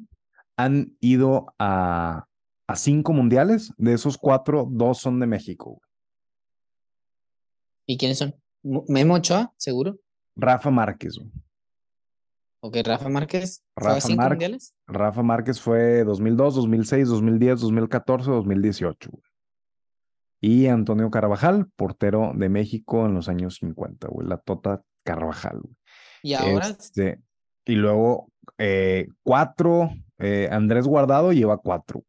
han 0.58 0.96
ido 1.00 1.54
a, 1.58 2.26
a 2.68 2.76
cinco 2.76 3.14
mundiales. 3.14 3.74
De 3.78 3.94
esos 3.94 4.18
cuatro, 4.18 4.68
dos 4.70 5.00
son 5.00 5.20
de 5.20 5.26
México. 5.28 5.72
güey. 5.72 5.82
¿Y 7.88 7.98
quiénes 7.98 8.18
son? 8.20 8.36
Mo- 8.64 8.86
Memo 8.88 9.16
Ochoa, 9.16 9.54
seguro. 9.58 9.98
Rafa 10.36 10.70
Márquez. 10.70 11.18
güey. 11.18 11.32
Ok, 12.64 12.78
Rafa 12.84 13.10
Márquez. 13.10 13.64
¿Fue 13.76 13.88
a 13.88 13.96
Rafa 13.96 14.02
cinco 14.08 14.18
Márquez. 14.22 14.36
mundiales? 14.36 14.76
Rafa 14.88 15.24
Márquez 15.24 15.60
fue 15.60 16.04
2002, 16.04 16.56
2006, 16.56 17.08
2010, 17.08 17.60
2014, 17.62 18.30
2018. 18.30 19.10
güey. 19.12 19.24
Y 20.42 20.66
Antonio 20.68 21.10
Carvajal, 21.12 21.68
portero 21.76 22.32
de 22.36 22.50
México 22.50 23.06
en 23.06 23.14
los 23.14 23.30
años 23.30 23.56
50, 23.62 24.08
güey. 24.10 24.28
La 24.28 24.38
Tota 24.38 24.82
Carvajal. 25.04 25.60
güey. 25.62 25.76
Y 26.24 26.34
ahora, 26.34 26.68
Este, 26.68 27.22
y 27.66 27.76
luego 27.76 28.32
eh, 28.58 29.08
cuatro, 29.24 29.92
eh, 30.18 30.50
Andrés 30.52 30.86
Guardado 30.88 31.32
lleva 31.32 31.58
cuatro. 31.58 32.04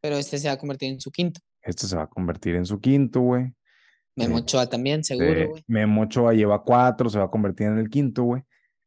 pero 0.00 0.16
este 0.16 0.38
se 0.38 0.48
va 0.48 0.54
a 0.54 0.58
convertir 0.58 0.92
en 0.92 1.00
su 1.00 1.10
quinto. 1.10 1.40
Este 1.62 1.86
se 1.86 1.96
va 1.96 2.04
a 2.04 2.06
convertir 2.08 2.54
en 2.54 2.64
su 2.64 2.80
quinto, 2.80 3.20
güey. 3.20 3.52
Memo 4.16 4.38
Eh, 4.38 4.40
Ochoa 4.42 4.66
también, 4.68 5.04
seguro, 5.04 5.50
güey. 5.50 5.64
Memo 5.66 6.02
Ochoa 6.02 6.32
lleva 6.34 6.62
cuatro, 6.64 7.10
se 7.10 7.18
va 7.18 7.26
a 7.26 7.30
convertir 7.30 7.66
en 7.66 7.78
el 7.78 7.90
quinto, 7.90 8.22
güey. 8.24 8.42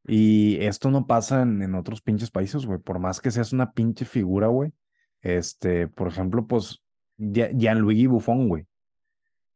Y 0.08 0.58
esto 0.62 0.90
no 0.90 1.06
pasa 1.06 1.44
en, 1.44 1.62
en 1.62 1.76
otros 1.76 2.02
pinches 2.02 2.32
países, 2.32 2.66
güey. 2.66 2.80
Por 2.80 3.00
más 3.00 3.22
que 3.22 3.30
seas 3.32 3.54
una 3.54 3.72
pinche 3.74 4.06
figura, 4.06 4.48
güey. 4.48 4.72
Este, 5.22 5.88
por 5.88 6.08
ejemplo, 6.10 6.46
pues, 6.48 6.82
Gianluigi 7.18 8.08
Buffon, 8.08 8.48
güey. 8.50 8.66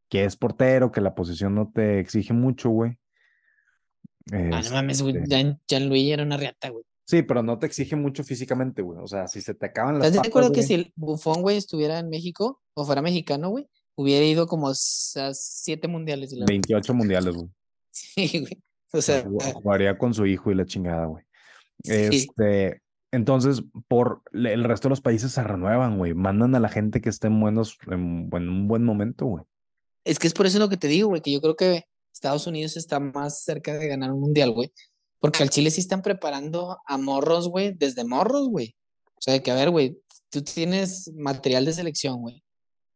Que 0.09 0.23
es 0.23 0.35
portero, 0.37 0.91
que 0.91 1.01
la 1.01 1.15
posición 1.15 1.55
no 1.55 1.71
te 1.73 1.99
exige 1.99 2.33
mucho, 2.33 2.69
güey. 2.69 2.97
Ah, 4.31 4.61
no 4.63 4.71
mames, 4.71 5.01
güey. 5.01 5.17
Este, 5.17 5.57
Gianluigi 5.67 6.11
era 6.11 6.23
una 6.23 6.37
riata, 6.37 6.69
güey. 6.69 6.83
Sí, 7.05 7.23
pero 7.23 7.41
no 7.41 7.57
te 7.57 7.65
exige 7.65 7.95
mucho 7.95 8.23
físicamente, 8.23 8.81
güey. 8.81 8.99
O 9.01 9.07
sea, 9.07 9.27
si 9.27 9.41
se 9.41 9.53
te 9.53 9.65
acaban 9.67 9.97
las 9.97 10.07
¿Estás 10.07 10.23
de 10.23 10.27
acuerdo 10.29 10.51
que 10.51 10.63
si 10.63 10.73
el 10.73 10.91
Buffon, 10.95 11.41
güey, 11.41 11.55
estuviera 11.57 11.99
en 11.99 12.09
México 12.09 12.61
o 12.73 12.85
fuera 12.85 13.01
mexicano, 13.01 13.49
güey, 13.49 13.67
hubiera 13.95 14.25
ido 14.25 14.45
como 14.47 14.69
a 14.69 14.73
siete 14.75 15.87
mundiales? 15.87 16.33
y 16.33 16.37
la- 16.39 16.45
28 16.45 16.93
mundiales, 16.93 17.33
güey. 17.35 17.49
Sí, 17.91 18.39
güey. 18.41 18.61
O 18.93 19.01
sea, 19.01 19.23
Jug- 19.25 19.53
Jugaría 19.53 19.97
con 19.97 20.13
su 20.13 20.25
hijo 20.25 20.51
y 20.51 20.55
la 20.55 20.65
chingada, 20.65 21.05
güey. 21.05 21.23
sí. 21.83 21.93
Este, 21.93 22.81
entonces, 23.11 23.63
por 23.87 24.21
el 24.33 24.63
resto 24.63 24.87
de 24.87 24.91
los 24.91 25.01
países 25.01 25.31
se 25.31 25.43
renuevan, 25.43 25.97
güey. 25.97 26.13
Mandan 26.13 26.55
a 26.55 26.59
la 26.59 26.69
gente 26.69 26.99
que 26.99 27.09
esté 27.09 27.27
en 27.27 27.39
buenos, 27.39 27.77
en, 27.89 28.29
un 28.31 28.67
buen 28.67 28.83
momento, 28.83 29.25
güey. 29.25 29.43
Es 30.03 30.19
que 30.19 30.27
es 30.27 30.33
por 30.33 30.45
eso 30.45 30.59
lo 30.59 30.69
que 30.69 30.77
te 30.77 30.87
digo, 30.87 31.09
güey, 31.09 31.21
que 31.21 31.31
yo 31.31 31.41
creo 31.41 31.55
que 31.55 31.85
Estados 32.13 32.47
Unidos 32.47 32.75
está 32.75 32.99
más 32.99 33.43
cerca 33.43 33.77
de 33.77 33.87
ganar 33.87 34.11
un 34.11 34.19
mundial, 34.19 34.51
güey. 34.51 34.71
Porque 35.19 35.43
al 35.43 35.49
Chile 35.49 35.71
sí 35.71 35.81
están 35.81 36.01
preparando 36.01 36.77
a 36.85 36.97
morros, 36.97 37.47
güey, 37.49 37.73
desde 37.73 38.03
morros, 38.03 38.49
güey. 38.49 38.75
O 39.15 39.21
sea, 39.21 39.41
que 39.41 39.51
a 39.51 39.55
ver, 39.55 39.69
güey, 39.69 39.97
tú 40.29 40.41
tienes 40.43 41.11
material 41.15 41.65
de 41.65 41.73
selección, 41.73 42.21
güey. 42.21 42.43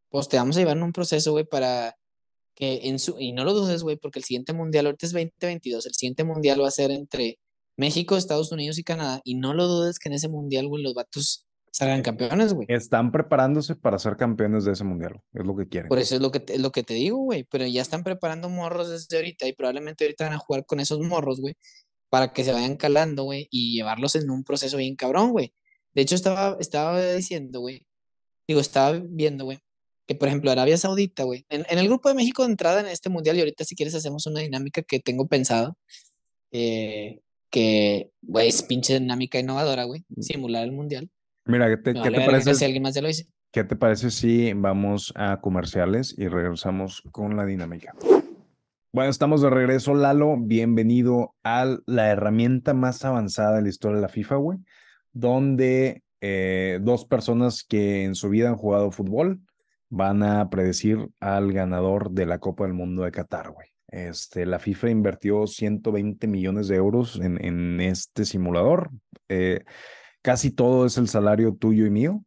Pues 0.09 0.27
te 0.27 0.37
vamos 0.37 0.57
a 0.57 0.59
llevar 0.59 0.77
en 0.77 0.83
un 0.83 0.91
proceso, 0.91 1.31
güey, 1.31 1.45
para 1.45 1.95
que 2.53 2.81
en 2.83 2.99
su, 2.99 3.17
y 3.17 3.31
no 3.31 3.45
lo 3.45 3.53
dudes, 3.53 3.81
güey, 3.81 3.95
porque 3.95 4.19
el 4.19 4.25
siguiente 4.25 4.53
mundial, 4.53 4.87
ahorita 4.87 5.05
es 5.05 5.13
2022, 5.13 5.85
el 5.85 5.93
siguiente 5.93 6.23
mundial 6.25 6.61
va 6.61 6.67
a 6.67 6.71
ser 6.71 6.91
entre 6.91 7.39
México, 7.81 8.15
Estados 8.15 8.51
Unidos 8.51 8.77
y 8.77 8.83
Canadá, 8.83 9.21
y 9.23 9.33
no 9.33 9.55
lo 9.55 9.65
dudes 9.65 9.97
que 9.97 10.07
en 10.09 10.13
ese 10.13 10.29
mundial, 10.29 10.67
güey, 10.67 10.83
los 10.83 10.93
vatos 10.93 11.47
salgan 11.71 12.03
campeones, 12.03 12.53
güey. 12.53 12.67
Están 12.69 13.11
preparándose 13.11 13.75
para 13.75 13.97
ser 13.97 14.17
campeones 14.17 14.65
de 14.65 14.73
ese 14.73 14.83
mundial. 14.83 15.19
Es 15.33 15.43
lo 15.43 15.55
que 15.55 15.67
quieren. 15.67 15.89
Por 15.89 15.97
eso 15.97 16.13
es 16.13 16.21
lo 16.21 16.31
que 16.31 16.39
te, 16.39 16.53
es 16.53 16.61
lo 16.61 16.71
que 16.71 16.83
te 16.83 16.93
digo, 16.93 17.17
güey, 17.17 17.43
pero 17.45 17.65
ya 17.65 17.81
están 17.81 18.03
preparando 18.03 18.49
morros 18.49 18.89
desde 18.89 19.17
ahorita 19.17 19.47
y 19.47 19.53
probablemente 19.53 20.03
ahorita 20.03 20.25
van 20.25 20.33
a 20.33 20.37
jugar 20.37 20.63
con 20.67 20.79
esos 20.79 20.99
morros, 20.99 21.41
güey, 21.41 21.55
para 22.09 22.33
que 22.33 22.43
se 22.43 22.53
vayan 22.53 22.77
calando, 22.77 23.23
güey, 23.23 23.47
y 23.49 23.73
llevarlos 23.73 24.15
en 24.15 24.29
un 24.29 24.43
proceso 24.43 24.77
bien 24.77 24.95
cabrón, 24.95 25.31
güey. 25.31 25.51
De 25.95 26.03
hecho, 26.03 26.13
estaba, 26.13 26.57
estaba 26.59 27.01
diciendo, 27.01 27.61
güey, 27.61 27.87
digo, 28.47 28.59
estaba 28.59 29.01
viendo, 29.03 29.45
güey, 29.45 29.57
que 30.05 30.13
por 30.13 30.27
ejemplo 30.27 30.51
Arabia 30.51 30.77
Saudita, 30.77 31.23
güey, 31.23 31.47
en, 31.49 31.65
en 31.67 31.79
el 31.79 31.87
grupo 31.87 32.09
de 32.09 32.15
México 32.15 32.43
de 32.43 32.51
entrada 32.51 32.81
en 32.81 32.87
este 32.87 33.09
mundial, 33.09 33.37
y 33.37 33.39
ahorita 33.39 33.63
si 33.63 33.75
quieres 33.75 33.95
hacemos 33.95 34.27
una 34.27 34.41
dinámica 34.41 34.83
que 34.83 34.99
tengo 34.99 35.27
pensado, 35.27 35.77
eh, 36.51 37.21
que, 37.51 38.09
güey, 38.21 38.47
es 38.47 38.63
pinche 38.63 38.99
dinámica 38.99 39.39
innovadora, 39.39 39.83
güey, 39.83 40.03
simular 40.19 40.63
el 40.63 40.71
mundial. 40.71 41.09
Mira, 41.45 41.69
¿qué 41.69 41.77
te, 41.77 41.93
qué 41.93 42.09
te 42.09 42.25
parece, 42.25 42.55
si 42.55 42.65
alguien 42.65 42.83
más 42.83 42.95
ya 42.95 43.01
lo 43.01 43.07
dice. 43.07 43.27
qué 43.51 43.63
te 43.63 43.75
parece 43.75 44.09
si 44.09 44.53
vamos 44.53 45.11
a 45.15 45.41
comerciales 45.41 46.15
y 46.17 46.27
regresamos 46.27 47.03
con 47.11 47.35
la 47.35 47.45
dinámica? 47.45 47.93
Bueno, 48.93 49.09
estamos 49.09 49.41
de 49.41 49.49
regreso, 49.49 49.93
Lalo. 49.93 50.35
Bienvenido 50.37 51.35
a 51.43 51.77
la 51.85 52.09
herramienta 52.09 52.73
más 52.73 53.05
avanzada 53.05 53.57
de 53.57 53.61
la 53.63 53.69
historia 53.69 53.97
de 53.97 54.01
la 54.01 54.09
FIFA, 54.09 54.35
güey, 54.35 54.59
donde 55.13 56.03
eh, 56.21 56.79
dos 56.81 57.05
personas 57.05 57.63
que 57.63 58.03
en 58.03 58.15
su 58.15 58.29
vida 58.29 58.49
han 58.49 58.57
jugado 58.57 58.91
fútbol 58.91 59.41
van 59.89 60.23
a 60.23 60.49
predecir 60.49 61.09
al 61.19 61.51
ganador 61.51 62.11
de 62.11 62.25
la 62.25 62.39
Copa 62.39 62.63
del 62.63 62.73
Mundo 62.73 63.03
de 63.03 63.11
Qatar, 63.11 63.51
güey. 63.51 63.70
Este, 63.91 64.45
la 64.45 64.57
FIFA 64.59 64.89
invirtió 64.89 65.45
120 65.47 66.25
millones 66.27 66.67
de 66.69 66.77
euros 66.77 67.17
en, 67.19 67.43
en 67.43 67.81
este 67.81 68.23
simulador. 68.25 68.89
Eh, 69.27 69.65
casi 70.21 70.51
todo 70.51 70.85
es 70.85 70.97
el 70.97 71.07
salario 71.09 71.53
tuyo 71.55 71.85
y 71.85 71.89
mío, 71.89 72.23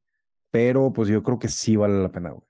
pero 0.51 0.93
pues 0.93 1.09
yo 1.09 1.23
creo 1.23 1.39
que 1.39 1.49
sí 1.49 1.77
vale 1.77 2.01
la 2.03 2.13
pena, 2.13 2.31
güey. 2.31 2.47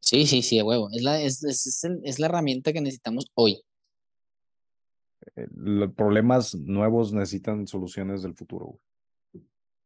Sí, 0.00 0.26
sí, 0.26 0.42
sí, 0.42 0.58
de 0.58 0.62
huevo. 0.62 0.88
Es 0.92 1.02
la, 1.02 1.20
es, 1.20 1.42
es, 1.44 1.82
el- 1.84 2.00
es 2.04 2.18
la 2.18 2.26
herramienta 2.26 2.72
que 2.72 2.80
necesitamos 2.80 3.26
hoy. 3.34 3.62
Eh, 5.34 5.46
Los 5.56 5.92
problemas 5.94 6.54
nuevos 6.54 7.12
necesitan 7.12 7.66
soluciones 7.66 8.22
del 8.22 8.34
futuro, 8.34 8.66
güey. 8.66 8.80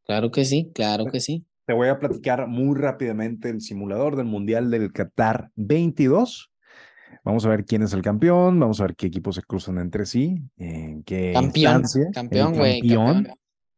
Claro 0.05 0.31
que 0.31 0.45
sí, 0.45 0.71
claro 0.75 1.07
que 1.07 1.21
sí. 1.21 1.47
Te 1.67 1.73
voy 1.75 1.89
a 1.89 1.99
platicar 1.99 2.47
muy 2.49 2.77
rápidamente 2.79 3.51
el 3.51 3.61
simulador 3.61 4.17
del 4.17 4.25
Mundial 4.27 4.71
del 4.71 4.91
Qatar 4.93 5.51
22. 5.55 6.51
Vamos 7.25 7.45
a 7.45 7.49
ver 7.51 7.65
quién 7.65 7.83
es 7.83 7.93
el 7.93 8.03
campeón, 8.03 8.59
vamos 8.59 8.81
a 8.81 8.85
ver 8.85 8.97
qué 8.97 9.07
equipos 9.07 9.35
se 9.35 9.43
cruzan 9.43 9.79
entre 9.79 10.07
sí, 10.07 10.43
en 10.57 11.03
qué 11.03 11.33
Campeón, 11.35 11.83
campeón, 12.13 12.55
güey, 12.55 12.81
campeón, 12.81 13.29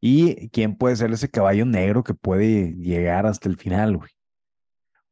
y 0.01 0.49
quién 0.51 0.77
puede 0.77 0.97
ser 0.97 1.11
ese 1.13 1.29
caballo 1.29 1.67
negro 1.67 2.05
que 2.05 2.15
puede 2.15 2.75
llegar 2.75 3.27
hasta 3.27 3.49
el 3.49 3.57
final, 3.57 3.97
güey. 3.97 4.11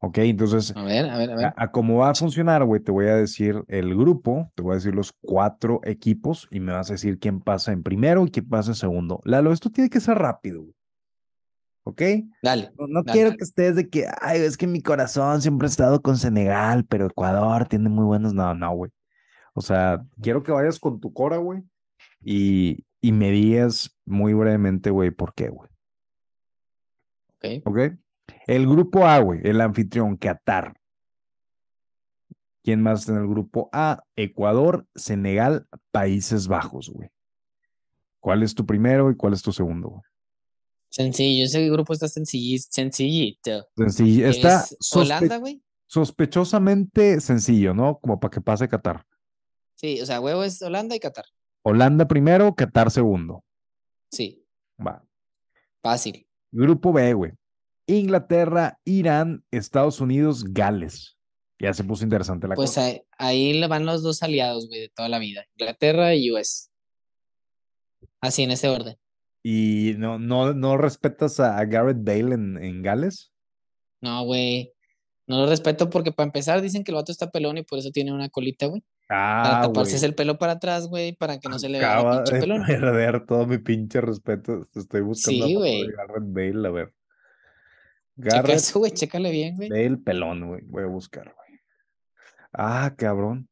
Ok, 0.00 0.18
entonces, 0.18 0.72
A 0.76 0.84
ver, 0.84 1.10
a 1.10 1.18
ver, 1.18 1.30
a 1.32 1.36
ver. 1.36 1.52
a 1.56 1.70
cómo 1.72 1.98
va 1.98 2.10
a 2.10 2.14
funcionar, 2.14 2.64
güey, 2.64 2.80
te 2.80 2.92
voy 2.92 3.06
a 3.06 3.16
decir 3.16 3.64
el 3.66 3.96
grupo, 3.96 4.52
te 4.54 4.62
voy 4.62 4.72
a 4.72 4.74
decir 4.76 4.94
los 4.94 5.12
cuatro 5.20 5.80
equipos 5.82 6.46
y 6.52 6.60
me 6.60 6.72
vas 6.72 6.88
a 6.90 6.94
decir 6.94 7.18
quién 7.18 7.40
pasa 7.40 7.72
en 7.72 7.82
primero 7.82 8.24
y 8.24 8.30
quién 8.30 8.48
pasa 8.48 8.70
en 8.70 8.76
segundo. 8.76 9.20
Lalo, 9.24 9.52
esto 9.52 9.70
tiene 9.70 9.90
que 9.90 9.98
ser 9.98 10.16
rápido, 10.18 10.62
güey. 10.62 10.74
¿Ok? 11.88 12.02
Dale. 12.42 12.70
No, 12.78 12.86
no 12.86 13.02
Dale, 13.02 13.12
quiero 13.14 13.28
dale. 13.30 13.38
que 13.38 13.44
estés 13.44 13.74
de 13.74 13.88
que, 13.88 14.06
ay, 14.20 14.42
es 14.42 14.58
que 14.58 14.66
mi 14.66 14.82
corazón 14.82 15.40
siempre 15.40 15.64
ha 15.64 15.70
estado 15.70 16.02
con 16.02 16.18
Senegal, 16.18 16.84
pero 16.84 17.06
Ecuador 17.06 17.66
tiene 17.66 17.88
muy 17.88 18.04
buenos. 18.04 18.34
No, 18.34 18.52
no, 18.52 18.74
güey. 18.74 18.90
O 19.54 19.62
sea, 19.62 20.04
quiero 20.20 20.42
que 20.42 20.52
vayas 20.52 20.78
con 20.78 21.00
tu 21.00 21.14
cora, 21.14 21.38
güey, 21.38 21.62
y, 22.20 22.84
y 23.00 23.12
me 23.12 23.30
digas 23.30 23.96
muy 24.04 24.34
brevemente, 24.34 24.90
güey, 24.90 25.10
por 25.10 25.32
qué, 25.32 25.48
güey. 25.48 25.70
Ok. 27.36 27.66
¿Ok? 27.66 27.78
El 28.46 28.66
grupo 28.66 29.06
A, 29.06 29.18
güey, 29.20 29.40
el 29.44 29.58
anfitrión, 29.62 30.18
Qatar. 30.18 30.74
¿Quién 32.62 32.82
más 32.82 33.00
está 33.00 33.12
en 33.12 33.18
el 33.20 33.28
grupo 33.28 33.70
A? 33.72 34.02
Ecuador, 34.14 34.86
Senegal, 34.94 35.66
Países 35.90 36.48
Bajos, 36.48 36.90
güey. 36.90 37.08
¿Cuál 38.20 38.42
es 38.42 38.54
tu 38.54 38.66
primero 38.66 39.10
y 39.10 39.16
cuál 39.16 39.32
es 39.32 39.40
tu 39.40 39.52
segundo? 39.52 39.88
güey? 39.88 40.02
Sencillo, 40.90 41.44
ese 41.44 41.68
grupo 41.68 41.92
está 41.92 42.06
sencilli- 42.06 42.58
sencillito. 42.58 43.66
Sencillo, 43.76 44.28
está 44.28 44.60
Es 44.60 44.76
sospe- 44.80 45.00
Holanda, 45.02 45.36
güey. 45.38 45.62
sospechosamente 45.86 47.20
sencillo, 47.20 47.74
¿no? 47.74 47.98
Como 48.00 48.18
para 48.18 48.30
que 48.30 48.40
pase 48.40 48.68
Qatar. 48.68 49.04
Sí, 49.74 50.00
o 50.00 50.06
sea, 50.06 50.20
huevo 50.20 50.42
es 50.44 50.60
Holanda 50.62 50.96
y 50.96 51.00
Qatar. 51.00 51.24
Holanda 51.62 52.08
primero, 52.08 52.54
Qatar 52.54 52.90
segundo. 52.90 53.44
Sí, 54.10 54.44
Va. 54.84 55.04
fácil. 55.82 56.26
Grupo 56.50 56.92
B, 56.92 57.12
güey. 57.14 57.32
Inglaterra, 57.86 58.78
Irán, 58.84 59.44
Estados 59.50 60.00
Unidos, 60.00 60.44
Gales. 60.44 61.16
Ya 61.60 61.72
se 61.74 61.84
puso 61.84 62.04
interesante 62.04 62.46
la 62.48 62.54
Pues 62.54 62.70
cosa. 62.70 62.84
ahí, 62.86 63.02
ahí 63.18 63.52
le 63.54 63.66
van 63.66 63.84
los 63.86 64.02
dos 64.02 64.22
aliados, 64.22 64.68
güey, 64.68 64.80
de 64.80 64.88
toda 64.90 65.08
la 65.08 65.18
vida. 65.18 65.44
Inglaterra 65.56 66.14
y 66.14 66.30
US. 66.32 66.70
Así 68.20 68.42
en 68.42 68.50
ese 68.52 68.68
orden. 68.68 68.96
¿Y 69.42 69.94
no, 69.98 70.18
no, 70.18 70.52
no 70.52 70.76
respetas 70.76 71.40
a, 71.40 71.64
Garrett 71.64 72.02
Bale 72.02 72.34
en, 72.34 72.62
en 72.62 72.82
Gales? 72.82 73.32
No, 74.00 74.24
güey. 74.24 74.72
No 75.26 75.38
lo 75.38 75.46
respeto 75.46 75.90
porque 75.90 76.12
para 76.12 76.26
empezar 76.26 76.60
dicen 76.62 76.84
que 76.84 76.90
el 76.90 76.96
vato 76.96 77.12
está 77.12 77.30
pelón 77.30 77.58
y 77.58 77.62
por 77.62 77.78
eso 77.78 77.90
tiene 77.90 78.12
una 78.12 78.28
colita, 78.30 78.66
güey. 78.66 78.82
Para 79.06 79.58
Ah, 79.58 79.62
taparse 79.62 79.92
güey. 79.96 80.04
el 80.06 80.14
pelo 80.14 80.38
para 80.38 80.52
atrás, 80.52 80.86
güey, 80.86 81.14
para 81.16 81.38
que 81.38 81.48
no 81.48 81.58
se 81.58 81.68
le 81.68 81.78
vea 81.78 81.92
Acaba 81.98 82.16
pinche 82.18 82.34
de 82.34 82.40
pelón. 82.40 82.64
perder 82.66 83.26
todo 83.26 83.46
mi 83.46 83.58
pinche 83.58 84.00
respeto. 84.00 84.66
Estoy 84.74 85.00
buscando 85.02 85.46
Sí, 85.46 85.52
de 85.52 85.58
güey. 85.58 85.86
Garrett 85.92 86.24
Bale, 86.26 86.68
a 86.68 86.70
ver. 86.70 86.94
Checa 88.20 88.36
Garrett 88.36 88.56
eso, 88.56 88.78
güey, 88.80 88.92
chécale 88.92 89.30
bien, 89.30 89.56
güey. 89.56 89.68
Bale 89.68 89.96
pelón, 89.98 90.46
güey. 90.48 90.62
Voy 90.64 90.82
a 90.82 90.86
buscar, 90.86 91.24
güey. 91.34 91.60
Ah, 92.52 92.94
cabrón. 92.96 93.48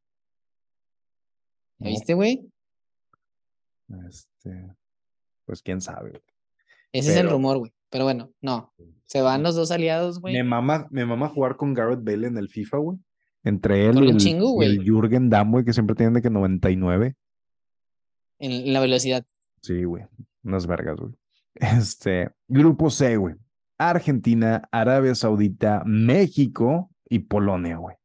¿Ya 1.79 1.85
No, 1.87 1.91
viste, 1.91 2.15
güey? 2.15 2.51
este, 4.09 4.75
pues 5.47 5.63
quién 5.63 5.81
sabe. 5.81 6.11
güey. 6.11 6.23
Ese 6.93 7.13
es 7.13 7.17
el 7.17 7.31
rumor, 7.31 7.59
güey. 7.59 7.73
Pero 7.91 8.05
bueno, 8.05 8.31
no. 8.41 8.73
Se 9.07 9.21
van 9.23 9.43
los 9.43 9.55
dos 9.55 9.71
aliados, 9.71 10.21
güey. 10.21 10.35
Me 10.35 10.43
mama, 10.43 10.87
me 10.91 11.07
mama 11.07 11.29
jugar 11.29 11.57
con 11.57 11.73
Garrett 11.73 12.03
Bale 12.03 12.27
en 12.27 12.37
el 12.37 12.49
FIFA, 12.49 12.79
güey. 12.79 12.99
Entre 13.45 13.87
él 13.87 14.03
y 14.03 14.11
el, 14.11 14.17
chingo, 14.17 14.61
el 14.61 14.83
Jürgen 14.85 15.31
Damm, 15.31 15.53
güey, 15.53 15.65
que 15.65 15.73
siempre 15.73 15.95
tienen 15.95 16.15
de 16.15 16.23
que 16.23 16.31
99. 16.31 17.15
En, 18.41 18.73
la 18.73 18.81
velocidad. 18.81 19.25
Sí, 19.63 19.85
güey. 19.85 20.05
Unas 20.43 20.67
vergas, 20.67 20.97
güey. 20.97 21.13
Este, 21.55 22.31
grupo 22.49 22.91
C, 22.91 23.17
güey. 23.17 23.37
Argentina, 23.79 24.69
Arabia 24.73 25.15
Saudita, 25.15 25.83
México 25.87 26.91
y 27.09 27.21
Polonia, 27.21 27.77
güey. 27.77 27.97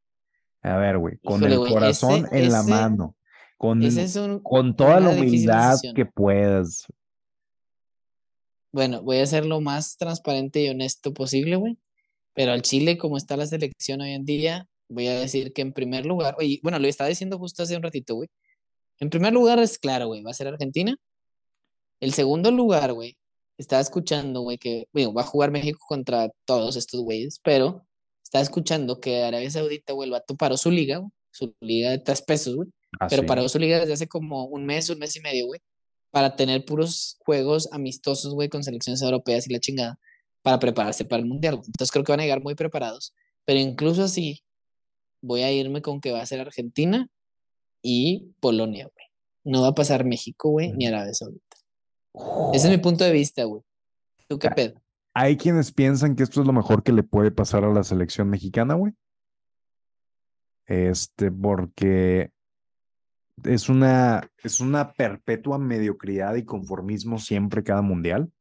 A 0.61 0.77
ver, 0.77 0.99
güey, 0.99 1.17
con 1.23 1.37
Híjole, 1.39 1.53
el 1.53 1.59
güey, 1.59 1.73
corazón 1.73 2.25
ese- 2.25 2.43
en 2.43 2.51
la 2.51 2.63
mano, 2.63 3.15
con, 3.57 3.81
un. 3.81 4.39
con 4.43 4.75
toda 4.75 4.99
la 4.99 5.09
humildad 5.09 5.71
decisión. 5.71 5.95
que 5.95 6.05
puedas. 6.05 6.85
Bueno, 8.71 9.01
voy 9.01 9.17
a 9.17 9.25
ser 9.25 9.45
lo 9.45 9.59
más 9.61 9.97
transparente 9.97 10.61
y 10.61 10.69
honesto 10.69 11.13
posible, 11.13 11.55
güey. 11.57 11.77
Pero 12.33 12.53
al 12.53 12.61
Chile, 12.61 12.97
como 12.97 13.17
está 13.17 13.35
la 13.37 13.45
selección 13.45 14.01
hoy 14.01 14.11
en 14.11 14.25
día, 14.25 14.67
voy 14.87 15.07
a 15.07 15.19
decir 15.19 15.53
que 15.53 15.61
en 15.61 15.73
primer 15.73 16.05
lugar, 16.05 16.35
oye, 16.39 16.59
bueno, 16.63 16.79
lo 16.79 16.87
estaba 16.87 17.09
diciendo 17.09 17.37
justo 17.37 17.63
hace 17.63 17.75
un 17.75 17.83
ratito, 17.83 18.15
güey. 18.15 18.29
En 18.99 19.09
primer 19.09 19.33
lugar 19.33 19.59
es 19.59 19.77
claro, 19.79 20.07
güey, 20.07 20.21
va 20.21 20.31
a 20.31 20.33
ser 20.33 20.47
Argentina. 20.47 20.95
El 21.99 22.13
segundo 22.13 22.51
lugar, 22.51 22.93
güey, 22.93 23.17
estaba 23.57 23.81
escuchando, 23.81 24.41
güey, 24.41 24.57
que, 24.57 24.87
bueno, 24.93 25.13
va 25.13 25.21
a 25.21 25.25
jugar 25.25 25.51
México 25.51 25.79
contra 25.87 26.29
todos 26.45 26.75
estos 26.75 27.01
güeyes, 27.01 27.39
pero 27.43 27.85
estaba 28.23 28.41
escuchando 28.41 28.99
que 28.99 29.23
Arabia 29.23 29.51
Saudita, 29.51 29.93
güey, 29.93 30.07
el 30.07 30.11
vato 30.11 30.35
paró 30.35 30.55
su 30.57 30.71
liga, 30.71 31.01
su 31.31 31.53
liga 31.59 31.91
de 31.91 31.99
tres 31.99 32.21
pesos, 32.21 32.55
güey. 32.55 32.69
Pero 33.09 33.21
Así. 33.21 33.27
paró 33.27 33.47
su 33.49 33.59
liga 33.59 33.79
desde 33.79 33.93
hace 33.93 34.07
como 34.07 34.45
un 34.45 34.65
mes, 34.65 34.89
un 34.89 34.99
mes 34.99 35.15
y 35.15 35.21
medio, 35.21 35.47
güey, 35.47 35.61
para 36.11 36.35
tener 36.35 36.65
puros 36.65 37.17
juegos 37.25 37.69
amistosos, 37.71 38.33
güey, 38.33 38.49
con 38.49 38.63
selecciones 38.63 39.01
europeas 39.01 39.47
y 39.47 39.53
la 39.53 39.59
chingada, 39.59 39.99
para 40.41 40.59
prepararse 40.59 41.05
para 41.05 41.21
el 41.21 41.27
mundial. 41.27 41.55
Entonces 41.55 41.91
creo 41.91 42.03
que 42.03 42.11
van 42.11 42.19
a 42.19 42.23
llegar 42.23 42.43
muy 42.43 42.55
preparados. 42.55 43.13
Pero 43.45 43.59
incluso 43.59 44.03
así, 44.03 44.43
voy 45.21 45.41
a 45.41 45.51
irme 45.51 45.81
con 45.81 46.01
que 46.01 46.11
va 46.11 46.21
a 46.21 46.25
ser 46.25 46.39
Argentina 46.41 47.07
y 47.81 48.33
Polonia, 48.39 48.85
güey. 48.85 49.05
No 49.43 49.61
va 49.61 49.69
a 49.69 49.75
pasar 49.75 50.05
México, 50.05 50.49
güey, 50.49 50.71
ni 50.73 50.85
Arabia 50.85 51.13
Saudita. 51.13 51.57
Ese 52.53 52.67
es 52.67 52.71
mi 52.71 52.77
punto 52.77 53.03
de 53.03 53.11
vista, 53.11 53.43
güey. 53.45 53.63
¿Tú 54.27 54.37
qué 54.37 54.47
Ah. 54.47 54.55
pedo? 54.55 54.81
Hay 55.13 55.35
quienes 55.37 55.71
piensan 55.71 56.15
que 56.15 56.23
esto 56.23 56.41
es 56.41 56.47
lo 56.47 56.53
mejor 56.53 56.83
que 56.83 56.91
le 56.93 57.03
puede 57.03 57.31
pasar 57.31 57.63
a 57.65 57.73
la 57.73 57.83
selección 57.83 58.29
mexicana, 58.29 58.75
güey. 58.75 58.93
Este, 60.67 61.31
porque 61.31 62.31
es 63.45 63.69
una, 63.69 64.29
es 64.43 64.61
una 64.61 64.93
perpetua 64.93 65.57
mediocridad 65.57 66.35
y 66.35 66.45
conformismo 66.45 67.19
siempre 67.19 67.63
cada 67.63 67.81
mundial. 67.81 68.31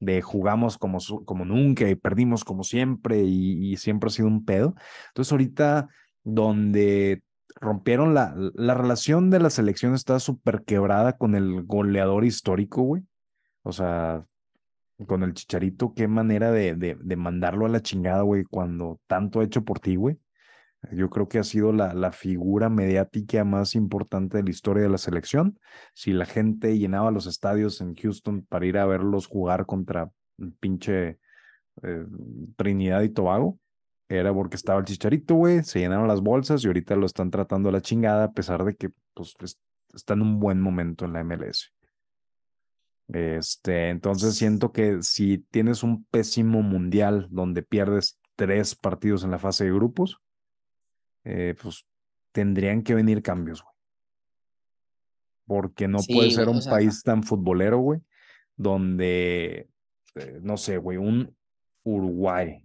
De 0.00 0.20
jugamos 0.22 0.76
como, 0.76 0.98
como 1.24 1.44
nunca 1.44 1.88
y 1.88 1.94
perdimos 1.94 2.44
como 2.44 2.64
siempre 2.64 3.22
y, 3.22 3.76
siempre 3.76 4.08
ha 4.08 4.10
sido 4.10 4.28
un 4.28 4.44
pedo. 4.44 4.74
Entonces, 5.08 5.32
ahorita 5.32 5.88
donde 6.24 7.22
rompieron 7.60 8.14
la, 8.14 8.34
la 8.54 8.74
relación 8.74 9.30
de 9.30 9.40
la 9.40 9.50
selección 9.50 9.94
está 9.94 10.18
súper 10.20 10.64
quebrada 10.64 11.16
con 11.16 11.34
el 11.34 11.62
goleador 11.64 12.24
histórico, 12.24 12.82
güey. 12.82 13.02
O 13.62 13.72
sea, 13.72 14.26
con 15.06 15.22
el 15.22 15.34
Chicharito, 15.34 15.94
qué 15.94 16.08
manera 16.08 16.50
de, 16.50 16.74
de 16.74 17.16
mandarlo 17.16 17.66
a 17.66 17.70
la 17.70 17.80
chingada, 17.80 18.22
güey, 18.22 18.44
cuando 18.44 19.00
tanto 19.06 19.40
ha 19.40 19.44
hecho 19.44 19.64
por 19.64 19.80
ti, 19.80 19.96
güey. 19.96 20.18
Yo 20.92 21.08
creo 21.10 21.28
que 21.28 21.38
ha 21.38 21.44
sido 21.44 21.72
la, 21.72 21.94
la 21.94 22.12
figura 22.12 22.68
mediática 22.68 23.44
más 23.44 23.74
importante 23.74 24.36
de 24.38 24.42
la 24.44 24.50
historia 24.50 24.82
de 24.82 24.88
la 24.90 24.98
selección. 24.98 25.58
Si 25.94 26.12
la 26.12 26.26
gente 26.26 26.78
llenaba 26.78 27.10
los 27.10 27.26
estadios 27.26 27.80
en 27.80 27.94
Houston 27.94 28.44
para 28.46 28.66
ir 28.66 28.78
a 28.78 28.86
verlos 28.86 29.26
jugar 29.26 29.66
contra 29.66 30.10
pinche 30.60 31.18
eh, 31.82 32.06
Trinidad 32.56 33.02
y 33.02 33.08
Tobago, 33.08 33.58
era 34.08 34.32
porque 34.34 34.56
estaba 34.56 34.80
el 34.80 34.84
Chicharito, 34.84 35.34
güey, 35.34 35.62
se 35.62 35.78
llenaron 35.80 36.08
las 36.08 36.20
bolsas 36.20 36.62
y 36.62 36.66
ahorita 36.66 36.96
lo 36.96 37.06
están 37.06 37.30
tratando 37.30 37.68
a 37.70 37.72
la 37.72 37.80
chingada 37.80 38.24
a 38.24 38.32
pesar 38.32 38.64
de 38.64 38.76
que 38.76 38.90
pues, 39.14 39.34
es- 39.40 39.58
está 39.94 40.14
en 40.14 40.22
un 40.22 40.38
buen 40.40 40.60
momento 40.60 41.04
en 41.04 41.14
la 41.14 41.20
MLS. 41.24 41.70
Este, 43.08 43.90
entonces 43.90 44.34
siento 44.36 44.72
que 44.72 45.02
si 45.02 45.38
tienes 45.38 45.82
un 45.82 46.04
pésimo 46.06 46.62
mundial 46.62 47.28
donde 47.30 47.62
pierdes 47.62 48.18
tres 48.36 48.74
partidos 48.74 49.24
en 49.24 49.30
la 49.30 49.38
fase 49.38 49.64
de 49.64 49.72
grupos, 49.72 50.18
eh, 51.24 51.54
pues 51.60 51.84
tendrían 52.32 52.82
que 52.82 52.94
venir 52.94 53.22
cambios, 53.22 53.62
güey. 53.62 53.74
Porque 55.46 55.88
no 55.88 55.98
puede 56.02 56.30
ser 56.30 56.48
un 56.48 56.56
o 56.56 56.60
sea- 56.60 56.72
país 56.72 57.02
tan 57.02 57.22
futbolero, 57.22 57.78
güey, 57.78 58.00
donde, 58.56 59.68
eh, 60.14 60.38
no 60.42 60.56
sé, 60.56 60.78
güey, 60.78 60.96
un 60.98 61.34
Uruguay. 61.82 62.62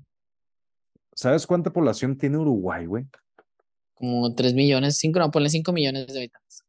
¿Sabes 1.13 1.45
cuánta 1.45 1.73
población 1.73 2.17
tiene 2.17 2.37
Uruguay, 2.37 2.85
güey? 2.85 3.05
Como 3.95 4.33
3 4.33 4.53
millones, 4.53 4.97
5, 4.97 5.19
no, 5.19 5.29
ponle 5.29 5.49
5 5.49 5.73
millones 5.73 6.07
de 6.07 6.19
habitantes. 6.19 6.63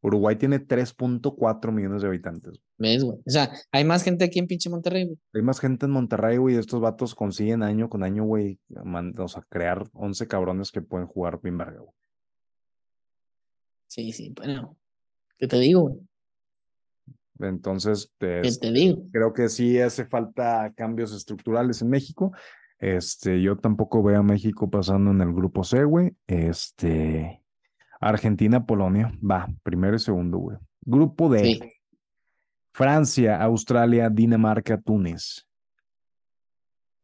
Uruguay 0.00 0.36
tiene 0.36 0.60
3.4 0.60 1.72
millones 1.72 2.02
de 2.02 2.08
habitantes. 2.08 2.60
¿Ves, 2.76 3.02
güey? 3.02 3.18
O 3.26 3.30
sea, 3.30 3.50
hay 3.72 3.84
más 3.84 4.02
gente 4.02 4.24
aquí 4.24 4.38
en 4.38 4.46
pinche 4.46 4.70
Monterrey, 4.70 5.04
güey. 5.06 5.18
Hay 5.34 5.42
más 5.42 5.58
gente 5.58 5.86
en 5.86 5.92
Monterrey, 5.92 6.36
güey, 6.36 6.54
y 6.54 6.58
estos 6.58 6.80
vatos 6.80 7.14
consiguen 7.14 7.62
año 7.62 7.88
con 7.88 8.02
año, 8.02 8.24
güey, 8.24 8.58
o 8.74 9.28
sea, 9.28 9.42
crear 9.48 9.84
11 9.92 10.26
cabrones 10.28 10.70
que 10.70 10.82
pueden 10.82 11.06
jugar 11.06 11.40
bien 11.42 11.58
verga, 11.58 11.80
güey. 11.80 11.94
Sí, 13.88 14.12
sí, 14.12 14.32
bueno. 14.36 14.76
¿Qué 15.38 15.48
te 15.48 15.58
digo, 15.58 15.82
güey? 15.82 15.96
Entonces, 17.40 18.12
¿Qué 18.18 18.40
pues, 18.42 18.58
te 18.58 18.72
digo? 18.72 19.02
creo 19.12 19.32
que 19.32 19.48
sí 19.48 19.80
hace 19.80 20.04
falta 20.04 20.72
cambios 20.76 21.14
estructurales 21.14 21.82
en 21.82 21.88
México. 21.88 22.32
Este, 22.78 23.40
yo 23.42 23.56
tampoco 23.56 24.02
veo 24.02 24.20
a 24.20 24.22
México 24.22 24.70
pasando 24.70 25.10
en 25.10 25.20
el 25.20 25.32
grupo 25.32 25.64
C, 25.64 25.84
güey. 25.84 26.14
Este, 26.26 27.42
Argentina, 28.00 28.64
Polonia, 28.64 29.12
va, 29.28 29.48
primero 29.62 29.96
y 29.96 29.98
segundo, 29.98 30.38
güey. 30.38 30.56
Grupo 30.82 31.28
D, 31.28 31.40
Sí. 31.44 31.60
Francia, 32.72 33.42
Australia, 33.42 34.08
Dinamarca, 34.08 34.80
Túnez 34.80 35.44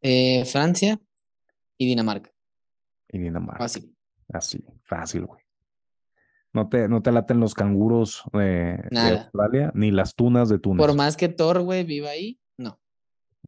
Eh, 0.01 0.45
Francia 0.45 0.99
y 1.77 1.87
Dinamarca. 1.87 2.31
y 3.09 3.17
Dinamarca. 3.19 3.59
Fácil. 3.63 3.95
Así, 4.29 4.63
fácil, 4.83 5.25
güey. 5.25 5.41
No 6.53 6.69
te, 6.69 6.87
no 6.87 7.01
te 7.01 7.11
laten 7.11 7.39
los 7.39 7.53
canguros 7.53 8.23
de. 8.31 8.79
Australia, 8.95 9.71
ni 9.75 9.91
las 9.91 10.15
tunas 10.15 10.47
de 10.49 10.57
Túnez. 10.59 10.85
Por 10.85 10.95
más 10.95 11.17
que 11.17 11.27
Thor, 11.27 11.61
güey, 11.61 11.83
viva 11.83 12.09
ahí, 12.09 12.39
no. 12.57 12.79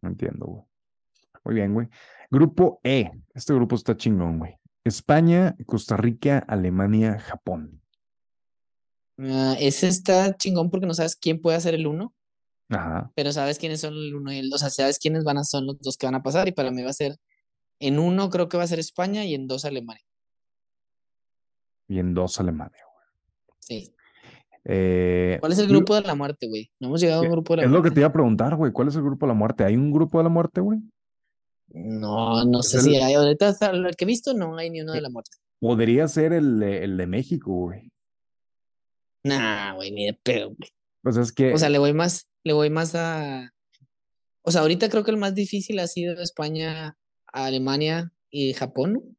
No 0.01 0.09
entiendo, 0.09 0.45
güey. 0.45 0.63
Muy 1.45 1.55
bien, 1.55 1.73
güey. 1.73 1.87
Grupo 2.29 2.81
E. 2.83 3.09
Este 3.33 3.53
grupo 3.53 3.75
está 3.75 3.95
chingón, 3.95 4.39
güey. 4.39 4.57
España, 4.87 5.55
Costa 5.65 5.97
Rica, 5.97 6.39
Alemania, 6.47 7.19
Japón. 7.19 7.81
Ah, 9.19 9.55
ese 9.59 9.87
está 9.87 10.35
chingón 10.37 10.69
porque 10.69 10.85
no 10.85 10.93
sabes 10.93 11.15
quién 11.15 11.41
puede 11.41 11.57
hacer 11.57 11.73
el 11.73 11.87
uno, 11.87 12.13
Ajá. 12.69 13.11
pero 13.15 13.31
sabes 13.31 13.57
quiénes 13.57 13.81
son 13.81 13.93
el 13.93 14.13
uno 14.15 14.31
y 14.31 14.37
el 14.37 14.49
dos. 14.49 14.61
O 14.61 14.65
sea, 14.65 14.69
sabes 14.69 14.99
quiénes 14.99 15.23
van 15.23 15.37
a 15.37 15.43
son 15.43 15.65
los 15.65 15.79
dos 15.79 15.97
que 15.97 16.05
van 16.07 16.15
a 16.15 16.23
pasar. 16.23 16.47
Y 16.47 16.51
para 16.51 16.71
mí 16.71 16.83
va 16.83 16.91
a 16.91 16.93
ser 16.93 17.17
en 17.79 17.99
uno, 17.99 18.29
creo 18.29 18.47
que 18.49 18.57
va 18.57 18.63
a 18.63 18.67
ser 18.67 18.79
España 18.79 19.25
y 19.25 19.33
en 19.33 19.47
dos, 19.47 19.65
Alemania. 19.65 20.03
Y 21.87 21.99
en 21.99 22.13
dos, 22.13 22.39
Alemania. 22.39 22.83
Sí. 23.59 23.93
Eh, 24.65 25.37
¿Cuál 25.39 25.53
es 25.53 25.59
el 25.59 25.67
grupo 25.67 25.95
de 25.95 26.01
la 26.01 26.13
muerte, 26.13 26.47
güey? 26.47 26.69
No 26.79 26.87
hemos 26.89 26.99
llegado 27.01 27.21
a 27.21 27.23
un 27.23 27.31
grupo 27.31 27.53
de 27.53 27.57
la 27.57 27.63
Es 27.63 27.69
lo 27.69 27.77
que 27.77 27.81
muerte. 27.83 27.95
te 27.95 27.99
iba 28.01 28.09
a 28.09 28.13
preguntar, 28.13 28.55
güey. 28.55 28.71
¿Cuál 28.73 28.89
es 28.89 28.95
el 28.95 29.03
grupo 29.03 29.25
de 29.25 29.29
la 29.29 29.33
muerte? 29.33 29.63
¿Hay 29.63 29.75
un 29.77 29.91
grupo 29.91 30.17
de 30.17 30.25
la 30.25 30.29
muerte, 30.29 30.59
güey? 30.61 30.79
No, 31.69 32.43
no 32.45 32.63
sé 32.63 32.81
si 32.81 32.95
el- 32.95 33.03
hay. 33.03 33.13
Ahorita 33.13 33.49
hasta 33.49 33.73
lo 33.73 33.89
que 33.91 34.05
he 34.05 34.07
visto, 34.07 34.33
no 34.33 34.57
hay 34.57 34.69
ni 34.69 34.81
uno 34.81 34.93
de 34.93 35.01
la 35.01 35.09
muerte. 35.09 35.37
Podría 35.59 36.07
ser 36.07 36.33
el, 36.33 36.59
de- 36.59 36.83
el 36.83 36.97
de 36.97 37.07
México, 37.07 37.51
güey. 37.51 37.91
Nah, 39.23 39.73
güey, 39.75 39.91
ni 39.91 40.05
de 40.05 40.13
pedo, 40.13 40.47
güey. 40.55 40.69
Pues 41.01 41.17
es 41.17 41.31
que 41.31 41.53
O 41.53 41.57
sea, 41.57 41.69
le 41.69 41.77
voy 41.79 41.93
más, 41.93 42.27
le 42.43 42.53
voy 42.53 42.69
más 42.69 42.95
a. 42.95 43.53
O 44.43 44.51
sea, 44.51 44.61
ahorita 44.61 44.89
creo 44.89 45.03
que 45.03 45.11
el 45.11 45.17
más 45.17 45.35
difícil 45.35 45.79
ha 45.79 45.87
sido 45.87 46.21
España, 46.21 46.97
Alemania 47.27 48.11
y 48.29 48.53
Japón. 48.53 49.17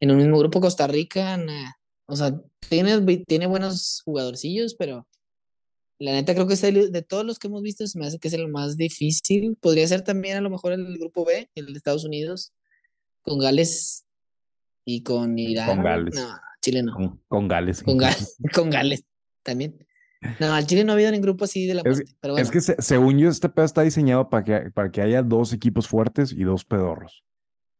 En 0.00 0.10
un 0.10 0.18
mismo 0.18 0.38
grupo, 0.38 0.60
Costa 0.60 0.86
Rica, 0.86 1.36
nah. 1.36 1.70
O 2.06 2.16
sea, 2.16 2.38
tiene, 2.68 3.00
tiene 3.26 3.46
buenos 3.46 4.02
jugadorcillos, 4.04 4.74
pero 4.74 5.06
La 5.98 6.12
neta 6.12 6.34
creo 6.34 6.46
que 6.46 6.54
es 6.54 6.62
el, 6.64 6.92
de 6.92 7.02
todos 7.02 7.24
los 7.24 7.38
que 7.38 7.46
hemos 7.48 7.62
visto, 7.62 7.86
se 7.86 7.98
me 7.98 8.06
hace 8.06 8.18
que 8.18 8.28
es 8.28 8.34
el 8.34 8.48
más 8.48 8.76
difícil. 8.76 9.56
Podría 9.60 9.86
ser 9.88 10.02
también 10.02 10.36
a 10.36 10.40
lo 10.42 10.50
mejor 10.50 10.72
el 10.72 10.98
grupo 10.98 11.24
B, 11.24 11.48
el 11.54 11.66
de 11.66 11.72
Estados 11.72 12.04
Unidos, 12.04 12.52
con 13.22 13.38
Gales 13.38 14.04
y 14.84 15.02
con 15.02 15.38
Irán. 15.38 15.68
Con 15.76 15.82
Gales. 15.84 16.14
No, 16.14 16.28
Chile 16.60 16.82
no. 16.82 16.94
Con, 16.94 17.20
con 17.28 17.48
Gales. 17.48 17.82
Con, 17.82 17.96
Gales, 17.96 18.36
con 18.54 18.68
Gales 18.70 19.04
también. 19.42 19.86
No, 20.40 20.52
al 20.52 20.66
Chile 20.66 20.82
no 20.84 20.92
ha 20.92 20.94
habido 20.96 21.10
ningún 21.12 21.26
grupo 21.26 21.44
así 21.44 21.66
de 21.66 21.74
la 21.74 21.80
Es, 21.82 21.86
muerte. 21.96 22.12
pero 22.20 22.34
bueno, 22.34 22.44
es 22.44 22.50
que 22.50 22.60
se- 22.60 22.76
según 22.80 23.18
yo, 23.18 23.28
este 23.28 23.48
pedo 23.48 23.64
está 23.64 23.82
diseñado 23.82 24.28
para 24.28 24.44
que, 24.44 24.70
para 24.72 24.90
que 24.90 25.00
haya 25.00 25.22
dos 25.22 25.52
equipos 25.52 25.86
fuertes 25.88 26.32
y 26.32 26.42
dos 26.42 26.64
pedorros. 26.64 27.22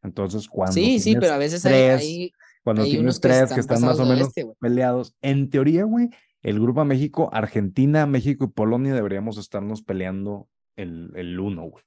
Entonces, 0.03 0.47
cuando 0.49 0.73
sí, 0.73 1.01
sí, 1.01 1.17
pero 1.17 1.33
a 1.35 1.39
veces 1.39 1.65
hay, 1.67 1.73
tres, 1.73 2.01
hay- 2.01 2.33
cuando 2.63 2.83
hay 2.83 2.91
tienes 2.91 3.03
unos 3.03 3.17
que 3.21 3.29
tres 3.29 3.37
están 3.43 3.55
que 3.57 3.61
están 3.61 3.81
más 3.83 3.99
o 3.99 4.05
menos 4.07 4.33
güey. 4.35 4.55
peleados, 4.61 5.15
en 5.23 5.51
teoría, 5.51 5.85
güey, 5.85 6.11
el 6.47 6.61
grupo 6.61 6.81
a 6.81 6.85
México, 6.85 7.29
Argentina, 7.33 8.07
México 8.07 8.45
y 8.45 8.49
Polonia 8.49 8.95
deberíamos 8.95 9.37
estarnos 9.37 9.83
peleando 9.83 10.49
el, 10.77 11.11
el 11.17 11.41
uno, 11.41 11.65
güey. 11.65 11.85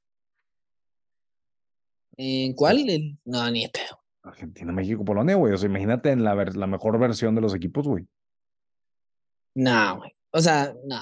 ¿En 2.18 2.52
cuál? 2.52 2.86
No, 3.24 3.50
ni 3.52 3.70
pedo. 3.70 4.04
Argentina, 4.22 4.74
México, 4.74 5.06
Polonia, 5.06 5.36
güey. 5.36 5.54
O 5.54 5.58
sea, 5.58 5.70
imagínate 5.70 6.12
en 6.12 6.26
la, 6.26 6.36
la 6.36 6.68
mejor 6.68 7.00
versión 7.00 7.36
de 7.36 7.42
los 7.42 7.56
equipos, 7.56 7.88
güey. 7.88 8.06
No, 9.56 10.00
güey. 10.00 10.12
O 10.32 10.42
sea, 10.42 10.74
no. 10.84 11.00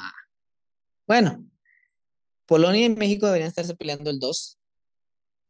Bueno, 1.08 1.44
Polonia 2.46 2.86
y 2.86 2.90
México 2.90 3.26
deberían 3.26 3.50
estarse 3.50 3.76
peleando 3.76 4.12
el 4.12 4.20
2. 4.20 4.60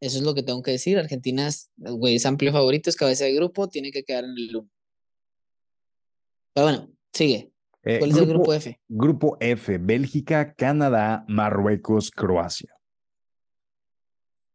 Eso 0.00 0.16
es 0.16 0.24
lo 0.24 0.34
que 0.34 0.42
tengo 0.42 0.62
que 0.62 0.70
decir. 0.70 0.98
Argentina 0.98 1.46
es, 1.46 1.70
güey, 1.76 2.14
es 2.16 2.24
amplio 2.24 2.52
favorito, 2.52 2.88
es 2.88 2.96
cabeza 2.96 3.26
de 3.26 3.34
grupo, 3.34 3.68
tiene 3.68 3.90
que 3.92 4.02
quedar 4.02 4.24
en 4.24 4.30
el 4.30 4.56
1. 4.56 4.70
Pero 6.54 6.66
bueno, 6.66 6.90
sigue. 7.12 7.52
Eh, 7.88 8.00
¿Cuál 8.00 8.10
es 8.10 8.16
el 8.18 8.26
grupo 8.26 8.52
F? 8.52 8.78
Grupo 8.86 9.38
F, 9.40 9.78
Bélgica, 9.78 10.52
Canadá, 10.52 11.24
Marruecos, 11.26 12.10
Croacia. 12.10 12.76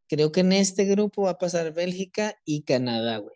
Creo 0.08 0.32
que 0.32 0.42
en 0.42 0.54
este 0.54 0.86
grupo 0.86 1.24
va 1.24 1.32
a 1.32 1.38
pasar 1.40 1.74
Bélgica 1.74 2.40
y 2.46 2.62
Canadá, 2.62 3.18
güey. 3.18 3.36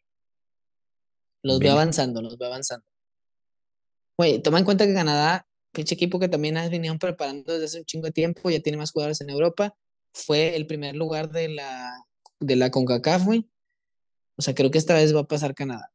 Los 1.42 1.58
veo 1.58 1.72
avanzando, 1.72 2.22
los 2.22 2.38
veo 2.38 2.48
avanzando. 2.48 2.86
Güey, 4.18 4.40
toma 4.40 4.60
en 4.60 4.66
cuenta 4.66 4.86
que 4.86 4.94
Canadá, 4.94 5.48
pinche 5.72 5.96
equipo 5.96 6.20
que 6.20 6.30
también 6.30 6.58
has 6.58 6.70
venido 6.70 6.96
preparando 7.00 7.54
desde 7.54 7.66
hace 7.66 7.80
un 7.80 7.86
chingo 7.86 8.06
de 8.06 8.12
tiempo, 8.12 8.52
ya 8.52 8.60
tiene 8.60 8.78
más 8.78 8.92
jugadores 8.92 9.20
en 9.22 9.32
Europa, 9.32 9.76
fue 10.14 10.56
el 10.56 10.68
primer 10.68 10.96
lugar 10.96 11.32
de 11.32 11.50
la, 11.50 12.06
de 12.40 12.56
la 12.56 12.70
CONCACAF, 12.70 13.26
güey. 13.26 13.50
O 14.36 14.44
sea, 14.44 14.54
creo 14.54 14.70
que 14.70 14.78
esta 14.78 14.94
vez 14.94 15.16
va 15.16 15.22
a 15.22 15.28
pasar 15.28 15.56
Canadá. 15.56 15.90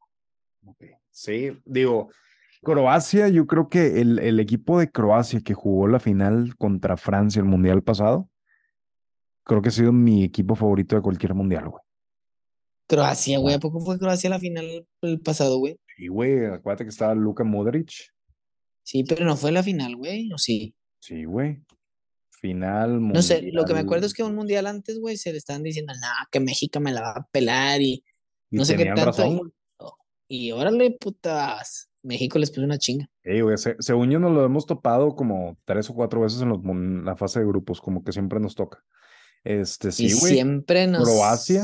Sí, 1.09 1.51
digo, 1.63 2.09
Croacia, 2.63 3.27
yo 3.29 3.45
creo 3.45 3.69
que 3.69 4.01
el, 4.01 4.19
el 4.19 4.39
equipo 4.39 4.79
de 4.79 4.89
Croacia 4.91 5.41
que 5.41 5.53
jugó 5.53 5.87
la 5.87 5.99
final 5.99 6.55
contra 6.57 6.97
Francia 6.97 7.39
el 7.39 7.45
mundial 7.45 7.83
pasado, 7.83 8.29
creo 9.43 9.61
que 9.61 9.69
ha 9.69 9.71
sido 9.73 9.91
mi 9.91 10.23
equipo 10.23 10.55
favorito 10.55 10.95
de 10.95 11.01
cualquier 11.01 11.33
mundial, 11.33 11.69
güey. 11.69 11.81
Croacia, 12.87 13.39
güey, 13.39 13.55
¿a 13.55 13.59
poco 13.59 13.79
fue 13.79 13.97
Croacia 13.99 14.29
la 14.29 14.39
final 14.39 14.85
el 15.01 15.19
pasado, 15.21 15.57
güey? 15.57 15.77
Y, 15.97 16.07
güey, 16.07 16.45
acuérdate 16.45 16.83
que 16.83 16.89
estaba 16.89 17.13
Luka 17.15 17.43
Modric. 17.43 17.91
Sí, 18.83 19.03
pero 19.03 19.25
no 19.25 19.37
fue 19.37 19.51
la 19.51 19.63
final, 19.63 19.95
güey, 19.95 20.31
o 20.33 20.37
sí. 20.37 20.75
Sí, 20.99 21.23
güey. 21.25 21.61
Final, 22.29 23.01
No 23.07 23.21
sé, 23.21 23.41
lo 23.53 23.63
que 23.63 23.73
me 23.73 23.79
acuerdo 23.79 24.01
mundial. 24.01 24.03
es 24.05 24.13
que 24.13 24.23
un 24.23 24.35
mundial 24.35 24.67
antes, 24.67 24.99
güey, 24.99 25.15
se 25.15 25.31
le 25.31 25.37
estaban 25.37 25.63
diciendo, 25.63 25.93
nah, 26.01 26.25
que 26.29 26.41
México 26.41 26.81
me 26.81 26.91
la 26.91 27.01
va 27.01 27.11
a 27.11 27.27
pelar 27.31 27.81
y 27.81 28.03
Y 28.51 28.57
no 28.57 28.65
sé 28.65 28.75
qué 28.75 28.85
tanto. 28.85 29.05
razón, 29.05 29.53
y-. 30.27 30.47
Y 30.47 30.51
órale, 30.51 30.91
putas. 30.99 31.89
México 32.03 32.37
les 32.37 32.51
puso 32.51 32.63
una 32.63 32.77
chinga. 32.77 33.09
Sí, 33.23 33.41
güey, 33.41 33.57
se- 33.57 33.77
según 33.79 34.11
yo 34.11 34.19
nos 34.19 34.31
lo 34.31 34.43
hemos 34.45 34.65
topado 34.65 35.15
como 35.15 35.57
tres 35.65 35.89
o 35.89 35.93
cuatro 35.95 36.21
veces 36.21 36.41
en 36.41 36.49
los 36.49 36.59
la 37.05 37.15
fase 37.15 37.39
de 37.39 37.45
grupos, 37.45 37.81
como 37.81 38.03
que 38.03 38.11
siempre 38.11 38.39
nos 38.39 38.55
toca. 38.55 38.83
Este, 39.43 39.87
y 39.89 39.91
sí, 39.91 40.19
güey. 40.19 40.33
siempre 40.33 40.85
nos. 40.87 41.03
Croacia, 41.09 41.63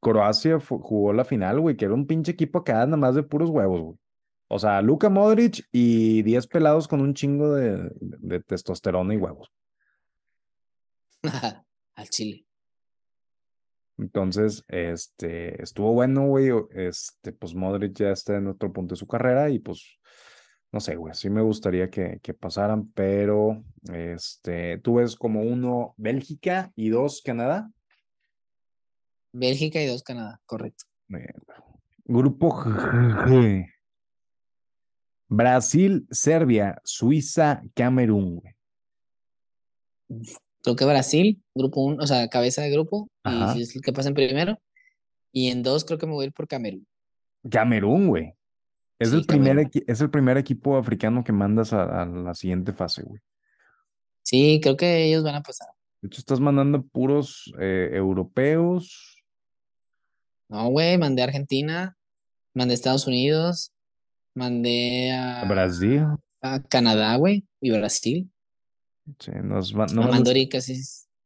Croacia 0.00 0.58
jugó 0.60 1.12
la 1.12 1.24
final, 1.24 1.60
güey, 1.60 1.76
que 1.76 1.86
era 1.86 1.94
un 1.94 2.06
pinche 2.06 2.32
equipo 2.32 2.58
acá 2.60 2.74
nada 2.86 2.96
más 2.96 3.14
de 3.14 3.22
puros 3.22 3.50
huevos, 3.50 3.80
güey. 3.80 3.96
O 4.48 4.58
sea, 4.58 4.82
Luka 4.82 5.08
Modric 5.08 5.64
y 5.70 6.22
10 6.22 6.46
pelados 6.48 6.88
con 6.88 7.00
un 7.00 7.14
chingo 7.14 7.54
de, 7.54 7.90
de 8.00 8.40
testosterona 8.40 9.14
y 9.14 9.16
huevos. 9.16 9.50
Al 11.94 12.08
Chile. 12.08 12.44
Entonces, 14.00 14.64
este, 14.68 15.62
estuvo 15.62 15.92
bueno, 15.92 16.26
güey. 16.26 16.50
Este, 16.74 17.32
pues 17.32 17.54
Modric 17.54 17.94
ya 17.94 18.10
está 18.10 18.36
en 18.36 18.48
otro 18.48 18.72
punto 18.72 18.94
de 18.94 18.98
su 18.98 19.06
carrera 19.06 19.50
y 19.50 19.58
pues, 19.58 19.98
no 20.72 20.80
sé, 20.80 20.96
güey, 20.96 21.14
sí 21.14 21.28
me 21.28 21.42
gustaría 21.42 21.90
que, 21.90 22.18
que 22.22 22.32
pasaran, 22.32 22.90
pero, 22.92 23.62
este, 23.92 24.78
tú 24.78 24.96
ves 24.96 25.16
como 25.16 25.42
uno 25.42 25.94
Bélgica 25.96 26.72
y 26.76 26.88
dos 26.88 27.22
Canadá. 27.22 27.70
Bélgica 29.32 29.80
y 29.80 29.86
dos 29.86 30.02
Canadá, 30.02 30.40
correcto. 30.46 30.84
Bien. 31.08 31.34
Grupo 32.04 32.50
G. 32.50 33.66
Brasil, 35.28 36.08
Serbia, 36.10 36.80
Suiza, 36.82 37.62
Camerún, 37.74 38.40
güey. 38.40 38.56
Creo 40.62 40.76
que 40.76 40.84
Brasil, 40.84 41.42
grupo 41.54 41.82
uno, 41.82 42.02
o 42.02 42.06
sea, 42.06 42.28
cabeza 42.28 42.62
de 42.62 42.70
grupo, 42.70 43.08
Ajá. 43.24 43.56
y 43.56 43.62
es 43.62 43.74
el 43.74 43.82
que 43.82 43.92
pasa 43.92 44.08
en 44.08 44.14
primero. 44.14 44.60
Y 45.32 45.48
en 45.48 45.62
dos 45.62 45.84
creo 45.84 45.98
que 45.98 46.06
me 46.06 46.12
voy 46.12 46.24
a 46.24 46.26
ir 46.26 46.32
por 46.32 46.48
Camerún. 46.48 46.86
Camerún, 47.50 48.08
güey. 48.08 48.34
Es, 48.98 49.10
Sí, 49.10 49.16
el 49.16 49.24
primer 49.24 49.70
es 49.86 50.00
el 50.00 50.10
primer 50.10 50.36
equipo 50.36 50.76
africano 50.76 51.24
que 51.24 51.32
mandas 51.32 51.72
a, 51.72 52.02
a 52.02 52.06
la 52.06 52.34
siguiente 52.34 52.72
fase, 52.72 53.02
güey. 53.02 53.20
Sí, 54.22 54.60
creo 54.62 54.76
que 54.76 55.04
ellos 55.06 55.24
van 55.24 55.36
a 55.36 55.42
pasar. 55.42 55.68
De 56.02 56.06
hecho, 56.06 56.20
estás 56.20 56.40
mandando 56.40 56.82
puros 56.82 57.52
eh, 57.58 57.90
europeos. 57.92 59.22
No, 60.48 60.68
güey, 60.68 60.98
mandé 60.98 61.22
a 61.22 61.26
Argentina, 61.26 61.96
mandé 62.54 62.72
a 62.72 62.74
Estados 62.74 63.06
Unidos, 63.06 63.72
mandé 64.34 65.12
a, 65.12 65.44
Brasil. 65.46 66.06
a 66.42 66.62
Canadá, 66.62 67.16
güey, 67.16 67.46
y 67.60 67.70
Brasil. 67.70 68.30
Sí, 69.18 69.32
nos 69.42 69.74
va- 69.76 69.86
no, 69.86 70.02
No, 70.02 70.08
mandaste, 70.08 70.60
sí. 70.60 70.82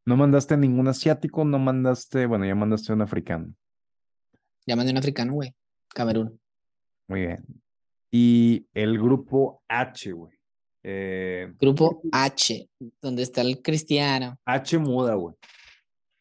no 0.06 0.16
mandaste 0.16 0.54
a 0.54 0.56
ningún 0.56 0.88
asiático, 0.88 1.44
no 1.44 1.58
mandaste, 1.58 2.26
bueno, 2.26 2.44
ya 2.46 2.54
mandaste 2.54 2.92
un 2.92 3.02
africano. 3.02 3.54
Ya 4.66 4.76
mandé 4.76 4.92
un 4.92 4.98
africano, 4.98 5.34
güey. 5.34 5.54
Camerún. 5.88 6.40
Muy 7.08 7.20
bien. 7.20 7.44
Y 8.10 8.66
el 8.72 8.98
grupo 8.98 9.62
H, 9.68 10.12
güey. 10.12 10.32
Eh, 10.82 11.52
Grupo 11.60 12.02
H, 12.12 12.68
donde 13.00 13.22
está 13.22 13.40
el 13.40 13.60
Cristiano. 13.62 14.38
H 14.44 14.78
muda, 14.78 15.14
güey. 15.14 15.34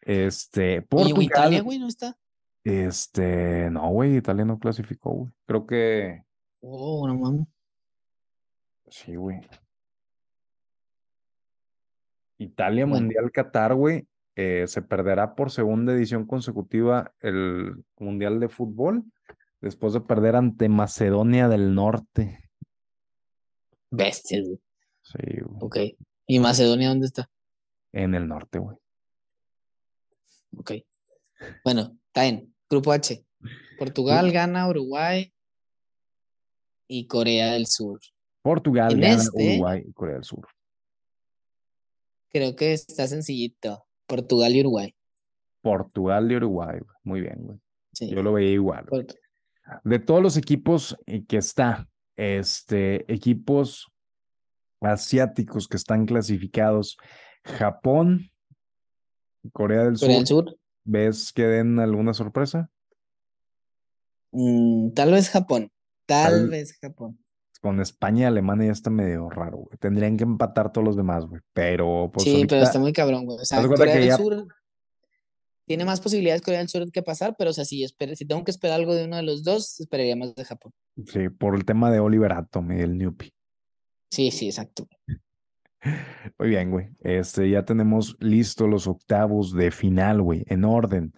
Este, 0.02 0.78
Oye, 0.78 0.82
Portugal. 0.84 1.24
Italia, 1.24 1.62
güey, 1.62 1.80
¿no 1.80 1.88
está? 1.88 2.18
Este, 2.64 3.70
no, 3.70 3.90
güey, 3.92 4.18
Italia 4.18 4.46
no 4.46 4.58
clasificó, 4.60 5.12
güey. 5.12 5.32
Creo 5.46 5.66
que 5.66 6.24
Oh, 6.62 7.06
no 7.08 7.16
mames. 7.18 7.48
sí, 8.90 9.16
güey. 9.16 9.40
Italia 12.44 12.86
Bueno. 12.86 13.02
Mundial 13.06 13.32
Qatar, 13.32 13.74
güey. 13.76 14.08
eh, 14.36 14.66
se 14.68 14.82
perderá 14.82 15.36
por 15.36 15.52
segunda 15.52 15.94
edición 15.94 16.26
consecutiva 16.26 17.14
el 17.22 17.84
Mundial 18.00 18.40
de 18.40 18.50
Fútbol 18.50 19.04
después 19.62 19.94
de 19.94 20.02
perder 20.02 20.36
ante 20.36 20.68
Macedonia 20.70 21.48
del 21.48 21.76
Norte. 21.76 22.50
Bestia, 23.92 24.42
güey. 24.42 24.60
Sí, 25.04 25.40
güey. 25.42 25.58
Ok. 25.62 25.78
¿Y 26.26 26.40
Macedonia 26.40 26.90
dónde 26.90 27.06
está? 27.08 27.30
En 27.92 28.16
el 28.16 28.28
norte, 28.28 28.58
güey. 28.58 28.76
Ok. 30.58 30.72
Bueno, 31.64 31.96
está 32.08 32.24
bien. 32.24 32.54
Grupo 32.70 32.92
H. 32.92 33.24
Portugal, 33.78 34.32
Ghana, 34.32 34.68
Uruguay 34.68 35.32
y 36.88 37.06
Corea 37.08 37.54
del 37.54 37.68
Sur. 37.68 38.00
Portugal, 38.42 38.94
En 38.94 39.02
Ghana, 39.02 39.22
este- 39.22 39.54
Uruguay 39.58 39.84
y 39.88 39.94
Corea 39.94 40.16
del 40.16 40.24
Sur. 40.24 40.48
Creo 42.34 42.56
que 42.56 42.74
está 42.74 43.08
sencillito. 43.08 43.86
Portugal 44.08 44.56
y 44.56 44.62
Uruguay. 44.62 44.96
Portugal 45.62 46.32
y 46.32 46.36
Uruguay. 46.36 46.80
Muy 47.04 47.22
bien, 47.22 47.36
güey. 47.40 47.60
Sí. 47.94 48.10
Yo 48.10 48.24
lo 48.24 48.34
veía 48.34 48.52
igual. 48.52 48.86
Por- 48.88 49.06
De 49.84 50.00
todos 50.00 50.22
los 50.22 50.36
equipos 50.36 50.98
eh, 51.06 51.24
que 51.26 51.38
está, 51.38 51.88
este, 52.18 53.12
equipos 53.12 53.88
asiáticos 54.82 55.68
que 55.70 55.78
están 55.78 56.06
clasificados, 56.06 56.98
Japón, 57.46 58.32
Corea 59.54 59.84
del 59.86 59.98
Corea 60.00 60.16
del 60.18 60.28
Sur, 60.28 60.48
Sur. 60.48 60.60
¿ves 60.84 61.32
que 61.32 61.44
den 61.44 61.80
alguna 61.80 62.14
sorpresa? 62.14 62.70
Mm, 64.32 64.92
tal 64.94 65.12
vez 65.12 65.30
Japón. 65.30 65.72
Tal 66.06 66.32
Tal- 66.34 66.50
vez 66.50 66.78
Japón. 66.82 67.23
Con 67.64 67.80
España 67.80 68.24
y 68.24 68.26
Alemania 68.26 68.66
ya 68.68 68.72
está 68.74 68.90
medio 68.90 69.30
raro, 69.30 69.60
güey. 69.60 69.78
Tendrían 69.80 70.18
que 70.18 70.26
empatar 70.26 70.74
todos 70.74 70.86
los 70.86 70.98
demás, 70.98 71.26
güey. 71.26 71.42
Pero 71.54 72.12
pues 72.14 72.26
sí, 72.26 72.46
pero 72.46 72.62
está 72.62 72.78
muy 72.78 72.92
cabrón, 72.92 73.26
güey. 73.26 73.40
O 73.40 73.46
sea, 73.46 73.66
Corea 73.66 73.96
del 73.96 74.08
ya- 74.08 74.18
Sur 74.18 74.46
tiene 75.66 75.86
más 75.86 76.02
posibilidades 76.02 76.42
Corea 76.42 76.60
del 76.60 76.68
Sur 76.68 76.92
que 76.92 77.02
pasar, 77.02 77.36
pero 77.38 77.52
o 77.52 77.54
sea, 77.54 77.64
si, 77.64 77.82
esper- 77.86 78.16
si 78.16 78.26
tengo 78.26 78.44
que 78.44 78.52
esperar 78.52 78.82
algo 78.82 78.94
de 78.94 79.06
uno 79.06 79.16
de 79.16 79.24
los 79.24 79.46
dos, 79.46 79.80
esperaría 79.80 80.18
más 80.18 80.36
de 80.36 80.44
Japón. 80.44 80.74
Sí, 81.08 81.30
por 81.30 81.56
el 81.56 81.64
tema 81.64 81.90
de 81.90 82.00
Oliver 82.02 82.34
Atom 82.34 82.70
y 82.74 82.82
el 82.82 82.98
Newpie. 82.98 83.32
Sí, 84.12 84.30
sí, 84.32 84.48
exacto. 84.48 84.86
Muy 86.38 86.50
bien, 86.50 86.70
güey. 86.70 86.90
Este, 87.00 87.50
ya 87.50 87.64
tenemos 87.64 88.18
listos 88.20 88.70
los 88.70 88.88
octavos 88.88 89.54
de 89.54 89.72
final, 89.72 90.22
güey, 90.22 90.44
en 90.48 90.66
orden. 90.66 91.14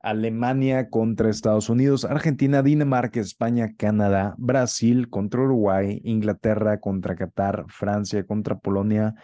Alemania 0.00 0.90
contra 0.90 1.28
Estados 1.28 1.68
Unidos, 1.68 2.04
Argentina, 2.04 2.62
Dinamarca, 2.62 3.20
España, 3.20 3.74
Canadá, 3.76 4.34
Brasil 4.38 5.10
contra 5.10 5.42
Uruguay, 5.42 6.00
Inglaterra 6.04 6.80
contra 6.80 7.16
Qatar, 7.16 7.64
Francia 7.68 8.24
contra 8.24 8.58
Polonia, 8.58 9.14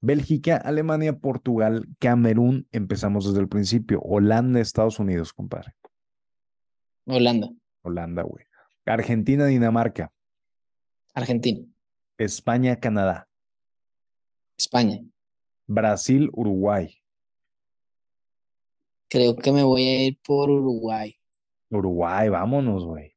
Bélgica, 0.00 0.56
Alemania, 0.56 1.18
Portugal, 1.18 1.86
Camerún. 1.98 2.66
Empezamos 2.72 3.26
desde 3.26 3.40
el 3.40 3.48
principio. 3.48 4.00
Holanda, 4.00 4.60
Estados 4.60 4.98
Unidos, 4.98 5.32
compadre. 5.32 5.72
Holanda. 7.06 7.48
Holanda, 7.82 8.22
güey. 8.22 8.44
Argentina, 8.86 9.46
Dinamarca. 9.46 10.12
Argentina. 11.14 11.64
España, 12.18 12.76
Canadá. 12.76 13.28
España. 14.58 15.00
Brasil, 15.66 16.28
Uruguay. 16.32 17.03
Creo 19.14 19.36
que 19.36 19.52
me 19.52 19.62
voy 19.62 19.86
a 19.86 20.02
ir 20.06 20.18
por 20.26 20.50
Uruguay. 20.50 21.14
Uruguay, 21.70 22.28
vámonos, 22.28 22.84
güey. 22.84 23.14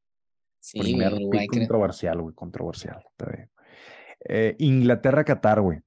Sí, 0.59 0.79
Primer 0.79 1.11
Uruguay 1.11 1.47
creo. 1.47 1.61
controversial, 1.61 2.21
güey, 2.21 2.35
controversial. 2.35 3.03
Eh, 4.29 4.55
Inglaterra, 4.59 5.25
Qatar, 5.25 5.59
güey. 5.59 5.79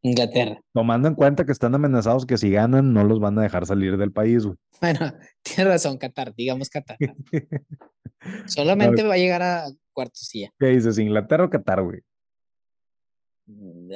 Inglaterra. 0.00 0.58
Tomando 0.72 1.08
en 1.08 1.14
cuenta 1.14 1.44
que 1.44 1.52
están 1.52 1.74
amenazados 1.74 2.24
que 2.24 2.38
si 2.38 2.50
ganan 2.50 2.94
no 2.94 3.04
los 3.04 3.20
van 3.20 3.38
a 3.38 3.42
dejar 3.42 3.66
salir 3.66 3.98
del 3.98 4.10
país, 4.10 4.46
güey. 4.46 4.56
Bueno, 4.80 5.12
tienes 5.42 5.66
razón, 5.66 5.98
Qatar, 5.98 6.34
digamos 6.34 6.70
Qatar. 6.70 6.96
Solamente 8.46 9.02
va 9.02 9.14
a 9.14 9.18
llegar 9.18 9.42
a 9.42 9.66
cuartos 9.92 10.34
y 10.34 10.40
ya. 10.44 10.50
¿Qué 10.58 10.68
dices, 10.68 10.98
Inglaterra 10.98 11.44
o 11.44 11.50
Qatar, 11.50 11.82
güey? 11.82 12.00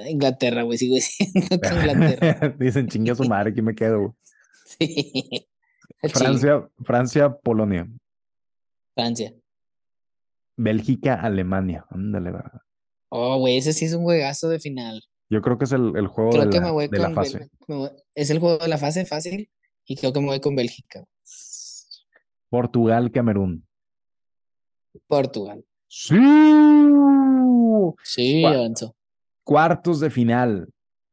Inglaterra, 0.07 0.65
güey, 0.65 0.77
sigo 0.77 0.97
diciendo 0.97 1.59
que 1.63 1.69
Inglaterra. 1.75 2.55
Dicen, 2.59 2.89
chingue 2.89 3.13
a 3.13 3.15
su 3.15 3.25
madre, 3.25 3.53
aquí 3.53 3.63
me 3.63 3.75
quedo, 3.75 4.01
güey. 4.01 4.13
Sí. 4.79 5.47
Francia, 6.13 6.69
Francia, 6.85 7.33
Polonia. 7.39 7.87
Francia. 8.95 9.33
Bélgica, 10.57 11.15
Alemania. 11.15 11.87
Ándale, 11.91 12.31
verdad. 12.33 12.61
Oh, 13.09 13.39
güey, 13.39 13.57
ese 13.59 13.73
sí 13.73 13.85
es 13.85 13.95
un 13.95 14.03
juegazo 14.03 14.49
de 14.49 14.59
final. 14.59 15.03
Yo 15.31 15.41
creo 15.43 15.59
que 15.59 15.65
es 15.65 15.73
el, 15.73 15.93
el 15.97 16.07
juego 16.09 16.31
Creo 16.31 16.45
de 16.45 16.51
que 16.51 16.59
la, 16.61 16.67
me 16.67 16.71
voy 16.73 16.89
de 16.89 16.99
la 16.99 17.07
con 17.07 17.15
fase. 17.15 17.39
Bel- 17.41 17.51
me 17.69 17.75
voy- 17.77 17.91
Es 18.15 18.31
el 18.31 18.39
juego 18.41 18.59
de 18.59 18.69
la 18.69 18.79
fase 18.79 19.05
fácil 19.07 19.51
y 19.85 19.97
creo 19.97 20.13
que 20.13 20.21
me 20.21 20.27
voy 20.27 20.41
con 20.41 20.55
Bélgica. 20.57 21.05
Portugal, 22.49 23.11
Camerún. 23.11 23.67
Portugal. 25.07 25.65
Sí. 25.89 26.17
Sí, 28.03 28.43
Gua- 28.43 28.55
avanzó. 28.55 28.95
Cuartos 29.45 30.01
de 30.01 30.11
final. 30.11 30.69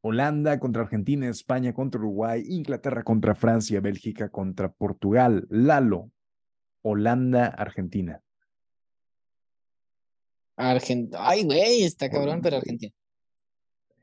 Holanda 0.05 0.59
contra 0.59 0.81
Argentina, 0.81 1.29
España 1.29 1.73
contra 1.73 1.99
Uruguay, 2.01 2.43
Inglaterra 2.45 3.03
contra 3.03 3.35
Francia, 3.35 3.79
Bélgica 3.79 4.27
contra 4.29 4.69
Portugal. 4.69 5.47
Lalo. 5.49 6.11
Holanda, 6.81 7.45
Argentina. 7.47 8.21
Argentina. 10.57 11.17
Ay, 11.21 11.45
güey, 11.45 11.83
está 11.83 12.09
cabrón, 12.09 12.41
pero 12.41 12.57
Argentina. 12.57 12.93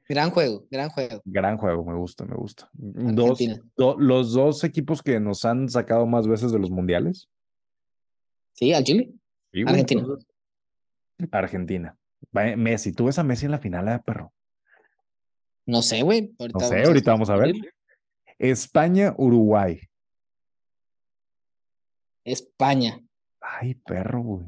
Gran 0.09 0.31
juego, 0.31 0.67
gran 0.71 0.89
juego. 0.89 1.21
Gran 1.25 1.57
juego, 1.59 1.85
me 1.85 1.95
gusta, 1.95 2.25
me 2.25 2.35
gusta. 2.35 2.69
Dos, 2.73 3.39
do- 3.77 3.97
los 3.99 4.33
dos 4.33 4.65
equipos 4.65 5.03
que 5.03 5.21
nos 5.21 5.45
han 5.45 5.69
sacado 5.69 6.07
más 6.07 6.27
veces 6.27 6.51
de 6.51 6.59
los 6.59 6.71
mundiales. 6.71 7.29
Sí, 8.55 8.73
al 8.73 8.83
Chile. 8.85 9.13
Sí, 9.53 9.63
Argentina. 9.67 10.05
Argentina. 11.31 11.97
Messi, 12.33 12.93
¿tú 12.93 13.05
ves 13.05 13.19
a 13.19 13.23
Messi 13.23 13.45
en 13.45 13.53
la 13.53 13.59
final, 13.59 13.87
eh, 13.89 14.01
perro? 14.05 14.33
No 15.71 15.83
sé, 15.83 16.03
güey. 16.03 16.35
Ahorita 16.37 16.59
No 16.59 16.67
sé, 16.67 16.75
vamos 16.75 16.89
ahorita 16.89 17.11
vamos 17.13 17.31
a 17.31 17.37
ver. 17.37 17.47
descubrir. 17.47 17.75
España, 18.39 19.15
Uruguay. 19.17 19.81
España. 22.25 23.01
Ay, 23.41 23.75
perro, 23.77 24.21
güey. 24.21 24.47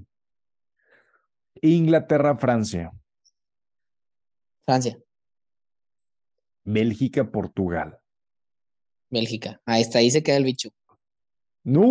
Inglaterra, 1.60 2.36
Francia. 2.36 2.90
Francia. 4.64 4.98
Bélgica, 6.64 7.30
Portugal. 7.30 8.00
Bélgica. 9.08 9.60
Ahí 9.64 9.82
está, 9.82 10.00
ahí 10.00 10.10
se 10.10 10.24
queda 10.24 10.38
el 10.38 10.44
bicho. 10.44 10.70
¡No! 11.62 11.82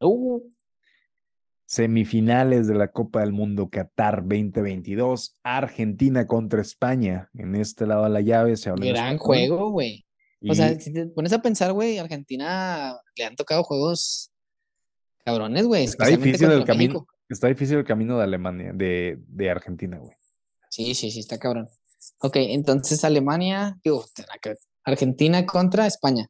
Uh, 0.00 0.50
Semifinales 1.74 2.68
de 2.68 2.76
la 2.76 2.92
Copa 2.92 3.18
del 3.18 3.32
Mundo 3.32 3.68
Qatar 3.68 4.22
2022. 4.22 5.40
Argentina 5.42 6.24
contra 6.24 6.62
España. 6.62 7.30
En 7.34 7.56
este 7.56 7.84
lado 7.84 8.04
de 8.04 8.10
la 8.10 8.20
llave 8.20 8.56
se 8.56 8.70
habla 8.70 8.86
gran 8.86 9.18
juego, 9.18 9.72
güey. 9.72 10.06
O 10.48 10.54
sea, 10.54 10.78
si 10.78 10.92
te 10.92 11.06
pones 11.06 11.32
a 11.32 11.42
pensar, 11.42 11.72
güey, 11.72 11.98
Argentina 11.98 12.96
le 13.16 13.24
han 13.24 13.34
tocado 13.34 13.64
juegos 13.64 14.30
cabrones, 15.24 15.66
güey. 15.66 15.82
Está 15.82 16.06
difícil 16.06 16.48
el 16.52 16.64
camino. 16.64 16.94
México. 16.94 17.08
Está 17.28 17.48
difícil 17.48 17.78
el 17.78 17.84
camino 17.84 18.18
de 18.18 18.22
Alemania, 18.22 18.70
de, 18.72 19.18
de 19.26 19.50
Argentina, 19.50 19.98
güey. 19.98 20.16
Sí, 20.70 20.94
sí, 20.94 21.10
sí, 21.10 21.18
está 21.18 21.40
cabrón. 21.40 21.66
Ok, 22.20 22.36
entonces 22.36 23.02
Alemania, 23.04 23.80
digo. 23.82 24.04
Argentina 24.84 25.44
contra 25.44 25.88
España. 25.88 26.28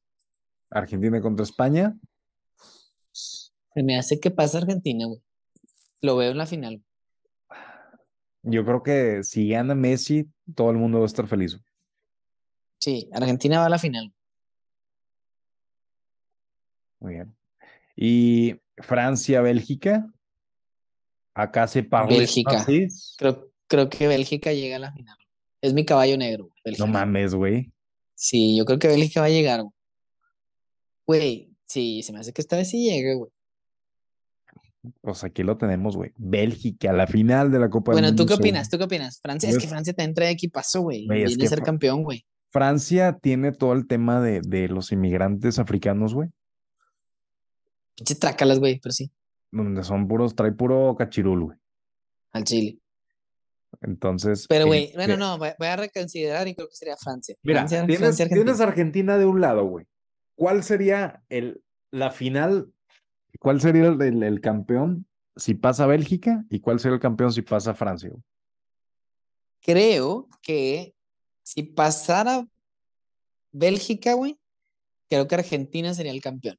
Argentina 0.70 1.20
contra 1.20 1.44
España. 1.44 1.94
Se 3.12 3.82
me 3.82 3.98
hace 3.98 4.18
que 4.18 4.30
pasa 4.30 4.56
Argentina, 4.56 5.04
güey. 5.04 5.20
Lo 6.04 6.16
veo 6.16 6.32
en 6.32 6.36
la 6.36 6.44
final. 6.44 6.84
Yo 8.42 8.62
creo 8.66 8.82
que 8.82 9.22
si 9.22 9.48
gana 9.48 9.74
Messi, 9.74 10.28
todo 10.54 10.70
el 10.70 10.76
mundo 10.76 10.98
va 10.98 11.04
a 11.04 11.06
estar 11.06 11.26
feliz. 11.26 11.58
Sí, 12.78 13.08
Argentina 13.10 13.60
va 13.60 13.66
a 13.66 13.70
la 13.70 13.78
final. 13.78 14.12
Muy 17.00 17.14
bien. 17.14 17.34
Y 17.96 18.54
Francia, 18.76 19.40
Bélgica. 19.40 20.06
Acá 21.32 21.66
se 21.66 21.82
parle 21.82 22.18
Bélgica. 22.18 22.66
Creo, 23.16 23.50
creo 23.66 23.88
que 23.88 24.06
Bélgica 24.06 24.52
llega 24.52 24.76
a 24.76 24.80
la 24.80 24.92
final. 24.92 25.16
Es 25.62 25.72
mi 25.72 25.86
caballo 25.86 26.18
negro, 26.18 26.50
No 26.78 26.86
mames, 26.86 27.34
güey. 27.34 27.72
Sí, 28.14 28.58
yo 28.58 28.66
creo 28.66 28.78
que 28.78 28.88
Bélgica 28.88 29.20
va 29.20 29.26
a 29.28 29.30
llegar, 29.30 29.64
güey. 31.06 31.50
Sí, 31.64 32.02
se 32.02 32.12
me 32.12 32.18
hace 32.18 32.34
que 32.34 32.42
esta 32.42 32.56
vez 32.56 32.68
sí 32.68 32.90
llega, 32.90 33.14
güey. 33.14 33.30
Pues 35.00 35.24
aquí 35.24 35.42
lo 35.42 35.56
tenemos, 35.56 35.96
güey. 35.96 36.12
Bélgica, 36.16 36.92
la 36.92 37.06
final 37.06 37.50
de 37.50 37.58
la 37.58 37.70
Copa 37.70 37.92
del 37.92 38.02
Bueno. 38.02 38.16
¿tú 38.16 38.26
qué 38.26 38.34
opinas? 38.34 38.68
¿Tú 38.68 38.76
qué 38.78 38.84
opinas? 38.84 39.20
Francia, 39.22 39.48
es 39.48 39.56
que 39.56 39.60
Pues- 39.62 39.70
Francia 39.70 39.92
también 39.94 40.14
trae 40.14 40.30
equipazo, 40.30 40.82
güey. 40.82 41.06
Viene 41.08 41.36
que 41.36 41.46
a 41.46 41.48
ser 41.48 41.62
campeón, 41.62 42.02
güey. 42.02 42.24
Francia 42.50 43.18
tiene 43.20 43.52
todo 43.52 43.72
el 43.72 43.86
tema 43.86 44.20
de, 44.20 44.40
de 44.40 44.68
los 44.68 44.92
inmigrantes 44.92 45.58
africanos, 45.58 46.14
güey. 46.14 46.28
Pinche 47.96 48.14
trácalas, 48.16 48.58
güey, 48.58 48.80
pero 48.80 48.92
sí, 48.92 49.10
Donde 49.50 49.82
son 49.84 50.08
puros, 50.08 50.34
trae 50.34 50.52
puro 50.52 50.94
cachirul, 50.96 51.44
güey. 51.44 51.58
al 52.32 52.44
Chile. 52.44 52.78
Entonces. 53.80 54.46
Pero, 54.48 54.66
güey, 54.66 54.92
bueno, 54.94 55.14
este, 55.14 55.16
no, 55.24 55.38
voy 55.38 55.50
voy 55.58 55.68
a 55.68 55.76
reconsiderar 55.76 56.46
y 56.48 56.54
creo 56.54 56.68
que 56.68 56.76
sería 56.76 56.96
Francia. 56.96 57.36
Mira, 57.42 57.60
Francia, 57.60 57.78
tienes, 57.80 57.98
Francia, 57.98 58.24
Argentina. 58.24 58.44
tienes 58.52 58.60
Argentina 58.60 59.18
de 59.18 59.26
un 59.26 59.40
lado, 59.40 59.64
güey. 59.64 59.86
¿Cuál 60.36 60.62
sería 60.64 61.22
el, 61.28 61.62
la 61.90 62.10
final? 62.10 62.72
¿Cuál 63.40 63.60
sería 63.60 63.88
el, 63.88 64.00
el- 64.00 64.22
el 64.22 64.40
campeón 64.40 65.06
si 65.36 65.54
pasa 65.54 65.86
Bélgica? 65.86 66.44
¿Y 66.50 66.60
cuál 66.60 66.78
sería 66.80 66.94
el 66.94 67.00
campeón 67.00 67.32
si 67.32 67.42
pasa 67.42 67.74
Francia? 67.74 68.10
Creo 69.60 70.28
que 70.42 70.94
si 71.42 71.62
pasara 71.62 72.46
Bélgica, 73.52 74.14
güey, 74.14 74.38
creo 75.08 75.26
que 75.28 75.34
Argentina 75.36 75.94
sería 75.94 76.12
el 76.12 76.20
campeón. 76.20 76.58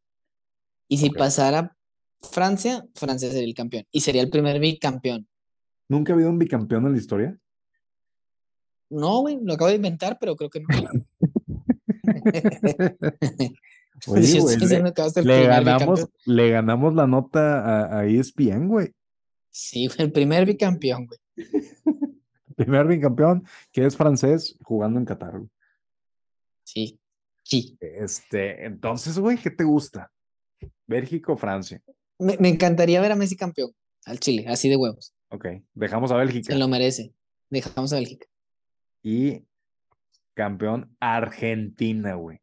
Y 0.88 0.98
si 0.98 1.10
pasara 1.10 1.76
Francia, 2.22 2.86
Francia 2.96 3.30
sería 3.30 3.48
el 3.48 3.54
campeón. 3.54 3.86
Y 3.92 4.02
sería 4.02 4.22
el 4.22 4.30
primer 4.30 4.60
bicampeón. 4.60 5.28
¿Nunca 5.88 6.14
ha 6.14 6.16
habido 6.16 6.30
un 6.30 6.40
bicampeón 6.40 6.86
en 6.86 6.92
la 6.94 6.98
historia? 6.98 7.38
No, 8.90 9.20
güey, 9.22 9.40
lo 9.42 9.54
acabo 9.54 9.70
de 9.70 9.76
inventar, 9.76 10.18
pero 10.20 10.36
creo 10.36 10.50
que 10.50 10.60
no. 10.62 10.68
Oye, 14.08 14.40
güey, 14.40 14.58
le, 15.24 15.48
ganamos, 15.48 16.08
le 16.26 16.50
ganamos 16.50 16.94
la 16.94 17.08
nota 17.08 17.60
a, 17.62 18.00
a 18.00 18.06
ESPN, 18.06 18.68
güey. 18.68 18.92
Sí, 19.50 19.88
güey, 19.88 20.02
el 20.02 20.12
primer 20.12 20.46
bicampeón, 20.46 21.08
güey. 21.08 21.20
Primer 22.56 22.88
bicampeón 22.88 23.46
que 23.74 23.86
es 23.86 23.98
francés 23.98 24.58
jugando 24.64 24.98
en 24.98 25.06
Qatar. 25.06 25.32
güey. 25.38 25.50
Sí, 26.64 27.00
sí. 27.44 27.78
Este, 27.82 28.66
entonces, 28.66 29.20
güey, 29.20 29.38
¿qué 29.38 29.50
te 29.52 29.66
gusta? 29.66 30.10
¿Bélgica 30.88 31.34
o 31.34 31.38
Francia? 31.38 31.82
Me, 32.18 32.38
me 32.38 32.48
encantaría 32.48 33.02
ver 33.02 33.12
a 33.12 33.16
Messi 33.18 33.36
campeón 33.36 33.72
al 34.06 34.20
Chile, 34.20 34.46
así 34.48 34.70
de 34.70 34.78
huevos. 34.78 35.14
Ok, 35.30 35.48
dejamos 35.74 36.12
a 36.12 36.16
Bélgica. 36.16 36.54
Se 36.54 36.58
lo 36.60 36.68
merece. 36.68 37.14
Dejamos 37.50 37.92
a 37.92 37.98
Bélgica. 37.98 38.28
Y 39.04 39.44
campeón 40.34 40.96
Argentina, 41.00 42.16
güey. 42.16 42.40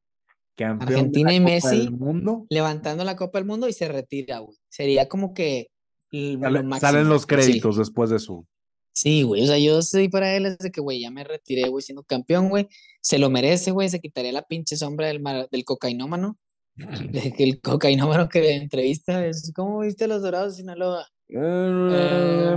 Campeón 0.57 0.78
de 0.88 0.94
Argentina 0.94 1.30
la 1.30 1.34
y 1.34 1.38
Copa 1.38 1.50
Messi. 1.50 1.78
del 1.78 1.90
Mundo. 1.92 2.46
Levantando 2.50 3.05
la 3.05 3.16
Copa 3.16 3.38
del 3.38 3.46
Mundo 3.46 3.68
y 3.68 3.72
se 3.72 3.88
retira, 3.88 4.38
güey. 4.40 4.57
Sería 4.68 5.09
como 5.09 5.32
que 5.34 5.68
Sale- 6.11 6.62
lo 6.62 6.78
salen 6.78 7.09
los 7.09 7.24
créditos 7.26 7.76
después 7.78 8.11
de 8.11 8.18
su. 8.18 8.46
Sí, 8.94 9.22
güey, 9.22 9.42
o 9.44 9.46
sea, 9.46 9.59
yo 9.59 9.80
soy 9.80 10.11
para 10.11 10.36
él 10.36 10.42
desde 10.44 10.70
que, 10.70 10.82
güey, 10.82 11.00
ya 11.00 11.11
me 11.11 11.24
retiré, 11.24 11.68
güey, 11.70 11.82
siendo 11.82 12.03
campeón, 12.03 12.50
güey. 12.50 12.68
Se 13.00 13.18
lo 13.18 13.30
merece, 13.30 13.70
güey, 13.70 13.88
se 13.88 14.00
quitaría 14.00 14.32
la 14.32 14.42
pinche 14.42 14.76
sombra 14.76 15.07
del, 15.07 15.20
mar- 15.20 15.48
del 15.50 15.64
cocainómano. 15.64 16.36
De 16.74 17.32
que 17.32 17.44
el 17.44 17.61
cocainómano 17.61 18.28
que 18.28 18.40
le 18.40 18.55
entrevista 18.57 19.26
es, 19.26 19.50
¿cómo 19.55 19.80
viste 19.80 20.05
a 20.05 20.09
los 20.09 20.20
Dorados 20.22 20.53
de 20.53 20.62
Sinaloa? 20.62 21.07
Eh, 21.28 22.57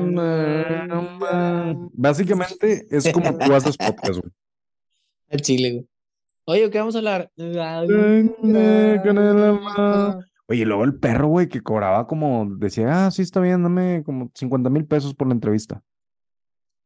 Básicamente 1.94 2.88
es 2.90 3.12
como 3.12 3.38
tú 3.38 3.54
haces 3.54 3.78
podcast, 3.78 4.20
güey. 4.20 4.32
Al 5.32 5.42
chile, 5.42 5.72
güey. 5.72 5.88
Oye, 6.48 6.70
¿qué 6.70 6.78
vamos 6.78 6.96
a 6.96 7.00
hablar? 7.00 7.32
Oye, 10.48 10.62
y 10.62 10.66
luego 10.66 10.84
el 10.84 11.00
perro, 11.00 11.28
güey, 11.28 11.50
que 11.50 11.62
cobraba 11.62 12.06
como, 12.06 12.48
decía, 12.58 13.08
ah, 13.08 13.12
sí, 13.12 13.24
está 13.24 13.40
bien, 13.40 13.64
dame 13.64 14.04
como 14.06 14.30
50 14.36 14.70
mil 14.70 14.86
pesos 14.86 15.16
por 15.16 15.28
la 15.28 15.34
entrevista. 15.34 15.82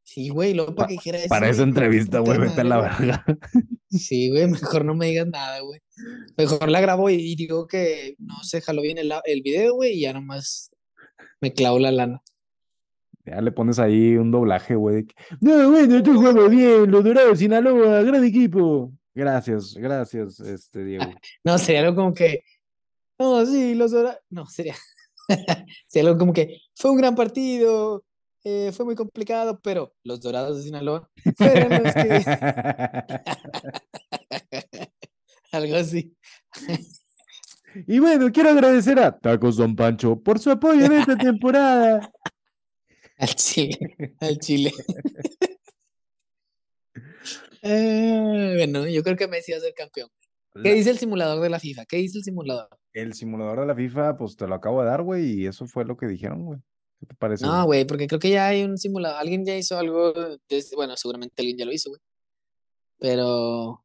Sí, 0.03 0.29
güey, 0.29 0.53
luego 0.53 0.73
para 0.73 0.87
que 0.87 0.93
dijera 0.93 1.17
eso. 1.17 1.27
Para 1.27 1.49
esa 1.49 1.63
entrevista, 1.63 2.19
güey, 2.19 2.39
vete 2.39 2.61
a 2.61 2.63
la 2.63 2.81
verga. 2.81 3.25
Sí, 3.89 4.29
güey, 4.29 4.47
mejor 4.47 4.85
no 4.85 4.95
me 4.95 5.07
digas 5.07 5.27
nada, 5.27 5.59
güey. 5.59 5.81
Mejor 6.37 6.69
la 6.69 6.79
grabo 6.79 7.09
y, 7.09 7.15
y 7.15 7.35
digo 7.35 7.67
que 7.67 8.15
no 8.17 8.35
se 8.43 8.61
jaló 8.61 8.81
bien 8.81 8.97
el, 8.97 9.41
video, 9.41 9.73
güey, 9.73 9.93
y 9.93 10.01
ya 10.01 10.13
nomás 10.13 10.71
me 11.41 11.53
clavo 11.53 11.79
la 11.79 11.91
lana. 11.91 12.21
Ya 13.25 13.41
le 13.41 13.51
pones 13.51 13.77
ahí 13.77 14.15
un 14.15 14.31
doblaje, 14.31 14.75
güey. 14.75 14.95
de 14.95 15.05
que, 15.07 15.15
No, 15.41 15.71
bueno, 15.71 16.01
tú 16.01 16.21
juegas 16.21 16.49
bien, 16.49 16.89
los 16.89 17.03
Dorados 17.03 17.31
de 17.31 17.37
Sinaloa, 17.37 18.03
gran 18.03 18.23
equipo. 18.23 18.93
Gracias, 19.19 19.73
gracias, 19.73 20.39
este, 20.39 20.85
Diego. 20.85 21.03
No, 21.43 21.57
sería 21.57 21.81
algo 21.81 21.95
como 21.95 22.13
que, 22.13 22.45
no, 23.19 23.45
sí, 23.45 23.75
los 23.75 23.91
Dorados. 23.91 24.19
No, 24.29 24.45
sería, 24.45 24.75
sería 25.87 26.07
algo 26.09 26.19
como 26.19 26.31
que 26.31 26.61
fue 26.73 26.91
un 26.91 26.97
gran 26.97 27.15
partido, 27.15 28.05
eh, 28.45 28.71
fue 28.71 28.85
muy 28.85 28.95
complicado, 28.95 29.59
pero 29.61 29.93
los 30.03 30.21
Dorados 30.21 30.55
de 30.55 30.63
Sinaloa 30.63 31.09
fueron 31.37 31.83
los 31.83 31.93
que. 31.93 32.23
Algo 35.51 35.75
así. 35.75 36.15
Y 37.87 37.99
bueno, 37.99 38.31
quiero 38.31 38.51
agradecer 38.51 38.99
a 38.99 39.19
Tacos 39.19 39.57
Don 39.57 39.75
Pancho 39.75 40.17
por 40.17 40.39
su 40.39 40.49
apoyo 40.49 40.85
en 40.85 40.93
esta 40.93 41.17
temporada. 41.17 42.09
Al 43.17 43.35
Chile, 43.35 44.15
al 44.21 44.39
Chile. 44.39 44.71
Eh, 47.61 48.53
bueno, 48.57 48.87
yo 48.87 49.03
creo 49.03 49.15
que 49.17 49.27
Messi 49.27 49.51
va 49.51 49.57
a 49.57 49.61
ser 49.61 49.73
campeón. 49.73 50.09
¿Qué 50.53 50.69
La- 50.69 50.73
dice 50.75 50.89
el 50.89 50.97
simulador 50.97 51.41
de 51.41 51.49
la 51.49 51.59
FIFA? 51.59 51.85
¿Qué 51.85 51.97
dice 51.97 52.17
el 52.17 52.23
simulador? 52.23 52.69
El 52.93 53.13
simulador 53.13 53.59
de 53.61 53.65
la 53.67 53.75
FIFA, 53.75 54.17
pues 54.17 54.35
te 54.35 54.47
lo 54.47 54.55
acabo 54.55 54.81
de 54.81 54.87
dar, 54.87 55.03
güey, 55.03 55.41
y 55.41 55.45
eso 55.45 55.67
fue 55.67 55.85
lo 55.85 55.95
que 55.97 56.07
dijeron, 56.07 56.43
güey. 56.45 56.59
¿Qué 56.99 57.05
te 57.05 57.15
parece? 57.15 57.45
No, 57.45 57.65
güey? 57.65 57.85
porque 57.85 58.07
creo 58.07 58.19
que 58.19 58.29
ya 58.31 58.47
hay 58.47 58.63
un 58.63 58.77
simulador. 58.77 59.19
Alguien 59.19 59.45
ya 59.45 59.55
hizo 59.55 59.77
algo. 59.77 60.11
desde- 60.49 60.75
bueno, 60.75 60.97
seguramente 60.97 61.35
alguien 61.41 61.57
ya 61.57 61.65
lo 61.65 61.71
hizo, 61.71 61.89
güey. 61.91 62.01
Pero, 62.99 63.83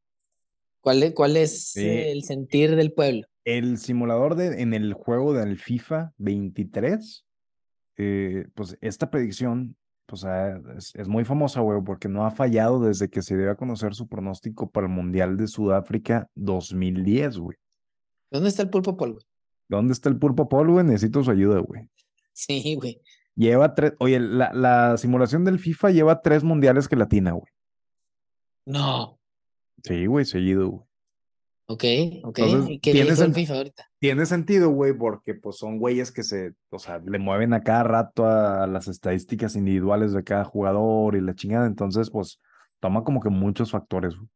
¿cuál 0.81 1.03
es, 1.03 1.12
cuál 1.14 1.37
es 1.37 1.72
Sí. 1.72 1.81
eh, 1.87 2.11
el 2.12 2.25
sentir 2.25 2.75
del 2.77 2.93
pueblo? 2.93 3.27
El 3.45 3.79
simulador 3.79 4.35
de, 4.37 4.61
en 4.62 4.75
el 4.75 4.95
juego 4.95 5.33
del 5.35 5.59
FIFA 5.59 6.12
23, 6.16 7.25
eh, 7.99 8.47
pues 8.55 8.77
esta 8.81 9.11
predicción, 9.11 9.77
pues 10.07 10.25
ah, 10.25 10.61
es, 10.77 10.95
es 10.95 11.09
muy 11.09 11.25
famosa, 11.25 11.61
güey, 11.61 11.81
porque 11.83 12.09
no 12.09 12.27
ha 12.27 12.31
fallado 12.31 12.81
desde 12.81 13.09
que 13.09 13.23
se 13.23 13.37
dio 13.37 13.51
a 13.51 13.57
conocer 13.57 13.95
su 13.95 14.09
pronóstico 14.09 14.71
para 14.71 14.87
el 14.87 14.93
Mundial 14.93 15.37
de 15.37 15.47
Sudáfrica 15.47 16.29
2010, 16.35 17.39
güey. 17.39 17.57
¿Dónde 18.31 18.49
está 18.49 18.63
el 18.63 18.71
pulpo 18.71 18.97
polvo? 18.97 19.19
¿Dónde 19.69 19.93
está 19.93 20.09
el 20.09 20.19
Pulpo 20.19 20.49
Paul, 20.49 20.71
güey? 20.71 20.85
Necesito 20.85 21.23
su 21.23 21.31
ayuda, 21.31 21.61
güey. 21.61 21.89
Sí, 22.33 22.77
güey. 22.77 23.01
Lleva 23.35 23.75
tres, 23.75 23.95
oye, 23.99 24.21
la, 24.21 24.53
la 24.53 24.97
simulación 24.97 25.45
del 25.45 25.59
FIFA 25.59 25.91
lleva 25.91 26.23
tres 26.23 26.45
mundiales 26.45 26.87
que 26.87 26.97
latina, 26.97 27.33
güey. 27.33 27.51
No. 28.67 29.19
Sí, 29.83 30.07
güey, 30.07 30.25
seguido, 30.25 30.69
güey. 30.69 30.85
Ok, 31.67 31.85
ok. 32.25 32.39
Entonces, 32.39 32.71
¿Y 32.71 32.79
qué 32.79 32.91
le 32.91 33.01
tienes 33.01 33.15
dijo 33.15 33.23
el 33.23 33.29
en- 33.31 33.35
FIFA 33.35 33.55
ahorita? 33.55 33.91
Tiene 33.99 34.27
sentido, 34.27 34.69
güey, 34.71 34.93
porque 34.93 35.35
pues 35.35 35.57
son 35.57 35.79
güeyes 35.79 36.12
que 36.12 36.23
se, 36.23 36.53
o 36.71 36.79
sea, 36.79 36.99
le 36.99 37.19
mueven 37.19 37.55
a 37.55 37.62
cada 37.62 37.85
rato 37.85 38.27
a 38.27 38.67
las 38.67 38.87
estadísticas 38.89 39.57
individuales 39.57 40.12
de 40.12 40.23
cada 40.25 40.45
jugador 40.45 41.17
y 41.17 41.21
la 41.23 41.35
chingada, 41.35 41.67
entonces 41.67 42.11
pues 42.11 42.39
toma 42.81 43.03
como 43.03 43.21
que 43.21 43.31
muchos 43.31 43.71
factores. 43.71 44.15
güey. 44.17 44.29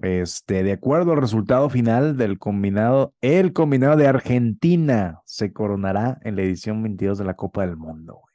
Este, 0.00 0.62
de 0.62 0.72
acuerdo 0.72 1.12
al 1.12 1.20
resultado 1.20 1.68
final 1.68 2.16
del 2.16 2.38
combinado, 2.38 3.14
el 3.20 3.52
combinado 3.52 3.96
de 3.96 4.06
Argentina 4.06 5.20
se 5.24 5.52
coronará 5.52 6.18
en 6.22 6.36
la 6.36 6.42
edición 6.42 6.82
22 6.82 7.18
de 7.18 7.24
la 7.24 7.34
Copa 7.34 7.66
del 7.66 7.76
Mundo, 7.76 8.14
güey. 8.22 8.34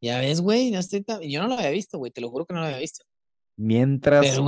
Ya 0.00 0.18
ves, 0.20 0.40
güey. 0.40 0.70
no 0.70 0.78
estoy 0.78 1.02
tan- 1.02 1.20
Yo 1.22 1.42
no 1.42 1.48
lo 1.48 1.54
había 1.54 1.70
visto, 1.70 1.98
güey. 1.98 2.10
Te 2.12 2.20
lo 2.20 2.30
juro 2.30 2.46
que 2.46 2.54
no 2.54 2.60
lo 2.60 2.66
había 2.66 2.78
visto. 2.78 3.04
Mientras, 3.56 4.26
Pero, 4.26 4.46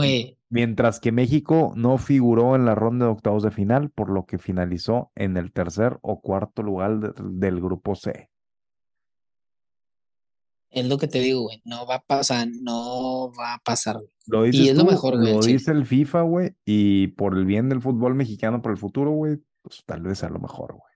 mientras 0.49 0.99
que 1.01 1.13
México 1.13 1.73
no 1.77 1.99
figuró 1.99 2.57
en 2.57 2.65
la 2.65 2.75
ronda 2.75 3.07
de 3.07 3.13
octavos 3.13 3.43
de 3.43 3.51
final, 3.51 3.91
por 3.91 4.11
lo 4.11 4.25
que 4.27 4.39
finalizó 4.39 5.13
en 5.15 5.37
el 5.37 5.53
tercer 5.53 5.99
o 6.03 6.21
cuarto 6.21 6.63
lugar 6.63 6.99
de- 7.01 7.13
del 7.23 7.61
grupo 7.61 7.95
C. 7.95 8.31
Es 10.71 10.87
lo 10.87 10.99
que 10.99 11.07
te 11.07 11.21
digo, 11.21 11.43
güey. 11.43 11.63
No 11.65 11.87
va 11.87 11.97
a 11.97 12.05
pasar, 12.05 12.49
no 12.63 13.31
va 13.39 13.55
a 13.55 13.59
pasar. 13.59 14.01
Lo 14.27 14.43
dices 14.43 14.71
es 14.71 14.77
lo 14.77 14.85
mejor, 14.85 15.21
güey, 15.21 15.35
lo 15.35 15.41
chile. 15.41 15.53
dice 15.53 15.71
el 15.71 15.87
FIFA, 15.87 16.23
güey, 16.23 16.51
y 16.65 17.09
por 17.09 17.37
el 17.37 17.45
bien 17.45 17.69
del 17.69 17.81
fútbol 17.81 18.15
mexicano 18.15 18.61
para 18.61 18.73
el 18.73 18.79
futuro, 18.81 19.11
güey, 19.13 19.37
pues 19.63 19.85
tal 19.87 20.03
vez 20.03 20.19
sea 20.19 20.31
lo 20.31 20.41
mejor, 20.41 20.73
güey. 20.73 20.93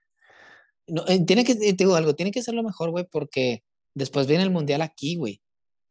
No, 0.87 1.07
eh, 1.07 1.23
tiene 1.23 1.45
que, 1.45 1.53
eh, 1.53 1.73
te 1.73 1.83
digo 1.85 1.95
algo, 1.95 2.15
tiene 2.15 2.31
que 2.31 2.41
ser 2.41 2.55
lo 2.55 2.63
mejor, 2.63 2.89
güey, 2.89 3.07
porque 3.09 3.63
después 3.93 4.27
viene 4.27 4.43
el 4.43 4.49
mundial 4.49 4.81
aquí, 4.81 5.15
güey. 5.15 5.41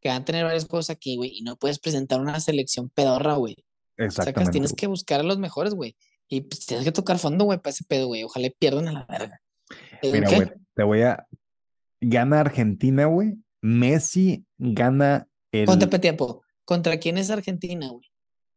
Que 0.01 0.09
van 0.09 0.21
a 0.21 0.25
tener 0.25 0.45
varias 0.45 0.65
cosas 0.65 0.95
aquí, 0.95 1.17
güey. 1.17 1.31
Y 1.37 1.41
no 1.41 1.55
puedes 1.57 1.79
presentar 1.79 2.19
una 2.21 2.39
selección 2.39 2.89
pedorra, 2.89 3.33
güey. 3.35 3.55
Sacas, 3.97 4.05
Exactamente. 4.19 4.51
tienes 4.51 4.71
güey. 4.71 4.77
que 4.77 4.87
buscar 4.87 5.19
a 5.19 5.23
los 5.23 5.37
mejores, 5.39 5.73
güey. 5.73 5.95
Y 6.29 6.41
pues 6.41 6.65
tienes 6.65 6.85
que 6.85 6.91
tocar 6.91 7.17
fondo, 7.17 7.45
güey, 7.45 7.59
para 7.59 7.71
ese 7.71 7.83
pedo, 7.85 8.07
güey. 8.07 8.23
Ojalá 8.23 8.49
pierdan 8.57 8.87
a 8.87 8.91
la 8.93 9.05
verga. 9.09 9.41
¿Eh, 10.01 10.11
Mira, 10.11 10.29
güey, 10.29 10.51
te 10.75 10.83
voy 10.83 11.01
a. 11.01 11.27
Gana 12.01 12.39
Argentina, 12.39 13.05
güey. 13.07 13.35
Messi 13.61 14.45
gana 14.57 15.27
el. 15.51 15.65
Contra 15.65 15.89
pe- 15.89 15.99
tiempo. 15.99 16.43
¿Contra 16.63 16.97
quién 16.97 17.17
es 17.17 17.29
Argentina, 17.29 17.89
güey? 17.89 18.05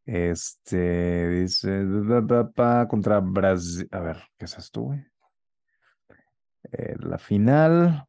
Este, 0.04 1.28
dice, 1.28 1.84
contra 2.88 3.20
Brasil. 3.20 3.88
A 3.90 4.00
ver, 4.00 4.18
¿qué 4.38 4.44
es 4.44 4.58
esto, 4.58 4.82
güey? 4.82 5.00
Eh, 6.72 6.94
la 7.00 7.18
final. 7.18 8.04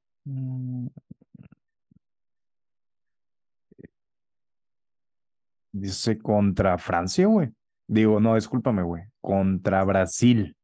Dice 5.73 6.17
contra 6.19 6.77
Francia, 6.77 7.25
güey. 7.27 7.49
Digo, 7.87 8.19
no, 8.19 8.35
discúlpame, 8.35 8.83
güey. 8.83 9.03
Contra 9.19 9.83
Brasil. 9.83 10.55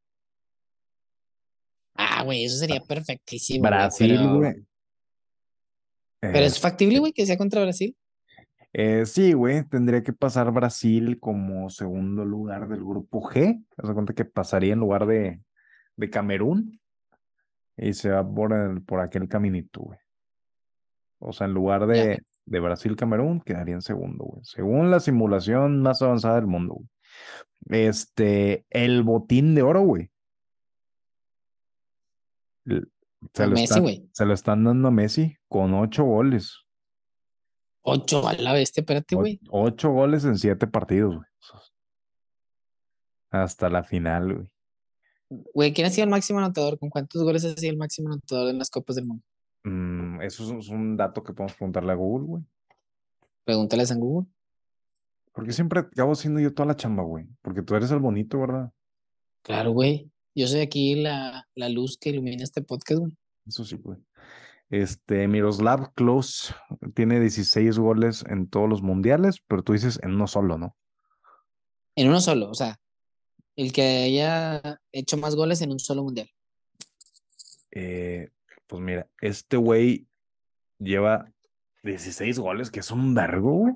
Ah, 1.96 2.24
güey, 2.24 2.46
eso 2.46 2.58
sería 2.58 2.80
perfectísimo. 2.82 3.64
Brasil, 3.68 4.20
güey. 4.30 4.54
Pero 6.22 6.38
Eh, 6.38 6.46
es 6.46 6.60
factible, 6.60 7.00
güey, 7.00 7.12
que 7.12 7.26
sea 7.26 7.38
contra 7.38 7.62
Brasil. 7.62 7.96
eh, 8.72 9.06
sí, 9.06 9.34
güey, 9.34 9.64
tendría 9.68 10.04
que 10.04 10.14
pasar 10.14 10.52
Brasil 10.52 11.20
como 11.20 11.70
segundo 11.72 12.24
lugar 12.24 12.68
del 12.68 12.82
grupo 12.86 13.22
G. 13.22 13.66
Haz 13.78 13.88
de 13.88 13.94
cuenta 13.94 14.14
que 14.14 14.26
pasaría 14.26 14.74
en 14.74 14.80
lugar 14.80 15.08
de, 15.08 15.42
de 15.96 16.10
Camerún 16.10 16.80
y 17.78 17.94
se 17.94 18.10
va 18.12 18.24
por, 18.28 18.54
el- 18.54 18.82
por 18.84 19.00
aquel 19.00 19.28
caminito, 19.28 19.82
güey. 19.82 20.00
O 21.20 21.34
sea, 21.34 21.48
en 21.48 21.54
lugar 21.54 21.88
de, 21.88 22.20
de 22.46 22.60
Brasil-Camerún, 22.60 23.42
quedaría 23.42 23.76
en 23.76 23.82
segundo, 23.82 24.26
güey. 24.26 24.44
Según 24.44 24.92
la 24.92 25.00
simulación 25.00 25.82
más 25.82 26.02
avanzada 26.02 26.36
del 26.36 26.48
mundo, 26.48 26.76
güey. 26.76 26.90
Este, 27.88 28.66
el 28.70 29.04
botín 29.04 29.56
de 29.56 29.62
oro, 29.62 29.82
güey. 29.82 30.10
Se 33.34 33.46
lo, 33.46 33.52
Messi, 33.52 33.64
están, 33.64 33.82
güey. 33.82 34.10
se 34.14 34.26
lo 34.26 34.34
están 34.34 34.64
dando 34.64 34.88
a 34.88 34.92
Messi 34.92 35.36
con 35.48 35.74
ocho 35.74 36.04
goles. 36.04 36.58
Ocho 37.82 38.28
a 38.28 38.34
la 38.34 38.54
bestia, 38.54 38.82
espérate, 38.82 39.16
güey. 39.16 39.40
Ocho 39.50 39.90
goles 39.92 40.24
en 40.26 40.38
siete 40.38 40.68
partidos, 40.68 41.16
güey. 41.16 41.28
Hasta 43.32 43.70
la 43.70 43.84
final, 43.84 44.34
güey. 44.34 44.48
Güey, 45.54 45.74
¿quién 45.74 45.86
ha 45.86 45.90
sido 45.92 46.06
el 46.06 46.10
máximo 46.10 46.40
anotador? 46.40 46.80
¿Con 46.80 46.90
cuántos 46.90 47.22
goles 47.22 47.46
ha 47.46 47.54
sido 47.54 47.72
el 47.72 47.78
máximo 47.78 48.10
anotador 48.10 48.50
en 48.50 48.58
las 48.58 48.70
Copas 48.70 48.96
del 48.96 49.06
Mundo? 49.06 49.24
Mm, 49.70 50.22
eso 50.22 50.58
es, 50.58 50.70
un 50.70 50.98
dato 50.98 51.24
que 51.24 51.34
podemos 51.34 51.56
preguntarle 51.56 51.92
a 51.92 51.96
Google, 51.96 52.26
güey. 52.26 52.44
Pregúntale 53.44 53.84
a 53.84 53.86
San 53.86 54.00
Google. 54.00 54.28
Porque 55.32 55.54
siempre 55.54 55.82
acabo 55.82 56.16
siendo 56.16 56.40
yo 56.40 56.54
toda 56.54 56.68
la 56.68 56.76
chamba, 56.76 57.04
güey. 57.04 57.28
Porque 57.42 57.62
tú 57.62 57.76
eres 57.76 57.92
el 57.92 58.00
bonito, 58.00 58.40
¿verdad? 58.40 58.72
Claro, 59.44 59.72
güey. 59.72 60.12
Yo 60.34 60.48
soy 60.48 60.62
aquí 60.62 60.96
la, 60.96 61.48
la 61.54 61.70
luz 61.70 61.98
que 62.00 62.10
ilumina 62.10 62.44
este 62.44 62.62
podcast, 62.64 63.00
güey. 63.00 63.18
Eso 63.46 63.64
sí, 63.64 63.76
güey. 63.76 64.00
Este, 64.72 65.28
Miroslav 65.28 65.94
Klose 65.94 66.54
tiene 66.96 67.20
16 67.20 67.78
goles 67.78 68.24
en 68.28 68.48
todos 68.48 68.68
los 68.70 68.82
mundiales, 68.82 69.42
pero 69.48 69.64
tú 69.64 69.74
dices 69.74 70.00
en 70.04 70.16
uno 70.16 70.28
solo, 70.28 70.58
¿no? 70.58 70.76
En 71.96 72.08
uno 72.08 72.22
solo, 72.22 72.50
o 72.50 72.54
sea, 72.54 72.80
el 73.56 73.72
que 73.74 73.82
haya 73.82 74.80
hecho 74.92 75.18
más 75.18 75.36
goles 75.36 75.62
en 75.62 75.72
un 75.72 75.80
solo 75.80 76.04
mundial. 76.04 76.30
Eh, 77.72 78.30
pues 78.70 78.82
mira, 78.84 79.08
este 79.20 79.58
güey 79.58 80.08
lleva 80.78 81.34
16 81.84 82.38
goles, 82.38 82.70
que 82.70 82.82
es 82.82 82.92
un 82.92 83.16
vergo, 83.16 83.52
güey. 83.52 83.74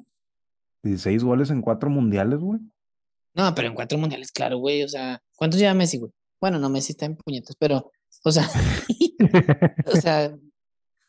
16 0.84 1.24
goles 1.24 1.50
en 1.50 1.62
cuatro 1.62 1.90
mundiales, 1.90 2.40
güey. 2.40 2.60
No, 3.34 3.56
pero 3.56 3.68
en 3.68 3.74
cuatro 3.74 3.98
mundiales, 3.98 4.32
claro, 4.32 4.60
güey. 4.60 4.84
O 4.84 4.88
sea, 4.88 5.20
¿cuántos 5.36 5.60
lleva 5.60 5.74
Messi, 5.74 5.98
güey? 5.98 6.12
Bueno, 6.40 6.60
no, 6.60 6.70
Messi 6.70 6.92
está 6.92 7.08
en 7.08 7.16
puñetas, 7.16 7.56
pero, 7.58 7.92
o 8.24 8.32
sea, 8.32 8.48
o 9.88 9.96
sea, 10.02 10.38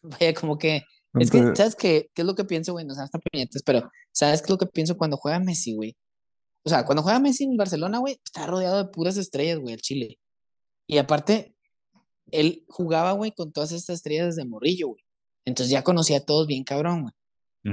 vaya, 0.02 0.34
como 0.34 0.56
que. 0.56 0.82
Es 1.20 1.30
que, 1.30 1.54
¿sabes 1.54 1.76
qué? 1.76 2.10
¿Qué 2.14 2.22
es 2.22 2.26
lo 2.26 2.34
que 2.34 2.44
pienso, 2.44 2.72
güey? 2.72 2.86
No 2.86 2.94
sean 2.94 3.04
hasta 3.04 3.18
puñetas, 3.18 3.62
pero, 3.62 3.90
¿sabes 4.12 4.40
qué 4.40 4.46
es 4.46 4.50
lo 4.50 4.58
que 4.58 4.66
pienso 4.66 4.96
cuando 4.96 5.18
juega 5.18 5.38
Messi, 5.38 5.74
güey? 5.74 5.94
O 6.62 6.70
sea, 6.70 6.86
cuando 6.86 7.02
juega 7.02 7.20
Messi 7.20 7.44
en 7.44 7.56
Barcelona, 7.56 7.98
güey, 7.98 8.18
está 8.24 8.46
rodeado 8.46 8.82
de 8.82 8.90
puras 8.90 9.18
estrellas, 9.18 9.58
güey, 9.58 9.74
el 9.74 9.82
Chile. 9.82 10.18
Y 10.86 10.96
aparte, 10.96 11.53
él 12.30 12.64
jugaba, 12.68 13.12
güey, 13.12 13.32
con 13.32 13.52
todas 13.52 13.72
estas 13.72 13.96
estrellas 13.96 14.36
desde 14.36 14.48
morrillo, 14.48 14.88
güey. 14.88 15.04
Entonces 15.44 15.70
ya 15.70 15.82
conocía 15.82 16.18
a 16.18 16.24
todos 16.24 16.46
bien 16.46 16.64
cabrón, 16.64 17.02
güey. 17.02 17.12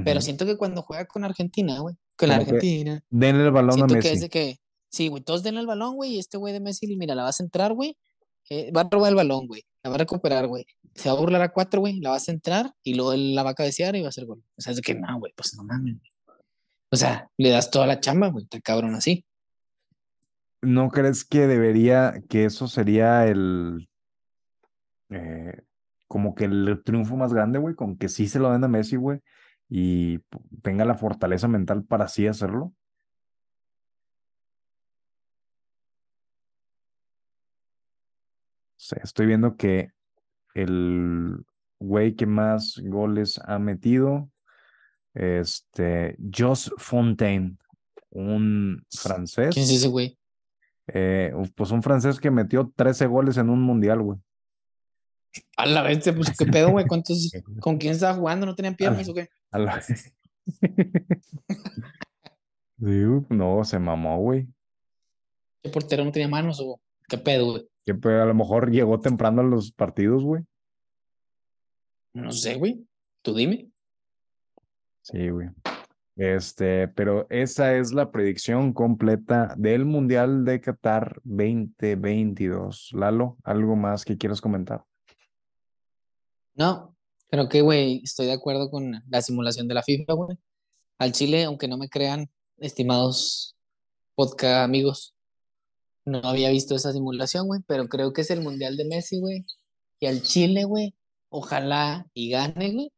Pero 0.05 0.21
siento 0.21 0.45
que 0.45 0.55
cuando 0.55 0.83
juega 0.83 1.05
con 1.05 1.25
Argentina, 1.25 1.79
güey, 1.79 1.95
con 2.15 2.29
la 2.29 2.37
Argentina, 2.37 3.03
denle 3.09 3.43
el 3.43 3.51
balón 3.51 3.71
a 3.71 3.73
siento 3.73 3.95
que 3.95 3.99
es 3.99 4.05
Messi. 4.05 4.21
de 4.21 4.29
que, 4.29 4.59
sí, 4.89 5.09
güey, 5.09 5.21
todos 5.21 5.43
den 5.43 5.57
el 5.57 5.67
balón, 5.67 5.95
güey, 5.95 6.15
y 6.15 6.19
este 6.19 6.37
güey 6.37 6.53
de 6.53 6.61
Messi, 6.61 6.87
mira, 6.95 7.13
la 7.13 7.23
vas 7.23 7.41
a 7.41 7.43
entrar, 7.43 7.73
güey, 7.73 7.97
eh, 8.49 8.71
va 8.71 8.81
a 8.81 8.87
robar 8.89 9.09
el 9.09 9.15
balón, 9.15 9.47
güey, 9.47 9.65
la 9.83 9.89
va 9.89 9.95
a 9.95 9.99
recuperar, 9.99 10.47
güey, 10.47 10.65
se 10.95 11.09
va 11.09 11.15
a 11.15 11.19
burlar 11.19 11.41
a 11.41 11.51
cuatro, 11.51 11.81
güey, 11.81 11.99
la 11.99 12.11
vas 12.11 12.29
a 12.29 12.31
entrar 12.31 12.73
y 12.83 12.93
luego 12.93 13.11
él 13.11 13.35
la 13.35 13.43
va 13.43 13.49
a 13.49 13.53
cabecear 13.53 13.97
y 13.97 13.99
va 13.99 14.07
a 14.07 14.09
hacer 14.09 14.25
gol. 14.25 14.41
O 14.55 14.61
sea, 14.61 14.71
es 14.71 14.77
de 14.77 14.81
que 14.81 14.95
no, 14.95 15.19
güey, 15.19 15.33
pues 15.35 15.53
no 15.55 15.63
mames. 15.65 15.97
güey. 15.99 16.39
O 16.89 16.95
sea, 16.95 17.29
le 17.35 17.49
das 17.49 17.69
toda 17.69 17.85
la 17.85 17.99
chamba, 17.99 18.29
güey, 18.29 18.45
está 18.45 18.61
cabrón 18.61 18.95
así. 18.95 19.25
¿No 20.61 20.89
crees 20.89 21.25
que 21.25 21.47
debería, 21.47 22.23
que 22.29 22.45
eso 22.45 22.69
sería 22.69 23.27
el, 23.27 23.89
eh, 25.11 25.61
como 26.07 26.35
que 26.35 26.45
el 26.45 26.81
triunfo 26.83 27.15
más 27.15 27.33
grande, 27.33 27.59
güey, 27.59 27.75
con 27.75 27.97
que 27.97 28.09
sí 28.09 28.27
se 28.27 28.39
lo 28.39 28.51
den 28.51 28.63
a 28.63 28.67
Messi, 28.67 28.95
güey, 28.95 29.19
y 29.69 30.19
tenga 30.61 30.83
la 30.83 30.95
fortaleza 30.95 31.47
mental 31.47 31.83
para 31.83 32.05
así 32.05 32.27
hacerlo? 32.27 32.73
Estoy 39.03 39.27
viendo 39.27 39.55
que 39.55 39.91
el 40.53 41.45
güey 41.79 42.15
que 42.15 42.25
más 42.25 42.81
goles 42.83 43.39
ha 43.45 43.59
metido, 43.59 44.29
este, 45.13 46.17
Jos 46.35 46.73
Fontaine, 46.77 47.57
un 48.09 48.85
francés, 48.89 49.53
¿Quién 49.53 49.65
es 49.65 49.71
ese 49.71 49.87
güey? 49.87 50.17
eh, 50.87 51.33
pues 51.55 51.71
un 51.71 51.81
francés 51.83 52.19
que 52.19 52.31
metió 52.31 52.71
13 52.75 53.05
goles 53.07 53.37
en 53.37 53.49
un 53.49 53.61
mundial, 53.61 54.01
güey. 54.01 54.19
A 55.57 55.65
la 55.65 55.81
vez, 55.83 56.03
pues, 56.15 56.35
¿qué 56.37 56.45
pedo, 56.51 56.71
güey? 56.71 56.85
¿Cuántos, 56.87 57.31
con 57.59 57.77
quién 57.77 57.93
estaba 57.93 58.15
jugando? 58.15 58.45
¿No 58.45 58.55
tenían 58.55 58.75
piernas 58.75 59.07
o 59.09 59.13
qué? 59.13 59.29
A 59.51 59.59
la- 59.59 59.81
güey, 62.77 63.25
no, 63.29 63.63
se 63.63 63.79
mamó, 63.79 64.19
güey. 64.19 64.47
¿Qué 65.61 65.69
portero 65.69 66.03
no 66.03 66.11
tenía 66.11 66.27
manos 66.27 66.59
o 66.59 66.81
qué 67.07 67.17
pedo, 67.17 67.51
güey? 67.51 67.67
Que 67.85 67.93
pues, 67.93 68.19
a 68.19 68.25
lo 68.25 68.33
mejor 68.33 68.71
llegó 68.71 68.99
temprano 68.99 69.41
a 69.41 69.45
los 69.45 69.71
partidos, 69.71 70.23
güey. 70.23 70.43
No 72.13 72.31
sé, 72.31 72.55
güey. 72.55 72.85
Tú 73.21 73.33
dime. 73.35 73.69
Sí, 75.01 75.29
güey. 75.29 75.49
Este, 76.15 76.87
pero 76.89 77.25
esa 77.29 77.75
es 77.77 77.93
la 77.93 78.11
predicción 78.11 78.73
completa 78.73 79.55
del 79.57 79.85
Mundial 79.85 80.43
de 80.45 80.59
Qatar 80.61 81.21
2022. 81.23 82.89
Lalo, 82.93 83.37
¿algo 83.43 83.75
más 83.75 84.03
que 84.05 84.17
quieras 84.17 84.41
comentar? 84.41 84.83
No, 86.61 86.95
creo 87.31 87.49
que, 87.49 87.61
güey, 87.61 88.01
estoy 88.03 88.27
de 88.27 88.33
acuerdo 88.33 88.69
con 88.69 89.01
la 89.09 89.21
simulación 89.23 89.67
de 89.67 89.73
la 89.73 89.81
FIFA, 89.81 90.13
güey. 90.13 90.37
Al 90.99 91.11
Chile, 91.11 91.45
aunque 91.45 91.67
no 91.67 91.75
me 91.75 91.89
crean, 91.89 92.29
estimados 92.59 93.55
podcast 94.13 94.63
amigos, 94.63 95.15
no 96.05 96.19
había 96.23 96.51
visto 96.51 96.75
esa 96.75 96.93
simulación, 96.93 97.47
güey, 97.47 97.61
pero 97.65 97.89
creo 97.89 98.13
que 98.13 98.21
es 98.21 98.29
el 98.29 98.41
Mundial 98.41 98.77
de 98.77 98.85
Messi, 98.85 99.19
güey. 99.19 99.43
Y 99.99 100.05
al 100.05 100.21
Chile, 100.21 100.65
güey, 100.65 100.93
ojalá 101.29 102.05
y 102.13 102.29
gane, 102.29 102.73
güey. 102.73 102.93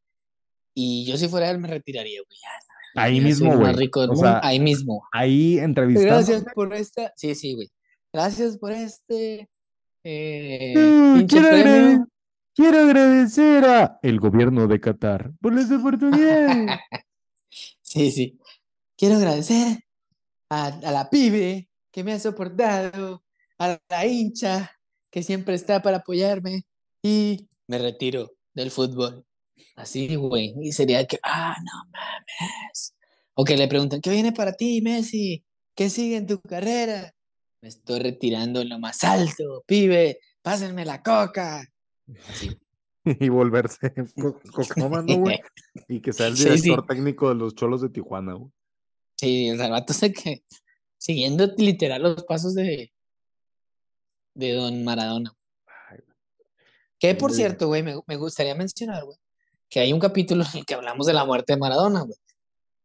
Y 0.74 1.06
yo 1.06 1.16
si 1.16 1.30
fuera 1.30 1.50
él 1.50 1.60
me 1.60 1.70
retiraría, 1.70 2.20
güey. 2.20 2.40
Ahí 2.96 3.22
mismo, 3.22 3.58
güey. 3.58 3.90
O 4.10 4.16
sea, 4.18 4.42
Ahí 4.44 4.60
mismo. 4.60 5.08
Ahí 5.14 5.58
entrevistando. 5.60 6.16
Gracias 6.16 6.44
por 6.54 6.74
esta. 6.74 7.14
Sí, 7.16 7.34
sí, 7.34 7.54
güey. 7.54 7.72
Gracias 8.12 8.58
por 8.58 8.74
este 8.74 9.50
eh, 10.04 10.74
Mm, 10.76 11.18
pinche 11.20 11.40
premio. 11.40 12.08
Quiero 12.56 12.80
agradecer 12.80 13.66
a 13.66 14.00
el 14.02 14.20
gobierno 14.20 14.68
de 14.68 14.80
Qatar 14.80 15.32
por 15.42 15.54
las 15.54 15.72
oportunidades. 15.72 16.80
Sí, 17.86 18.12
sí. 18.12 18.40
Quiero 18.98 19.18
agradecer 19.18 19.84
a, 20.50 20.66
a 20.66 20.92
la 20.92 21.12
pibe 21.12 21.70
que 21.92 22.04
me 22.04 22.14
ha 22.14 22.20
soportado, 22.20 23.24
a 23.60 23.80
la 23.88 24.06
hincha 24.08 24.72
que 25.12 25.22
siempre 25.22 25.54
está 25.54 25.84
para 25.84 25.98
apoyarme 25.98 26.64
y 27.04 27.48
me 27.68 27.78
retiro 27.78 28.32
del 28.56 28.72
fútbol. 28.72 29.26
Así, 29.76 30.16
güey. 30.16 30.56
Y 30.62 30.72
sería 30.72 31.06
que, 31.06 31.20
ah, 31.24 31.56
no 31.64 31.86
mames. 31.92 32.96
O 33.36 33.44
que 33.44 33.58
le 33.58 33.68
preguntan, 33.68 34.02
¿qué 34.02 34.10
viene 34.10 34.32
para 34.32 34.54
ti, 34.54 34.82
Messi? 34.82 35.44
¿Qué 35.76 35.90
sigue 35.90 36.18
en 36.18 36.28
tu 36.28 36.42
carrera? 36.42 37.14
Me 37.62 37.70
estoy 37.70 38.00
retirando 38.00 38.62
en 38.62 38.70
lo 38.70 38.80
más 38.80 39.04
alto, 39.04 39.64
pibe. 39.66 40.20
Pásenme 40.42 40.86
la 40.86 41.02
coca. 41.02 41.64
Así. 42.30 42.58
y 43.06 43.30
volverse 43.30 43.94
güey. 45.18 45.42
Y 45.88 46.02
que 46.02 46.14
sea 46.14 46.28
el 46.28 46.36
director 46.36 46.82
sí. 46.82 46.88
técnico 46.88 47.30
de 47.30 47.36
los 47.36 47.56
Cholos 47.56 47.82
de 47.82 47.90
Tijuana, 47.90 48.34
güey. 48.34 48.52
Sí, 49.18 49.52
o 49.52 49.56
sea, 49.56 49.66
el 49.66 49.72
vato 49.72 49.94
sé 49.94 50.12
que 50.12 50.44
siguiendo 50.98 51.46
literal 51.58 52.02
los 52.02 52.24
pasos 52.24 52.56
de, 52.56 52.92
de 54.34 54.54
Don 54.54 54.84
Maradona. 54.84 55.34
Que 57.00 57.16
por 57.16 57.34
cierto, 57.34 57.68
güey, 57.68 57.84
me, 57.84 57.96
me 58.08 58.16
gustaría 58.16 58.56
mencionar, 58.56 59.04
güey, 59.04 59.18
que 59.70 59.82
hay 59.82 59.92
un 59.92 60.00
capítulo 60.00 60.44
en 60.44 60.60
el 60.60 60.66
que 60.66 60.74
hablamos 60.74 61.06
de 61.06 61.14
la 61.14 61.26
muerte 61.26 61.54
de 61.54 61.60
Maradona, 61.60 62.02
güey. 62.02 62.18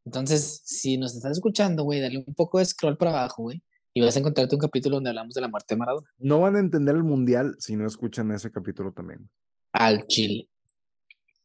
Entonces, 0.05 0.63
si 0.65 0.97
nos 0.97 1.15
estás 1.15 1.33
escuchando, 1.33 1.85
güey, 1.85 2.01
dale 2.01 2.25
un 2.27 2.35
poco 2.35 2.59
de 2.59 2.65
scroll 2.65 2.97
para 2.97 3.13
abajo, 3.13 3.45
güey, 3.45 3.63
y 3.99 4.01
vas 4.01 4.15
a 4.15 4.21
encontrarte 4.21 4.55
un 4.55 4.61
capítulo 4.61 4.97
donde 4.97 5.11
hablamos 5.11 5.35
de 5.35 5.41
la 5.41 5.49
muerte 5.49 5.75
de 5.75 5.79
Maradona. 5.79 6.09
No 6.19 6.41
van 6.41 6.55
a 6.55 6.61
entender 6.61 6.95
el 6.95 7.03
mundial 7.03 7.57
si 7.59 7.75
no 7.75 7.85
escuchan 7.85 8.31
ese 8.31 8.53
capítulo 8.53 8.93
también. 8.93 9.29
Al 9.73 10.07
Chile. 10.07 10.49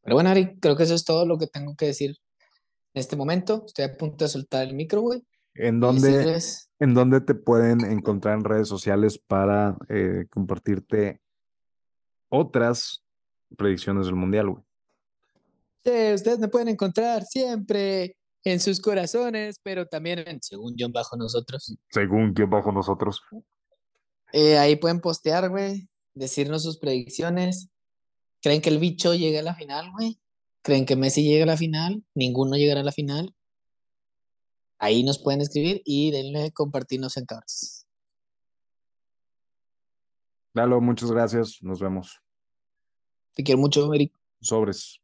Pero 0.04 0.18
bueno, 0.18 0.30
Ari, 0.30 0.60
creo 0.60 0.76
que 0.76 0.84
eso 0.84 0.93
es 0.93 1.04
todo 1.04 1.26
lo 1.26 1.39
que 1.39 1.47
tengo 1.47 1.76
que 1.76 1.88
decir 1.88 2.12
en 2.12 2.99
este 2.99 3.16
momento. 3.16 3.64
Estoy 3.66 3.86
a 3.86 3.97
punto 3.97 4.24
de 4.24 4.30
soltar 4.30 4.68
el 4.68 4.76
micro, 4.76 5.01
güey. 5.01 5.24
¿En 5.56 5.80
dónde, 5.80 6.39
¿En 6.80 6.93
dónde 6.93 7.22
te 7.22 7.34
pueden 7.34 7.86
encontrar 7.86 8.38
en 8.38 8.43
redes 8.43 8.68
sociales 8.68 9.18
para 9.18 9.76
eh, 9.89 10.26
compartirte 10.30 11.22
otras 12.30 13.04
predicciones 13.58 14.06
del 14.06 14.16
mundial, 14.16 14.49
güey? 14.51 14.64
Sí, 15.84 16.14
ustedes 16.14 16.38
me 16.38 16.49
pueden 16.49 16.68
encontrar 16.68 17.24
siempre 17.24 18.16
en 18.44 18.60
sus 18.60 18.80
corazones, 18.80 19.60
pero 19.64 19.88
también 19.88 20.20
en 20.28 20.41
Según 20.41 20.76
John 20.78 20.91
Bajo 20.91 21.16
Nosotros. 21.16 21.76
Según 21.89 22.34
que 22.34 22.46
bajo 22.46 22.72
nosotros. 22.72 23.22
Eh, 24.32 24.58
ahí 24.58 24.76
pueden 24.76 25.00
postear, 25.00 25.50
güey, 25.50 25.88
decirnos 26.14 26.64
sus 26.64 26.78
predicciones. 26.78 27.70
¿Creen 28.41 28.62
que 28.62 28.70
el 28.70 28.80
bicho 28.80 29.14
llegue 29.14 29.39
a 29.39 29.44
la 29.44 29.56
final, 29.56 29.91
güey? 29.91 30.20
¿Creen 30.62 30.86
que 30.86 30.96
Messi 30.96 31.24
llegue 31.24 31.44
a 31.44 31.48
la 31.48 31.58
final? 31.58 32.04
¿Ninguno 32.14 32.56
llegará 32.56 32.82
a 32.82 32.84
la 32.84 32.91
final? 32.91 33.34
Ahí 34.80 35.04
nos 35.04 35.22
pueden 35.22 35.41
escribir 35.41 35.82
y 35.86 36.12
denle 36.12 36.52
compartirnos 36.52 37.16
en 37.18 37.26
cabras. 37.26 37.88
Lalo, 40.54 40.82
muchas 40.82 41.12
gracias. 41.12 41.60
Nos 41.62 41.80
vemos. 41.80 42.20
Te 43.34 43.44
quiero 43.44 43.60
mucho, 43.60 43.94
Eric. 43.94 44.14
Sobres. 44.41 45.03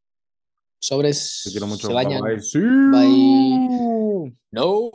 Sobres. 0.79 1.41
Te 1.43 1.51
quiero 1.51 1.67
mucho. 1.67 1.87
Se 1.87 1.93
bañan. 1.93 2.21
Bye, 2.21 2.35
bye. 2.35 2.41
Sí. 2.41 2.59
Bye. 2.59 4.33
No. 4.51 4.91